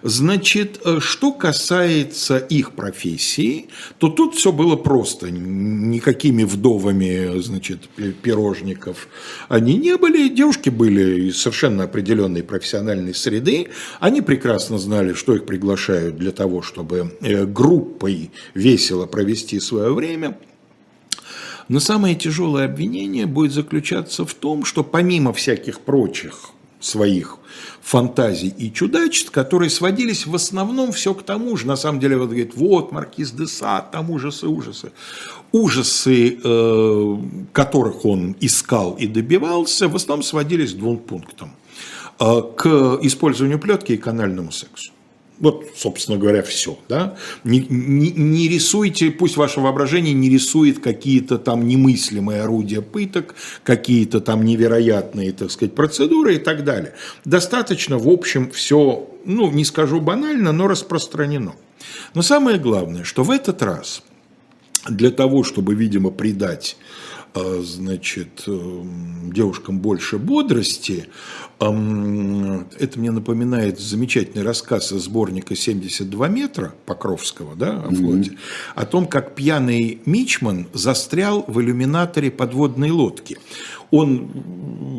Значит, 0.03 0.81
э, 0.83 0.99
что 0.99 1.31
касается 1.31 2.37
их 2.37 2.71
профессии, 2.73 3.67
то 3.99 4.09
тут 4.09 4.35
все 4.35 4.51
было 4.51 4.75
просто. 4.75 5.29
Никакими 5.29 6.43
вдовами, 6.43 7.39
значит, 7.39 7.87
пирожников 8.23 9.07
они 9.47 9.75
не 9.75 9.97
были. 9.97 10.27
Девушки 10.29 10.69
были 10.69 11.27
из 11.29 11.37
совершенно 11.37 11.83
определенной 11.83 12.41
профессиональной 12.41 13.13
среды. 13.13 13.67
Они 13.99 14.21
прекрасно 14.21 14.79
знали, 14.79 15.13
что 15.13 15.35
их 15.35 15.45
приглашают 15.45 16.17
для 16.17 16.31
того, 16.31 16.63
чтобы 16.63 17.15
э, 17.21 17.45
группой 17.45 18.31
весело 18.55 19.05
провести 19.05 19.59
свое 19.59 19.93
время. 19.93 20.37
Но 21.67 21.79
самое 21.79 22.15
тяжелое 22.15 22.65
обвинение 22.65 23.27
будет 23.27 23.53
заключаться 23.53 24.25
в 24.25 24.33
том, 24.33 24.65
что 24.65 24.83
помимо 24.83 25.31
всяких 25.31 25.81
прочих 25.81 26.51
своих 26.81 27.37
фантазий 27.81 28.53
и 28.57 28.71
чудачеств, 28.71 29.31
которые 29.31 29.69
сводились 29.69 30.25
в 30.25 30.35
основном 30.35 30.91
все 30.91 31.13
к 31.13 31.23
тому 31.23 31.55
же. 31.57 31.67
На 31.67 31.75
самом 31.75 31.99
деле, 31.99 32.17
вот 32.17 32.27
говорит, 32.27 32.55
вот 32.55 32.91
Маркиз 32.91 33.31
де 33.31 33.47
Сад, 33.47 33.91
там 33.91 34.09
ужасы, 34.11 34.47
ужасы. 34.47 34.91
Ужасы, 35.51 36.39
э, 36.43 37.17
которых 37.53 38.05
он 38.05 38.35
искал 38.39 38.95
и 38.99 39.07
добивался, 39.07 39.87
в 39.87 39.95
основном 39.95 40.23
сводились 40.23 40.73
к 40.73 40.77
двум 40.77 40.97
пунктам. 40.97 41.51
Э, 42.19 42.41
к 42.55 42.99
использованию 43.01 43.59
плетки 43.59 43.93
и 43.93 43.97
канальному 43.97 44.51
сексу. 44.51 44.91
Вот, 45.41 45.65
собственно 45.75 46.19
говоря, 46.19 46.43
все. 46.43 46.77
Да? 46.87 47.17
Не, 47.43 47.65
не, 47.67 48.11
не 48.11 48.47
рисуйте, 48.47 49.09
пусть 49.09 49.37
ваше 49.37 49.59
воображение 49.59 50.13
не 50.13 50.29
рисует 50.29 50.79
какие-то 50.79 51.39
там 51.39 51.67
немыслимые 51.67 52.43
орудия 52.43 52.81
пыток, 52.81 53.33
какие-то 53.63 54.21
там 54.21 54.45
невероятные, 54.45 55.31
так 55.33 55.49
сказать, 55.49 55.73
процедуры 55.73 56.35
и 56.35 56.37
так 56.37 56.63
далее. 56.63 56.93
Достаточно, 57.25 57.97
в 57.97 58.07
общем, 58.07 58.51
все, 58.51 59.09
ну, 59.25 59.51
не 59.51 59.65
скажу 59.65 59.99
банально, 59.99 60.51
но 60.51 60.67
распространено. 60.67 61.55
Но 62.13 62.21
самое 62.21 62.59
главное, 62.59 63.03
что 63.03 63.23
в 63.23 63.31
этот 63.31 63.63
раз 63.63 64.03
для 64.87 65.09
того, 65.09 65.43
чтобы, 65.43 65.73
видимо, 65.73 66.11
придать 66.11 66.77
а, 67.33 67.61
значит, 67.63 68.43
эм, 68.47 69.31
девушкам 69.31 69.79
больше 69.79 70.17
бодрости. 70.17 71.07
Это 71.61 72.99
мне 72.99 73.11
напоминает 73.11 73.79
замечательный 73.79 74.43
рассказ 74.43 74.91
из 74.91 75.03
сборника 75.03 75.53
«72 75.53 76.29
метра» 76.29 76.73
Покровского, 76.87 77.55
да, 77.55 77.83
о 77.83 77.93
флоте, 77.93 78.31
mm-hmm. 78.31 78.37
о 78.75 78.85
том, 78.85 79.05
как 79.05 79.35
пьяный 79.35 80.01
Мичман 80.05 80.67
застрял 80.73 81.45
в 81.47 81.61
иллюминаторе 81.61 82.31
подводной 82.31 82.89
лодки 82.89 83.37
он 83.91 84.31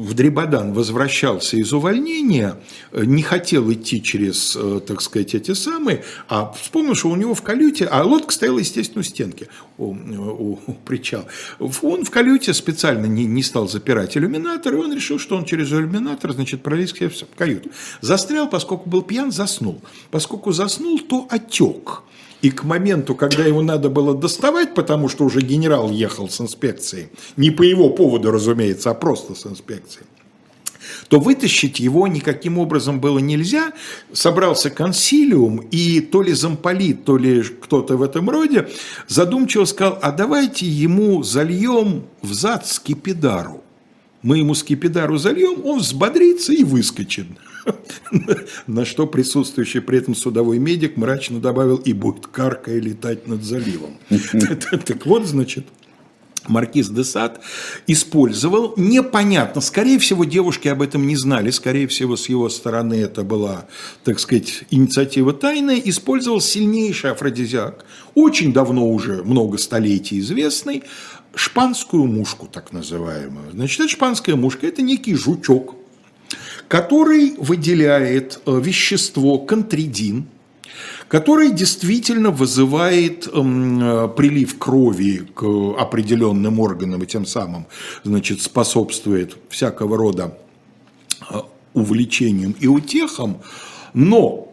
в 0.03 0.14
Дребодан 0.14 0.74
возвращался 0.74 1.57
из 1.57 1.72
увольнения, 1.72 2.57
не 2.93 3.22
хотел 3.22 3.72
идти 3.72 4.03
через, 4.03 4.57
э, 4.57 4.80
так 4.86 5.01
сказать, 5.01 5.34
эти 5.34 5.55
самые, 5.55 6.05
а 6.28 6.53
вспомнил, 6.53 6.95
что 6.95 7.09
у 7.09 7.16
него 7.16 7.34
в 7.34 7.43
калюте, 7.43 7.86
а 7.86 8.05
лодка 8.05 8.32
стояла, 8.32 8.59
естественно, 8.59 9.01
у 9.01 9.03
стенки, 9.03 9.49
у, 9.78 9.95
у, 9.95 10.61
у 10.66 10.72
причала. 10.84 11.24
Он 11.59 12.05
в 12.05 12.11
калюте 12.11 12.53
специально 12.53 13.07
не, 13.07 13.24
не 13.24 13.43
стал 13.43 13.68
запирать 13.68 14.16
иллюминатор, 14.16 14.74
и 14.74 14.76
он 14.76 14.93
решил, 14.93 15.18
что 15.18 15.36
он 15.36 15.45
через 15.45 15.72
иллюминатор, 15.72 16.32
значит, 16.32 16.62
пролез 16.62 16.93
в 16.93 17.36
каюту. 17.36 17.70
Застрял, 18.01 18.49
поскольку 18.49 18.88
был 18.88 19.03
пьян, 19.03 19.32
заснул. 19.32 19.80
Поскольку 20.11 20.53
заснул, 20.53 20.99
то 20.99 21.26
отек. 21.30 22.03
И 22.43 22.51
к 22.51 22.64
моменту, 22.64 23.14
когда 23.14 23.45
его 23.45 23.62
надо 23.62 23.88
было 23.88 24.14
доставать, 24.14 24.74
потому 24.74 25.09
что 25.09 25.24
уже 25.24 25.40
генерал 25.40 25.90
ехал 25.90 26.28
с 26.28 26.40
инспекцией, 26.40 27.09
не 27.36 27.51
по 27.51 27.62
его 27.62 27.88
поводу, 27.90 28.32
разумеется, 28.32 28.90
а 28.90 28.95
просто 28.95 29.36
с 29.36 29.47
инспекцией, 29.47 30.07
то 31.09 31.20
вытащить 31.20 31.78
его 31.78 32.09
никаким 32.09 32.59
образом 32.59 33.01
было 33.01 33.20
нельзя. 33.20 33.72
Собрался 34.12 34.70
консилиум, 34.70 35.59
и 35.70 36.01
то 36.01 36.22
ли 36.22 36.32
замполит, 36.32 37.05
то 37.05 37.16
ли 37.16 37.43
кто-то 37.43 37.97
в 37.97 38.03
этом 38.03 38.28
роде 38.28 38.68
задумчиво 39.07 39.64
сказал, 39.64 39.99
а 40.03 40.11
давайте 40.11 40.66
ему 40.66 41.22
зальем 41.22 42.07
в 42.22 42.34
зад 42.34 42.66
скипидару. 42.66 43.62
Мы 44.23 44.39
ему 44.39 44.55
скипидару 44.55 45.18
зальем, 45.18 45.64
он 45.64 45.81
взбодрится 45.81 46.53
и 46.53 46.64
выскочит. 46.64 47.27
На 48.66 48.85
что 48.85 49.07
присутствующий 49.07 49.81
при 49.81 49.99
этом 49.99 50.14
судовой 50.14 50.59
медик 50.59 50.97
мрачно 50.97 51.41
добавил 51.41 51.77
и 51.77 51.93
будет 51.93 52.27
каркая 52.27 52.81
летать 52.81 53.27
над 53.27 53.43
заливом. 53.43 53.99
Так 54.87 55.07
вот, 55.07 55.27
значит, 55.27 55.66
Маркиз 56.49 56.89
де 56.89 57.05
Сад 57.05 57.41
использовал, 57.87 58.75
непонятно, 58.77 59.61
скорее 59.61 59.99
всего, 59.99 60.25
девушки 60.25 60.68
об 60.68 60.83
этом 60.83 61.07
не 61.07 61.16
знали, 61.16 61.51
скорее 61.51 61.87
всего, 61.87 62.16
с 62.16 62.29
его 62.29 62.49
стороны 62.49 62.95
это 62.95 63.23
была, 63.23 63.66
так 64.05 64.18
сказать, 64.18 64.64
инициатива 64.70 65.33
тайная, 65.33 65.81
использовал 65.85 66.41
сильнейший 66.41 67.12
афродизиак, 67.12 67.85
очень 68.14 68.53
давно 68.53 68.89
уже, 68.89 69.23
много 69.23 69.59
столетий 69.59 70.18
известный, 70.18 70.83
шпанскую 71.35 72.05
мушку, 72.05 72.47
так 72.47 72.72
называемую. 72.72 73.53
Значит, 73.53 73.80
эта 73.80 73.89
шпанская 73.89 74.37
мушка– 74.37 74.66
это 74.68 74.83
некий 74.83 75.14
жучок, 75.14 75.74
который 76.68 77.35
выделяет 77.39 78.41
э, 78.47 78.61
вещество 78.62 79.39
контридин, 79.39 80.26
который 81.09 81.51
действительно 81.51 82.30
вызывает 82.30 83.28
эм, 83.33 83.83
э, 83.83 84.09
прилив 84.09 84.59
крови 84.59 85.28
к 85.35 85.45
определенным 85.78 86.61
органам 86.61 87.03
и 87.03 87.07
тем 87.07 87.26
самым 87.26 87.66
значит, 88.05 88.41
способствует 88.41 89.37
всякого 89.49 89.97
рода 89.97 90.39
э, 91.30 91.41
увлечениям 91.74 92.53
и 92.59 92.66
утехам, 92.66 93.39
но 93.95 94.51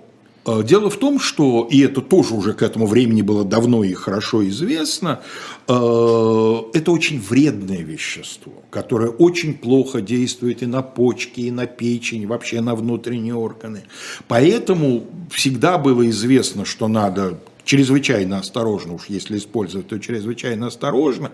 дело 0.63 0.89
в 0.89 0.97
том, 0.97 1.19
что, 1.19 1.67
и 1.69 1.79
это 1.79 2.01
тоже 2.01 2.33
уже 2.33 2.53
к 2.53 2.61
этому 2.61 2.85
времени 2.85 3.21
было 3.21 3.43
давно 3.43 3.83
и 3.83 3.93
хорошо 3.93 4.47
известно, 4.47 5.21
э, 5.67 5.71
это 5.71 6.91
очень 6.91 7.19
вредное 7.19 7.81
вещество, 7.81 8.53
которое 8.69 9.09
очень 9.09 9.53
плохо 9.53 10.01
действует 10.01 10.63
и 10.63 10.65
на 10.65 10.81
почки, 10.81 11.41
и 11.41 11.51
на 11.51 11.65
печень, 11.65 12.21
и 12.21 12.25
вообще 12.25 12.61
на 12.61 12.75
внутренние 12.75 13.35
органы. 13.35 13.83
Поэтому 14.27 15.05
всегда 15.31 15.77
было 15.77 16.09
известно, 16.09 16.65
что 16.65 16.87
надо 16.87 17.39
чрезвычайно 17.63 18.39
осторожно, 18.39 18.93
уж 18.93 19.05
если 19.09 19.37
использовать, 19.37 19.87
то 19.87 19.99
чрезвычайно 19.99 20.67
осторожно. 20.67 21.31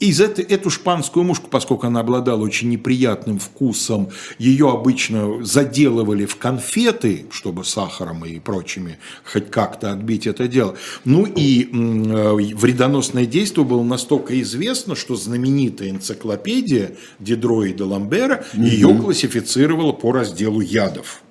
И 0.00 0.12
за 0.12 0.24
это, 0.24 0.42
эту 0.42 0.70
шпанскую 0.70 1.24
мушку, 1.24 1.48
поскольку 1.50 1.86
она 1.86 2.00
обладала 2.00 2.42
очень 2.42 2.68
неприятным 2.68 3.38
вкусом, 3.38 4.10
ее 4.38 4.70
обычно 4.70 5.44
заделывали 5.44 6.24
в 6.26 6.36
конфеты, 6.36 7.26
чтобы 7.30 7.64
сахаром 7.64 8.24
и 8.24 8.38
прочими 8.38 8.98
хоть 9.24 9.50
как-то 9.50 9.92
отбить 9.92 10.26
это 10.26 10.46
дело. 10.48 10.76
Ну 11.04 11.26
и 11.26 11.64
э, 11.64 12.54
вредоносное 12.54 13.26
действие 13.26 13.64
было 13.64 13.82
настолько 13.82 14.40
известно, 14.40 14.94
что 14.94 15.16
знаменитая 15.16 15.90
энциклопедия 15.90 16.92
Дидро 17.18 17.64
и 17.64 17.72
де 17.72 17.84
Ламбера 17.84 18.44
угу. 18.54 18.62
ее 18.62 18.94
классифицировала 18.94 19.92
по 19.92 20.12
разделу 20.12 20.60
ядов. 20.60 21.22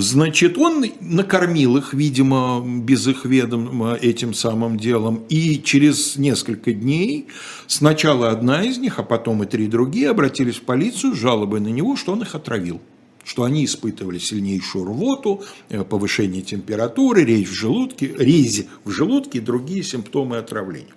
Значит, 0.00 0.56
он 0.58 0.86
накормил 1.00 1.76
их, 1.76 1.92
видимо, 1.92 2.64
без 2.64 3.08
их 3.08 3.24
ведома 3.24 3.94
этим 3.94 4.32
самым 4.32 4.78
делом. 4.78 5.24
И 5.28 5.60
через 5.60 6.16
несколько 6.16 6.72
дней 6.72 7.26
сначала 7.66 8.30
одна 8.30 8.62
из 8.62 8.78
них, 8.78 9.00
а 9.00 9.02
потом 9.02 9.42
и 9.42 9.46
три 9.46 9.66
другие 9.66 10.10
обратились 10.10 10.56
в 10.56 10.62
полицию 10.62 11.14
с 11.14 11.18
жалобой 11.18 11.60
на 11.60 11.68
него, 11.68 11.96
что 11.96 12.12
он 12.12 12.22
их 12.22 12.34
отравил 12.34 12.80
что 13.24 13.42
они 13.42 13.66
испытывали 13.66 14.18
сильнейшую 14.18 14.86
рвоту, 14.86 15.42
э, 15.68 15.84
повышение 15.84 16.40
температуры, 16.40 17.26
резь 17.26 17.50
в 17.50 17.52
желудке, 17.52 18.14
резь 18.16 18.64
в 18.84 18.90
желудке 18.90 19.36
и 19.36 19.42
другие 19.42 19.82
симптомы 19.82 20.38
отравления. 20.38 20.94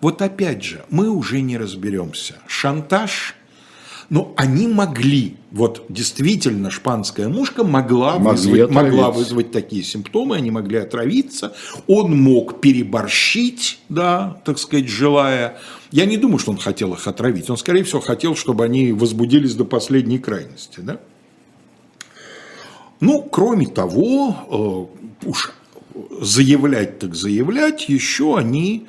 Вот 0.00 0.22
опять 0.22 0.62
же, 0.62 0.84
мы 0.90 1.10
уже 1.10 1.40
не 1.40 1.58
разберемся. 1.58 2.36
Шантаж– 2.46 3.34
но 4.08 4.32
они 4.36 4.68
могли, 4.68 5.36
вот 5.50 5.84
действительно 5.88 6.70
шпанская 6.70 7.28
мушка 7.28 7.64
могла, 7.64 8.18
вызвать, 8.18 8.70
могла 8.70 9.10
вызвать 9.10 9.50
такие 9.50 9.82
симптомы, 9.82 10.36
они 10.36 10.50
могли 10.50 10.78
отравиться, 10.78 11.54
он 11.86 12.16
мог 12.16 12.60
переборщить, 12.60 13.80
да, 13.88 14.40
так 14.44 14.58
сказать, 14.58 14.88
желая. 14.88 15.58
Я 15.90 16.04
не 16.04 16.16
думаю, 16.16 16.38
что 16.38 16.52
он 16.52 16.58
хотел 16.58 16.94
их 16.94 17.06
отравить, 17.06 17.50
он, 17.50 17.56
скорее 17.56 17.84
всего, 17.84 18.00
хотел, 18.00 18.36
чтобы 18.36 18.64
они 18.64 18.92
возбудились 18.92 19.54
до 19.54 19.64
последней 19.64 20.18
крайности, 20.18 20.80
да. 20.80 21.00
Ну, 23.00 23.22
кроме 23.22 23.66
того, 23.66 24.88
э, 25.22 25.28
уж 25.28 25.52
заявлять 26.20 26.98
так 26.98 27.14
заявлять, 27.14 27.88
еще 27.88 28.36
они 28.36 28.86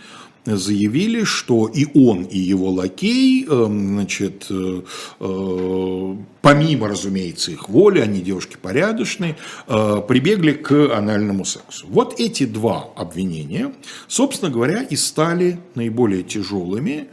заявили, 0.55 1.23
что 1.23 1.67
и 1.67 1.85
он, 1.93 2.23
и 2.23 2.37
его 2.37 2.69
лакей, 2.69 3.45
эм, 3.45 3.95
значит, 3.95 4.47
э, 4.49 4.81
э, 5.19 6.15
помимо, 6.41 6.87
разумеется, 6.87 7.51
их 7.51 7.67
воли, 7.67 7.99
они 7.99 8.21
девушки 8.21 8.57
порядочные, 8.61 9.35
э, 9.67 10.01
прибегли 10.07 10.53
к 10.53 10.95
анальному 10.95 11.43
сексу. 11.43 11.87
Вот 11.89 12.19
эти 12.19 12.45
два 12.45 12.89
обвинения, 12.95 13.73
собственно 14.07 14.49
говоря, 14.49 14.83
и 14.83 14.95
стали 14.95 15.59
наиболее 15.75 16.23
тяжелыми, 16.23 17.07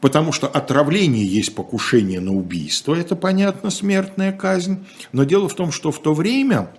потому 0.00 0.32
что 0.32 0.46
отравление 0.46 1.24
есть 1.24 1.54
покушение 1.54 2.20
на 2.20 2.36
убийство, 2.36 2.94
это, 2.94 3.16
понятно, 3.16 3.70
смертная 3.70 4.32
казнь, 4.32 4.84
но 5.12 5.24
дело 5.24 5.48
в 5.48 5.54
том, 5.54 5.72
что 5.72 5.90
в 5.90 6.02
то 6.02 6.12
время 6.12 6.70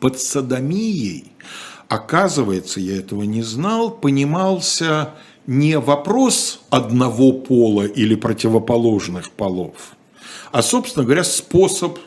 под 0.00 0.20
садомией, 0.20 1.32
оказывается, 1.88 2.80
я 2.80 2.96
этого 2.98 3.22
не 3.22 3.42
знал, 3.42 3.90
понимался 3.90 5.14
не 5.46 5.78
вопрос 5.78 6.60
одного 6.70 7.32
пола 7.32 7.84
или 7.84 8.14
противоположных 8.14 9.30
полов, 9.30 9.96
а, 10.52 10.62
собственно 10.62 11.04
говоря, 11.04 11.24
способ 11.24 11.98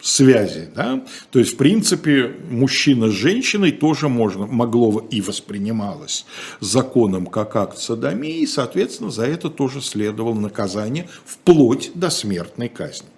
связи. 0.00 0.70
Да? 0.74 1.04
То 1.30 1.38
есть, 1.38 1.54
в 1.54 1.56
принципе, 1.56 2.34
мужчина 2.50 3.08
с 3.08 3.12
женщиной 3.12 3.72
тоже 3.72 4.08
можно, 4.08 4.46
могло 4.46 5.00
и 5.10 5.20
воспринималось 5.20 6.24
законом 6.60 7.26
как 7.26 7.56
акт 7.56 7.78
садомии, 7.78 8.38
и, 8.38 8.46
соответственно, 8.46 9.10
за 9.10 9.26
это 9.26 9.50
тоже 9.50 9.82
следовало 9.82 10.34
наказание 10.34 11.08
вплоть 11.24 11.90
до 11.94 12.10
смертной 12.10 12.68
казни. 12.68 13.08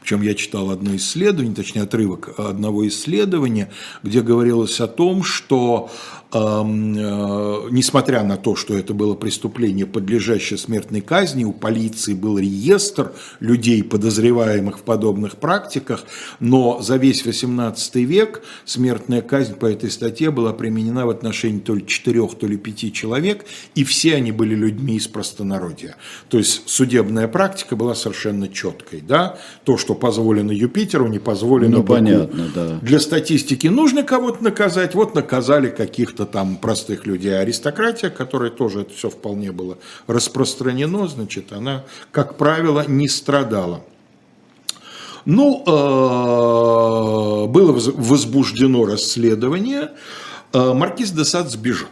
Причем 0.00 0.22
я 0.22 0.34
читал 0.34 0.70
одно 0.70 0.94
исследование, 0.96 1.54
точнее 1.54 1.82
отрывок 1.82 2.38
одного 2.38 2.86
исследования, 2.88 3.70
где 4.02 4.20
говорилось 4.20 4.80
о 4.80 4.86
том, 4.86 5.22
что 5.22 5.90
Эм, 6.34 6.96
э, 6.98 7.68
несмотря 7.70 8.24
на 8.24 8.36
то, 8.36 8.56
что 8.56 8.76
это 8.76 8.92
было 8.92 9.14
преступление, 9.14 9.86
подлежащее 9.86 10.58
смертной 10.58 11.00
казни, 11.00 11.44
у 11.44 11.52
полиции 11.52 12.12
был 12.12 12.38
реестр 12.38 13.12
людей, 13.38 13.84
подозреваемых 13.84 14.80
в 14.80 14.82
подобных 14.82 15.36
практиках, 15.36 16.04
но 16.40 16.82
за 16.82 16.96
весь 16.96 17.24
18 17.24 17.94
век 17.96 18.42
смертная 18.64 19.22
казнь 19.22 19.54
по 19.54 19.66
этой 19.66 19.92
статье 19.92 20.32
была 20.32 20.52
применена 20.52 21.06
в 21.06 21.10
отношении 21.10 21.60
то 21.60 21.76
ли 21.76 21.86
четырех, 21.86 22.34
то 22.34 22.48
ли 22.48 22.56
пяти 22.56 22.92
человек, 22.92 23.44
и 23.76 23.84
все 23.84 24.16
они 24.16 24.32
были 24.32 24.56
людьми 24.56 24.96
из 24.96 25.06
простонародья. 25.06 25.94
То 26.30 26.38
есть 26.38 26.68
судебная 26.68 27.28
практика 27.28 27.76
была 27.76 27.94
совершенно 27.94 28.48
четкой. 28.48 29.02
Да? 29.02 29.38
То, 29.62 29.73
что 29.76 29.94
позволено 29.94 30.52
Юпитеру, 30.52 31.08
не 31.08 31.18
позволено 31.18 31.78
ну, 31.78 31.84
понятно, 31.84 32.50
да. 32.54 32.78
Для 32.82 33.00
статистики 33.00 33.66
нужно 33.66 34.02
кого-то 34.02 34.42
наказать, 34.42 34.94
вот 34.94 35.14
наказали 35.14 35.68
каких-то 35.68 36.26
там 36.26 36.56
простых 36.56 37.06
людей, 37.06 37.38
аристократия, 37.38 38.10
которая 38.10 38.50
тоже 38.50 38.82
это 38.82 38.92
все 38.94 39.10
вполне 39.10 39.52
было 39.52 39.78
распространено, 40.06 41.06
значит, 41.08 41.52
она, 41.52 41.84
как 42.10 42.36
правило, 42.36 42.84
не 42.86 43.08
страдала. 43.08 43.82
Ну, 45.24 45.62
э, 45.66 45.70
было 47.46 47.72
возбуждено 47.72 48.84
расследование, 48.84 49.92
э, 50.52 50.74
маркиз 50.74 51.10
де 51.12 51.24
Сад 51.24 51.50
сбежал. 51.50 51.88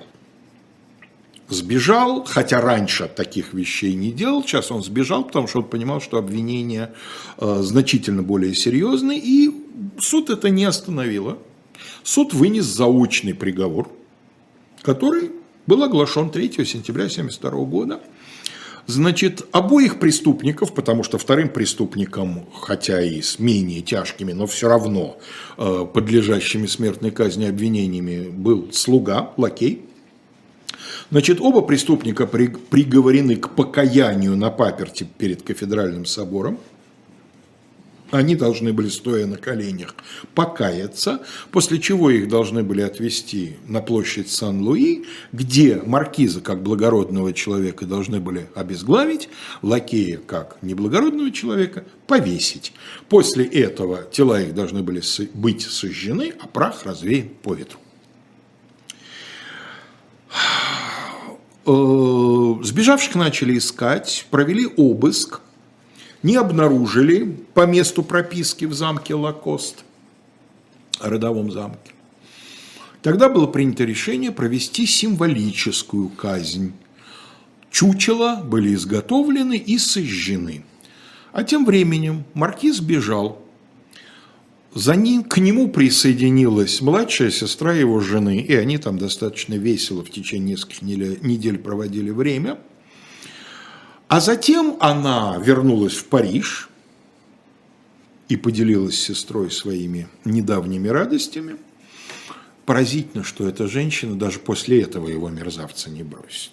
Сбежал, 1.53 2.25
хотя 2.25 2.61
раньше 2.61 3.09
таких 3.15 3.55
вещей 3.55 3.95
не 3.95 4.11
делал, 4.11 4.43
сейчас 4.43 4.71
он 4.71 4.83
сбежал, 4.83 5.25
потому 5.25 5.47
что 5.47 5.59
он 5.59 5.65
понимал, 5.65 6.01
что 6.01 6.17
обвинения 6.17 6.93
э, 7.39 7.59
значительно 7.63 8.23
более 8.23 8.55
серьезные, 8.55 9.19
и 9.19 9.51
суд 9.99 10.31
это 10.31 10.51
не 10.51 10.65
остановило. 10.65 11.39
Суд 12.03 12.33
вынес 12.33 12.65
заочный 12.65 13.35
приговор– 13.35 13.89
который 14.83 15.31
был 15.67 15.83
оглашен 15.83 16.31
3 16.31 16.53
сентября 16.65 17.05
1972 17.05 17.51
года. 17.65 18.01
Значит, 18.89 19.47
обоих 19.53 20.01
преступников, 20.01 20.75
потому 20.75 21.05
что 21.05 21.17
вторым 21.17 21.49
преступником, 21.49 22.47
хотя 22.53 23.01
и 23.01 23.23
с 23.23 23.39
менее 23.39 23.81
тяжкими, 23.81 24.33
но 24.33 24.49
все 24.49 24.69
равно 24.69 25.19
э, 25.57 25.87
подлежащими 25.95 26.67
смертной 26.67 27.13
казни 27.13 27.45
обвинениями, 27.45 28.29
был 28.29 28.73
слуга, 28.73 29.33
лакей. 29.37 29.85
Значит, 31.13 31.43
оба 31.43 31.61
преступника 31.61 32.27
приговорены 32.27 33.37
к 33.37 33.51
покаянию 33.51 34.35
на 34.35 34.49
паперти 34.49 35.07
перед 35.19 35.43
кафедральным 35.43 36.07
собором 36.07 36.59
они 38.11 38.35
должны 38.35 38.73
были, 38.73 38.89
стоя 38.89 39.27
на 39.27 39.37
коленях, 39.37 39.95
покаяться, 40.35 41.21
после 41.51 41.81
чего 41.81 42.11
их 42.11 42.29
должны 42.29 42.63
были 42.63 42.81
отвезти 42.81 43.57
на 43.67 43.83
площадь 43.83 44.31
Сан-Луи, 44.31 45.05
где 45.33 45.83
маркиза, 45.85 46.41
как 46.41 46.63
благородного 46.63 47.35
человека, 47.35 47.85
должны 47.85 48.19
были 48.19 48.49
обезглавить, 48.55 49.29
лакея, 49.61 50.19
как 50.19 50.57
неблагородного 50.63 51.31
человека, 51.31 51.85
повесить. 52.07 52.73
После 53.11 53.45
этого 53.45 54.03
тела 54.11 54.41
их 54.41 54.55
должны 54.55 54.83
были 54.83 55.03
быть 55.35 55.61
сожжены, 55.63 56.33
а 56.41 56.47
прах 56.47 56.85
развеян 56.85 57.29
по 57.43 57.55
ветру. 57.55 57.79
Э, 61.65 62.55
сбежавших 62.63 63.15
начали 63.15 63.59
искать, 63.59 64.27
провели 64.31 64.67
обыск– 64.77 65.41
не 66.23 66.37
обнаружили 66.37 67.25
по 67.55 67.67
месту 67.67 68.03
прописки 68.03 68.65
в 68.65 68.75
замке 68.75 69.15
Лакост, 69.15 69.85
родовом 71.01 71.51
замке. 71.51 71.93
Тогда 73.03 73.29
было 73.29 73.47
принято 73.49 73.85
решение 73.85 74.31
провести 74.31 74.87
символическую 74.87 76.09
казнь. 76.09 76.73
Чучела 77.71 78.37
были 78.37 78.75
изготовлены 78.75 79.57
и 79.57 79.79
сожжены. 79.79 80.65
А 81.33 81.43
тем 81.43 81.65
временем 81.65 82.25
маркиз 82.35 82.81
бежал. 82.81 83.42
За 84.75 84.97
ним, 84.97 85.25
к 85.25 85.39
нему 85.39 85.69
присоединилась 85.69 86.81
младшая 86.81 87.31
сестра 87.31 87.75
его 87.75 88.01
жены, 88.01 88.41
и 88.41 88.55
они 88.55 88.79
там 88.79 88.99
достаточно 88.99 89.55
весело 89.55 90.05
в 90.05 90.11
течение 90.11 90.53
нескольких 90.53 90.83
недель 91.23 91.59
проводили 91.59 92.11
время– 92.11 92.59
а 94.13 94.21
затем 94.21 94.77
она 94.79 95.39
вернулась 95.43 95.95
в 95.95 96.05
Париж 96.05 96.69
и 98.29 98.37
поделилась 98.37 99.01
с 99.01 99.05
сестрой 99.05 99.51
своими 99.51 100.07
недавними 100.27 100.87
радостями. 100.89 101.57
Поразительно, 102.67 103.25
что 103.25 103.49
эта 103.49 103.67
женщина 103.69 104.15
даже 104.15 104.39
после 104.39 104.83
этого 104.83 105.09
его 105.09 105.31
мерзавца 105.31 105.89
не 105.89 106.03
бросит. 106.03 106.53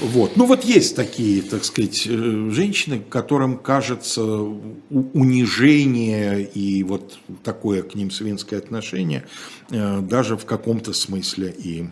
Вот. 0.00 0.36
Ну 0.36 0.46
вот 0.46 0.64
есть 0.64 0.96
такие, 0.96 1.42
так 1.42 1.64
сказать, 1.64 2.06
э, 2.06 2.50
женщины, 2.50 3.00
которым 3.00 3.58
кажется 3.58 4.22
унижение 4.90 6.44
и 6.44 6.82
вот 6.84 7.18
такое 7.42 7.82
к 7.82 7.94
ним 7.94 8.10
свинское 8.10 8.58
отношение 8.58 9.24
э, 9.70 10.00
даже 10.00 10.36
в 10.36 10.44
каком-то 10.44 10.92
смысле 10.92 11.54
и 11.58 11.86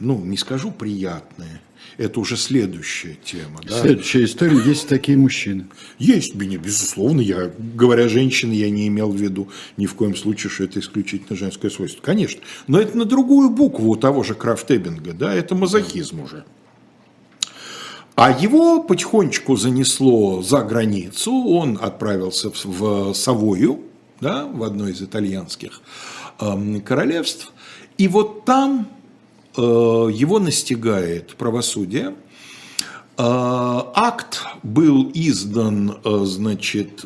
ну, 0.00 0.18
не 0.24 0.36
скажу 0.36 0.70
приятные, 0.70 1.60
это 2.00 2.18
уже 2.18 2.38
следующая 2.38 3.18
тема. 3.22 3.60
Да? 3.62 3.78
Следующая 3.78 4.24
история, 4.24 4.58
есть 4.64 4.88
такие 4.88 5.18
мужчины. 5.18 5.66
Есть, 5.98 6.34
безусловно, 6.34 7.20
я, 7.20 7.50
говоря 7.58 8.08
женщины, 8.08 8.54
я 8.54 8.70
не 8.70 8.88
имел 8.88 9.10
в 9.10 9.16
виду 9.16 9.50
ни 9.76 9.84
в 9.84 9.94
коем 9.94 10.16
случае, 10.16 10.50
что 10.50 10.64
это 10.64 10.80
исключительно 10.80 11.36
женское 11.36 11.70
свойство. 11.70 12.00
Конечно, 12.00 12.40
но 12.66 12.80
это 12.80 12.96
на 12.96 13.04
другую 13.04 13.50
букву 13.50 13.90
у 13.90 13.96
того 13.96 14.22
же 14.22 14.34
Крафтебинга, 14.34 15.12
да, 15.12 15.34
это 15.34 15.54
мазохизм 15.54 16.22
уже. 16.22 16.44
А 18.14 18.32
его 18.32 18.82
потихонечку 18.82 19.56
занесло 19.56 20.42
за 20.42 20.62
границу, 20.62 21.32
он 21.32 21.78
отправился 21.80 22.50
в 22.64 23.12
Савою, 23.12 23.80
да, 24.22 24.46
в 24.46 24.62
одно 24.62 24.88
из 24.88 25.02
итальянских 25.02 25.82
э, 26.40 26.80
королевств, 26.80 27.52
и 27.98 28.08
вот 28.08 28.46
там 28.46 28.88
его 29.60 30.38
настигает 30.38 31.36
правосудие. 31.36 32.14
Э, 33.18 33.82
акт 33.94 34.42
был 34.62 35.10
издан, 35.12 35.98
э, 36.02 36.24
значит, 36.24 37.04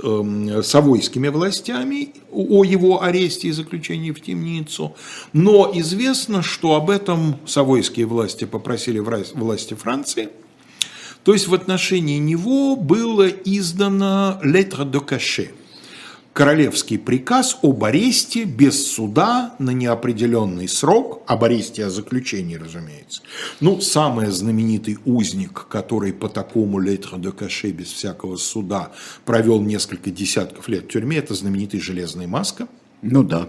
савойскими 0.62 1.28
властями 1.28 2.14
о 2.30 2.62
его 2.62 3.02
аресте 3.02 3.48
и 3.48 3.52
заключении 3.52 4.12
в 4.12 4.20
темницу, 4.20 4.94
но 5.32 5.72
известно, 5.74 6.42
что 6.42 6.74
об 6.74 6.90
этом 6.90 7.36
савойские 7.46 8.06
власти 8.06 8.44
попросили 8.44 9.00
власти 9.00 9.74
Франции, 9.74 10.28
то 11.24 11.32
есть 11.32 11.48
в 11.48 11.54
отношении 11.54 12.18
него 12.18 12.76
было 12.76 13.26
издано 13.26 14.38
«lettre 14.44 14.84
de 14.88 15.04
cachet», 15.04 15.50
королевский 16.34 16.98
приказ 16.98 17.58
об 17.62 17.84
аресте 17.84 18.44
без 18.44 18.92
суда 18.92 19.54
на 19.58 19.70
неопределенный 19.70 20.68
срок, 20.68 21.22
об 21.26 21.44
аресте 21.44 21.86
о 21.86 21.90
заключении, 21.90 22.56
разумеется. 22.56 23.22
Ну, 23.60 23.80
самый 23.80 24.26
знаменитый 24.26 24.98
узник, 25.06 25.66
который 25.68 26.12
по 26.12 26.28
такому 26.28 26.80
летре 26.80 27.18
де 27.18 27.30
каше 27.30 27.70
без 27.70 27.92
всякого 27.92 28.36
суда 28.36 28.90
провел 29.24 29.60
несколько 29.60 30.10
десятков 30.10 30.68
лет 30.68 30.84
в 30.84 30.88
тюрьме, 30.88 31.18
это 31.18 31.34
знаменитый 31.34 31.80
Железный 31.80 32.26
Маска. 32.26 32.66
Ну 33.00 33.22
да. 33.22 33.48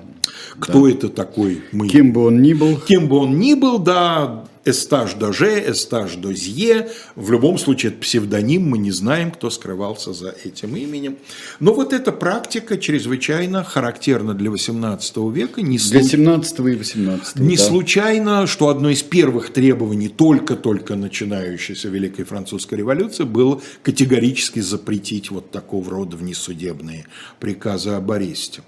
Кто 0.59 0.86
да. 0.86 0.91
это 0.91 1.09
такой? 1.09 1.63
Мы... 1.71 1.88
Кем 1.88 2.13
бы 2.13 2.25
он 2.25 2.41
ни 2.41 2.53
был. 2.53 2.77
Кем 2.77 3.07
бы 3.07 3.17
он 3.17 3.39
ни 3.39 3.55
был, 3.55 3.79
да, 3.79 4.45
Эстаж 4.66 5.13
Доже, 5.13 5.72
Эстаж 5.72 6.16
Дозье. 6.16 6.89
В 7.16 7.32
любом 7.32 7.59
случае, 7.59 7.91
это 7.91 8.01
псевдоним, 8.01 8.68
мы 8.68 8.80
не 8.80 8.89
знаем, 8.89 9.30
кто 9.30 9.51
скрывался 9.51 10.11
за 10.11 10.36
этим 10.43 10.76
именем. 10.76 11.18
Но 11.59 11.74
вот 11.74 11.93
эта 11.93 12.11
практика 12.11 12.80
чрезвычайно 12.80 13.63
характерна 13.63 14.34
для 14.34 14.49
18 14.49 15.18
века. 15.32 15.61
Не 15.61 15.78
Для 15.78 16.01
17 16.01 16.59
и 16.59 16.61
18 16.76 17.36
не 17.36 17.57
да. 17.57 17.63
случайно, 17.63 18.47
что 18.47 18.70
одно 18.70 18.89
из 18.89 19.03
первых 19.03 19.53
требований 19.53 20.09
только-только 20.09 20.95
начинающейся 20.95 21.89
Великой 21.89 22.26
Французской 22.26 22.76
революции 22.76 23.24
было 23.24 23.61
категорически 23.84 24.61
запретить 24.61 25.30
вот 25.30 25.51
такого 25.51 25.91
рода 25.91 26.18
внесудебные 26.18 27.05
приказы 27.39 27.91
об 27.91 28.11
аресте. 28.11 28.63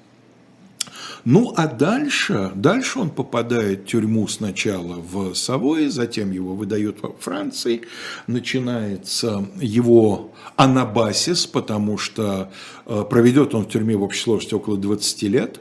Ну, 1.30 1.54
а 1.58 1.68
дальше, 1.68 2.54
дальше 2.56 3.00
он 3.00 3.10
попадает 3.10 3.82
в 3.82 3.86
тюрьму 3.88 4.30
сначала 4.30 4.94
в 4.96 5.34
Савое, 5.34 5.90
затем 5.90 6.32
его 6.32 6.56
выдают 6.56 7.02
во 7.02 7.12
Франции, 7.20 7.82
начинается 8.28 9.46
его 9.60 10.32
анабасис, 10.56 11.46
потому 11.46 11.98
что 11.98 12.50
э, 12.86 13.04
проведет 13.10 13.54
он 13.56 13.66
в 13.66 13.68
тюрьме 13.68 13.98
в 13.98 14.04
общей 14.04 14.22
сложности 14.22 14.54
около 14.54 14.78
20 14.78 15.24
лет, 15.24 15.60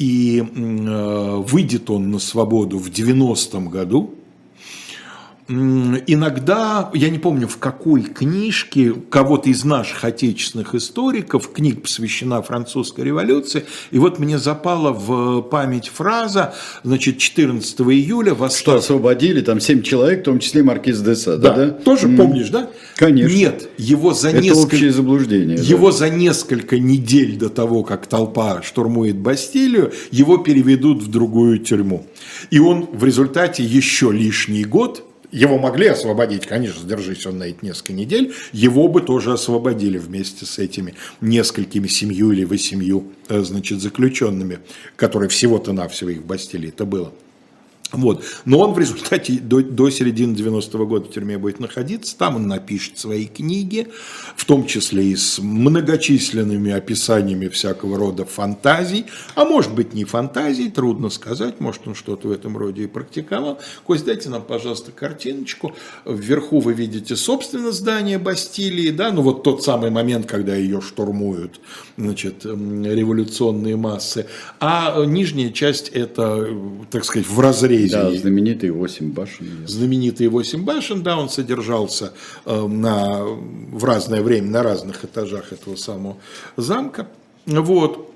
и 0.00 0.40
э, 0.40 1.36
выйдет 1.36 1.88
он 1.88 2.10
на 2.10 2.18
свободу 2.18 2.78
в 2.78 2.88
90-м 2.88 3.68
году, 3.68 4.16
Иногда, 6.06 6.90
я 6.94 7.10
не 7.10 7.18
помню 7.18 7.48
в 7.48 7.56
какой 7.58 8.02
книжке, 8.02 8.92
кого-то 9.10 9.48
из 9.50 9.64
наших 9.64 10.04
отечественных 10.04 10.74
историков, 10.76 11.50
книг 11.52 11.82
посвящена 11.82 12.40
французской 12.42 13.04
революции, 13.04 13.64
и 13.90 13.98
вот 13.98 14.18
мне 14.20 14.38
запала 14.38 14.92
в 14.92 15.42
память 15.42 15.88
фраза, 15.88 16.54
значит, 16.84 17.18
14 17.18 17.80
июля 17.80 18.32
Что 18.34 18.42
восстал... 18.42 18.76
освободили, 18.76 19.40
там 19.40 19.58
7 19.60 19.82
человек, 19.82 20.20
в 20.20 20.24
том 20.24 20.38
числе 20.38 20.62
маркиз 20.62 21.00
де 21.00 21.16
Сада, 21.16 21.38
Да, 21.38 21.54
да? 21.54 21.70
тоже 21.70 22.06
М. 22.06 22.16
помнишь, 22.16 22.50
да? 22.50 22.70
Конечно. 22.96 23.34
Нет, 23.36 23.68
его 23.76 24.14
за 24.14 24.28
Это 24.30 24.40
несколько... 24.42 24.74
общее 24.74 24.92
заблуждение. 24.92 25.56
да. 25.56 25.62
Его 25.64 25.90
за 25.90 26.10
несколько 26.10 26.78
недель 26.78 27.36
до 27.36 27.48
того, 27.48 27.82
как 27.82 28.06
толпа 28.06 28.62
штурмует 28.62 29.16
Бастилию, 29.16 29.92
его 30.12 30.38
переведут 30.38 31.02
в 31.02 31.10
другую 31.10 31.58
тюрьму. 31.58 32.06
И 32.50 32.60
он 32.60 32.88
в 32.92 33.04
результате 33.04 33.64
еще 33.64 34.12
лишний 34.12 34.64
год, 34.64 35.04
его 35.32 35.58
могли 35.58 35.88
освободить, 35.88 36.46
конечно, 36.46 36.80
задержись 36.80 37.26
он 37.26 37.38
на 37.38 37.44
эти 37.44 37.58
несколько 37.62 37.92
недель, 37.92 38.34
его 38.52 38.88
бы 38.88 39.00
тоже 39.00 39.32
освободили 39.32 39.98
вместе 39.98 40.46
с 40.46 40.58
этими 40.58 40.94
несколькими 41.20 41.86
семью 41.86 42.32
или 42.32 42.44
восемью, 42.44 43.04
э, 43.28 43.40
значит, 43.42 43.80
заключенными, 43.80 44.58
которые 44.96 45.28
всего-то 45.28 45.72
навсего 45.72 46.10
их 46.10 46.18
в 46.20 46.26
Бастилии 46.26 46.68
это 46.68 46.84
было. 46.84 47.12
Вот. 47.92 48.24
Но 48.44 48.60
он 48.60 48.72
в 48.72 48.78
результате 48.78 49.34
до, 49.40 49.62
до 49.62 49.90
середины 49.90 50.34
90-го 50.34 50.86
года 50.86 51.06
в 51.06 51.12
тюрьме 51.12 51.38
будет 51.38 51.58
находиться. 51.58 52.16
Там 52.16 52.36
он 52.36 52.46
напишет 52.46 52.98
свои 52.98 53.26
книги, 53.26 53.88
в 54.36 54.44
том 54.44 54.66
числе 54.66 55.04
и 55.06 55.16
с 55.16 55.40
многочисленными 55.40 56.70
описаниями 56.70 57.48
всякого 57.48 57.98
рода 57.98 58.24
фантазий. 58.24 59.06
А 59.34 59.44
может 59.44 59.74
быть 59.74 59.92
не 59.92 60.04
фантазий, 60.04 60.70
трудно 60.70 61.10
сказать. 61.10 61.60
Может 61.60 61.88
он 61.88 61.94
что-то 61.94 62.28
в 62.28 62.30
этом 62.30 62.56
роде 62.56 62.84
и 62.84 62.86
практиковал. 62.86 63.58
Кость, 63.84 64.04
дайте 64.04 64.28
нам, 64.28 64.42
пожалуйста, 64.42 64.92
картиночку. 64.92 65.74
Вверху 66.04 66.60
вы 66.60 66.74
видите, 66.74 67.16
собственно, 67.16 67.72
здание 67.72 68.18
Бастилии. 68.18 68.90
Да? 68.90 69.10
Ну 69.10 69.22
вот 69.22 69.42
тот 69.42 69.64
самый 69.64 69.90
момент, 69.90 70.26
когда 70.26 70.54
ее 70.54 70.80
штурмуют 70.80 71.60
значит, 71.96 72.44
революционные 72.44 73.76
массы. 73.76 74.26
А 74.60 75.04
нижняя 75.04 75.50
часть 75.50 75.88
это, 75.88 76.48
так 76.90 77.04
сказать, 77.04 77.28
в 77.28 77.40
разрезе 77.40 77.79
Да, 77.88 78.10
знаменитые 78.10 78.72
8 78.72 79.12
башен. 79.12 79.46
знаменитые 79.66 80.28
восемь 80.28 80.64
башен, 80.64 81.02
да, 81.02 81.16
он 81.18 81.28
содержался 81.28 82.12
э, 82.44 82.66
на, 82.66 83.24
в 83.24 83.84
разное 83.84 84.22
время 84.22 84.50
на 84.50 84.62
разных 84.62 85.04
этажах 85.04 85.52
этого 85.52 85.76
самого 85.76 86.16
замка. 86.56 87.08
Вот. 87.46 88.10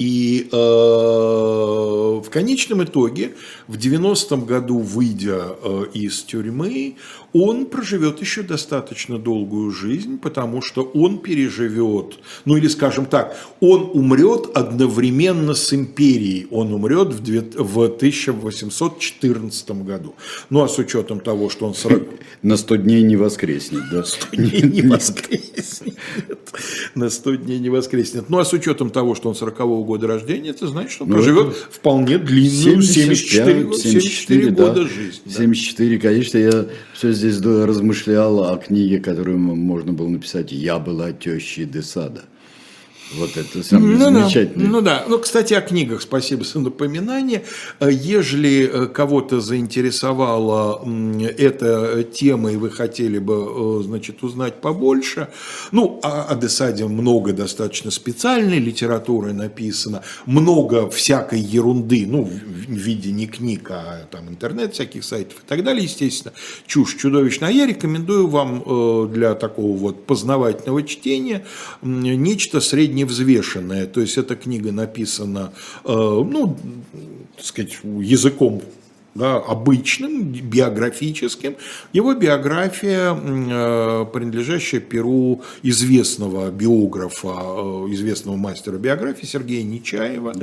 И 0.00 0.48
э, 0.50 0.56
в 0.56 2.24
конечном 2.30 2.82
итоге, 2.84 3.34
в 3.68 3.76
90-м 3.76 4.46
году, 4.46 4.78
выйдя 4.78 5.56
э, 5.62 5.84
из 5.92 6.22
тюрьмы, 6.22 6.96
он 7.32 7.66
проживет 7.66 8.20
еще 8.20 8.42
достаточно 8.42 9.18
долгую 9.18 9.70
жизнь, 9.70 10.18
потому 10.18 10.62
что 10.62 10.82
он 10.82 11.18
переживет, 11.18 12.18
ну 12.44 12.56
или 12.56 12.68
скажем 12.68 13.06
так, 13.06 13.36
он 13.60 13.90
умрет 13.94 14.50
одновременно 14.54 15.54
с 15.54 15.72
империей, 15.72 16.46
он 16.50 16.72
умрет 16.72 17.08
в, 17.08 17.22
две- 17.22 17.40
в 17.40 17.84
1814 17.84 19.70
году. 19.84 20.14
Ну 20.50 20.62
а 20.62 20.68
с 20.68 20.78
учетом 20.78 21.20
того, 21.20 21.50
что 21.50 21.66
он 21.66 21.74
40, 21.74 22.02
На 22.42 22.56
100 22.56 22.76
дней 22.76 23.02
не 23.02 23.16
воскреснет, 23.16 23.82
да? 23.90 24.02
дней 24.32 24.62
не 24.62 24.82
воскреснет. 24.88 25.94
На 26.94 27.10
100 27.10 27.34
дней 27.36 27.58
не 27.58 27.68
воскреснет. 27.70 28.28
Ну, 28.28 28.38
а 28.38 28.44
с 28.44 28.52
учетом 28.52 28.90
того, 28.90 29.14
что 29.14 29.28
он 29.28 29.34
40-го 29.34 29.84
года 29.84 30.06
рождения, 30.06 30.50
это 30.50 30.66
значит, 30.66 30.92
что 30.92 31.04
он 31.04 31.10
Ну, 31.10 31.16
проживет 31.16 31.54
вполне 31.70 32.18
длинную 32.18 32.82
74, 32.82 33.44
75, 33.46 33.64
года- 33.66 33.78
74 33.78 34.50
да. 34.50 34.66
года 34.66 34.82
жизни. 34.88 35.22
да. 35.26 35.32
74, 35.32 35.98
конечно, 35.98 36.38
я 36.38 36.66
все 36.94 37.12
здесь 37.12 37.40
размышлял 37.40 38.44
о 38.52 38.56
книге, 38.56 38.98
которую 39.00 39.38
можно 39.38 39.92
было 39.92 40.08
написать 40.08 40.52
«Я 40.52 40.78
была 40.78 41.12
тещей 41.12 41.64
Десада». 41.64 42.24
Вот 43.14 43.36
это 43.36 43.62
самое 43.62 43.96
Ну 43.96 43.98
да, 43.98 44.20
замечательное. 44.20 44.68
ну 44.68 44.80
да. 44.80 45.04
Ну, 45.08 45.18
кстати, 45.18 45.54
о 45.54 45.60
книгах 45.60 46.02
спасибо 46.02 46.44
за 46.44 46.60
напоминание. 46.60 47.44
Ежели 47.80 48.70
э, 48.72 48.86
кого-то 48.86 49.40
заинтересовала 49.40 50.84
эта 51.36 52.04
тема, 52.04 52.52
и 52.52 52.56
вы 52.56 52.70
хотели 52.70 53.18
бы, 53.18 53.80
э, 53.80 53.82
значит, 53.84 54.22
узнать 54.22 54.60
побольше, 54.60 55.28
ну, 55.72 55.98
о, 56.02 56.24
о 56.24 56.36
Десаде 56.36 56.86
много 56.86 57.32
достаточно 57.32 57.90
специальной 57.90 58.58
литературы 58.58 59.32
написано, 59.32 60.02
много 60.26 60.88
всякой 60.88 61.40
ерунды, 61.40 62.06
ну, 62.06 62.24
в 62.24 62.30
виде 62.72 63.10
не 63.10 63.26
книг, 63.26 63.70
а 63.70 64.06
там 64.10 64.28
интернет, 64.28 64.74
всяких 64.74 65.02
сайтов 65.04 65.38
и 65.38 65.48
так 65.48 65.64
далее, 65.64 65.84
естественно, 65.84 66.32
чушь 66.66 66.96
чудовищная. 66.96 67.48
А 67.48 67.52
я 67.52 67.66
рекомендую 67.66 68.28
вам 68.28 68.62
э, 68.64 69.08
для 69.12 69.34
такого 69.34 69.76
вот 69.76 70.06
познавательного 70.06 70.82
чтения 70.84 71.44
нечто 71.82 72.60
средневзвешенное. 73.08 73.86
То 73.86 74.00
есть 74.00 74.18
эта 74.18 74.36
книга 74.36 74.72
написана, 74.72 75.52
э, 75.84 75.88
ну, 75.88 76.56
так 77.36 77.44
сказать, 77.44 77.78
языком 77.82 78.62
да, 79.14 79.36
обычным, 79.38 80.22
биографическим. 80.32 81.56
Его 81.92 82.14
биография, 82.14 83.12
э, 83.14 84.06
принадлежащая 84.12 84.80
перу 84.80 85.42
известного 85.62 86.50
биографа, 86.50 87.28
э, 87.28 87.86
известного 87.90 88.36
мастера 88.36 88.76
биографии 88.78 89.26
Сергея 89.26 89.64
Нечаева, 89.64 90.34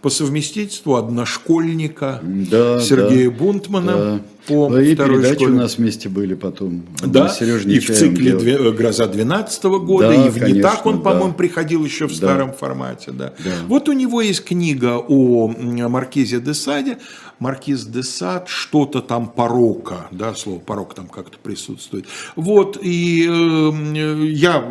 по 0.00 0.10
совместительству 0.10 0.96
одношкольника 0.96 2.20
Да, 2.22 2.80
Сергея 2.80 3.30
да, 3.30 3.36
Бунтмана 3.36 3.92
да. 3.96 4.20
по 4.46 4.68
Да, 4.70 4.82
и 4.82 4.94
передачи 4.96 5.34
школе. 5.36 5.52
у 5.52 5.56
нас 5.56 5.76
вместе 5.78 6.08
были 6.08 6.34
потом. 6.34 6.82
Да, 7.04 7.24
Мы 7.24 7.28
с 7.28 7.36
Сережей 7.38 7.76
и 7.76 7.78
в 7.78 7.86
цикле 7.86 8.30
делали. 8.32 8.40
«Две- 8.58 8.72
«Гроза 8.72 9.06
12 9.06 9.78
года», 9.80 10.08
Да, 10.08 10.14
и 10.14 10.28
в 10.30 10.34
«Не 10.36 10.40
конечно, 10.40 10.62
так» 10.70 10.86
он, 10.86 10.96
да. 11.02 11.10
по-моему, 11.10 11.34
приходил 11.34 11.84
еще 11.84 12.06
в 12.06 12.10
Да. 12.10 12.16
старом 12.16 12.52
формате. 12.52 13.10
Да. 13.12 13.34
Да. 13.44 13.50
Вот 13.68 13.88
у 13.88 13.92
него 13.92 14.20
есть 14.22 14.44
книга 14.44 14.96
о 14.98 15.50
м, 15.50 15.90
Маркизе 15.90 16.40
де 16.40 16.54
Саде. 16.54 16.98
Маркиз 17.44 17.84
де 17.84 18.02
Сад, 18.02 18.48
что-то 18.48 19.02
там 19.02 19.28
порока, 19.28 20.08
да, 20.10 20.34
слово 20.34 20.60
порок 20.60 20.94
там 20.94 21.08
как-то 21.08 21.36
присутствует. 21.36 22.06
Вот, 22.36 22.78
и 22.80 23.28
э, 23.28 24.26
я, 24.28 24.62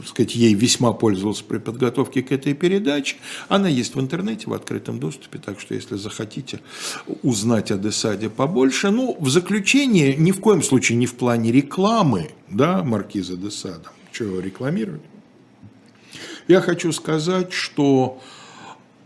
так 0.00 0.08
сказать, 0.08 0.34
ей 0.34 0.54
весьма 0.54 0.92
пользовался 0.92 1.44
при 1.44 1.58
подготовке 1.58 2.24
к 2.24 2.32
этой 2.32 2.54
передаче. 2.54 3.18
Она 3.48 3.68
есть 3.68 3.94
в 3.94 4.00
интернете, 4.00 4.50
в 4.50 4.52
открытом 4.52 4.98
доступе, 4.98 5.38
так 5.38 5.60
что, 5.60 5.74
если 5.74 5.94
захотите 5.94 6.58
узнать 7.22 7.70
о 7.70 7.76
Десаде 7.76 8.30
побольше, 8.30 8.90
ну, 8.90 9.16
в 9.20 9.30
заключение, 9.30 10.16
ни 10.16 10.32
в 10.32 10.40
коем 10.40 10.64
случае 10.64 10.98
не 10.98 11.06
в 11.06 11.14
плане 11.14 11.52
рекламы, 11.52 12.30
да, 12.48 12.82
Маркиза 12.82 13.36
де 13.36 13.52
Сада, 13.52 13.92
что 14.10 14.24
его 14.24 14.40
рекламировать, 14.40 15.02
я 16.48 16.60
хочу 16.60 16.90
сказать, 16.90 17.52
что 17.52 18.20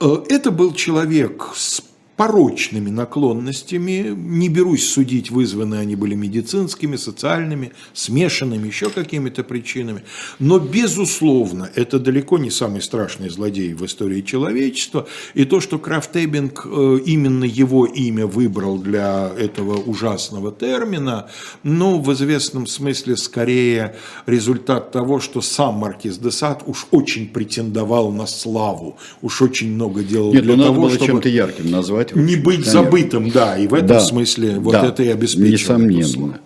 э, 0.00 0.06
это 0.30 0.50
был 0.50 0.72
человек 0.72 1.50
с 1.54 1.82
порочными 2.20 2.90
наклонностями, 2.90 4.14
не 4.14 4.50
берусь 4.50 4.86
судить, 4.86 5.30
вызваны 5.30 5.76
они 5.76 5.96
были 5.96 6.14
медицинскими, 6.14 6.96
социальными, 6.96 7.72
смешанными, 7.94 8.66
еще 8.66 8.90
какими-то 8.90 9.42
причинами, 9.42 10.02
но, 10.38 10.58
безусловно, 10.58 11.70
это 11.74 11.98
далеко 11.98 12.36
не 12.36 12.50
самый 12.50 12.82
страшный 12.82 13.30
злодей 13.30 13.72
в 13.72 13.86
истории 13.86 14.20
человечества, 14.20 15.06
и 15.32 15.46
то, 15.46 15.60
что 15.60 15.78
Крафтебинг 15.78 16.66
э, 16.66 16.98
именно 17.06 17.44
его 17.44 17.86
имя 17.86 18.26
выбрал 18.26 18.76
для 18.76 19.32
этого 19.38 19.78
ужасного 19.78 20.52
термина, 20.52 21.30
ну, 21.62 22.02
в 22.02 22.12
известном 22.12 22.66
смысле, 22.66 23.16
скорее 23.16 23.96
результат 24.26 24.92
того, 24.92 25.20
что 25.20 25.40
сам 25.40 25.76
Маркиз 25.76 26.18
де 26.18 26.30
Сад 26.30 26.64
уж 26.66 26.86
очень 26.90 27.28
претендовал 27.28 28.12
на 28.12 28.26
славу, 28.26 28.98
уж 29.22 29.40
очень 29.40 29.72
много 29.72 30.02
делал 30.02 30.34
Нет, 30.34 30.42
для 30.42 30.56
ну 30.56 30.64
того, 30.64 30.82
было 30.82 30.90
чтобы... 30.90 31.06
чем-то 31.06 31.28
ярким 31.30 31.70
назвать 31.70 32.09
быть. 32.14 32.24
Не 32.24 32.36
быть 32.36 32.54
конечно. 32.64 32.72
забытым, 32.72 33.30
да, 33.30 33.56
и 33.58 33.66
в 33.66 33.74
этом 33.74 33.88
Да, 33.88 34.00
смысле 34.00 34.58
вот 34.58 34.72
да, 34.72 34.86
это 34.86 35.02
и 35.02 35.08
обеспечивает. 35.08 35.52
Несомненно. 35.52 36.40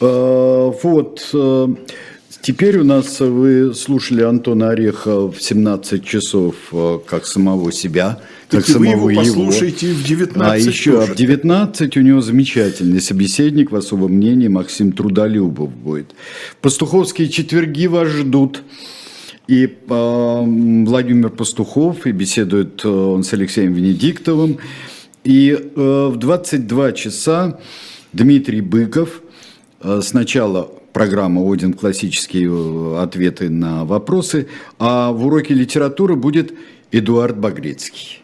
Э, 0.00 0.72
Вот. 0.82 1.28
э, 1.32 1.68
Теперь 2.40 2.78
у 2.78 2.84
нас 2.84 3.18
вы 3.18 3.74
слушали 3.74 4.22
Антона 4.22 4.70
Ореха 4.70 5.28
в 5.28 5.36
17 5.40 6.04
часов 6.04 6.54
э, 6.72 6.98
как 7.04 7.26
самого 7.26 7.72
себя, 7.72 8.20
как 8.48 8.64
Так 8.64 8.76
вы 8.76 8.86
самого 8.86 9.10
его 9.10 9.20
послушайте 9.22 9.88
в 9.92 10.04
19 10.04 10.40
А 10.52 10.56
еще 10.56 10.92
тоже. 11.00 11.12
в 11.12 11.16
19 11.16 11.96
у 11.96 12.00
него 12.00 12.20
замечательный 12.20 13.00
собеседник 13.00 13.72
в 13.72 13.76
особом 13.76 14.12
мнении 14.12 14.46
Максим 14.48 14.92
Трудолюбов 14.92 15.70
будет. 15.70 16.14
Пастуховские 16.62 17.28
четверги 17.28 17.86
вас 17.86 18.08
ждут. 18.08 18.62
И 19.48 19.64
э, 19.64 19.74
Владимир 19.88 21.30
Пастухов, 21.30 22.06
и 22.06 22.12
беседует 22.12 22.84
э, 22.84 22.88
он 22.88 23.24
с 23.24 23.32
Алексеем 23.32 23.72
Венедиктовым. 23.72 24.58
И 25.24 25.50
э, 25.50 26.08
в 26.12 26.16
22 26.16 26.92
часа 26.92 27.58
Дмитрий 28.12 28.60
Быков, 28.60 29.22
э, 29.80 30.00
сначала 30.02 30.70
программа 30.92 31.50
«Один. 31.50 31.72
Классические 31.72 32.50
э, 32.50 33.02
ответы 33.02 33.48
на 33.48 33.86
вопросы», 33.86 34.48
а 34.78 35.12
в 35.12 35.24
уроке 35.24 35.54
литературы 35.54 36.14
будет 36.14 36.52
Эдуард 36.92 37.38
Багрецкий. 37.38 38.22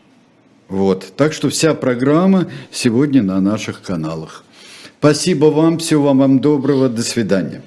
Вот. 0.69 1.15
Так 1.17 1.33
что 1.33 1.49
вся 1.49 1.75
программа 1.75 2.49
сегодня 2.71 3.23
на 3.23 3.41
наших 3.41 3.81
каналах. 3.81 4.45
Спасибо 4.99 5.47
вам, 5.47 5.79
всего 5.79 6.13
вам 6.13 6.41
доброго, 6.41 6.91
до 6.91 7.03
свидания. 7.03 7.63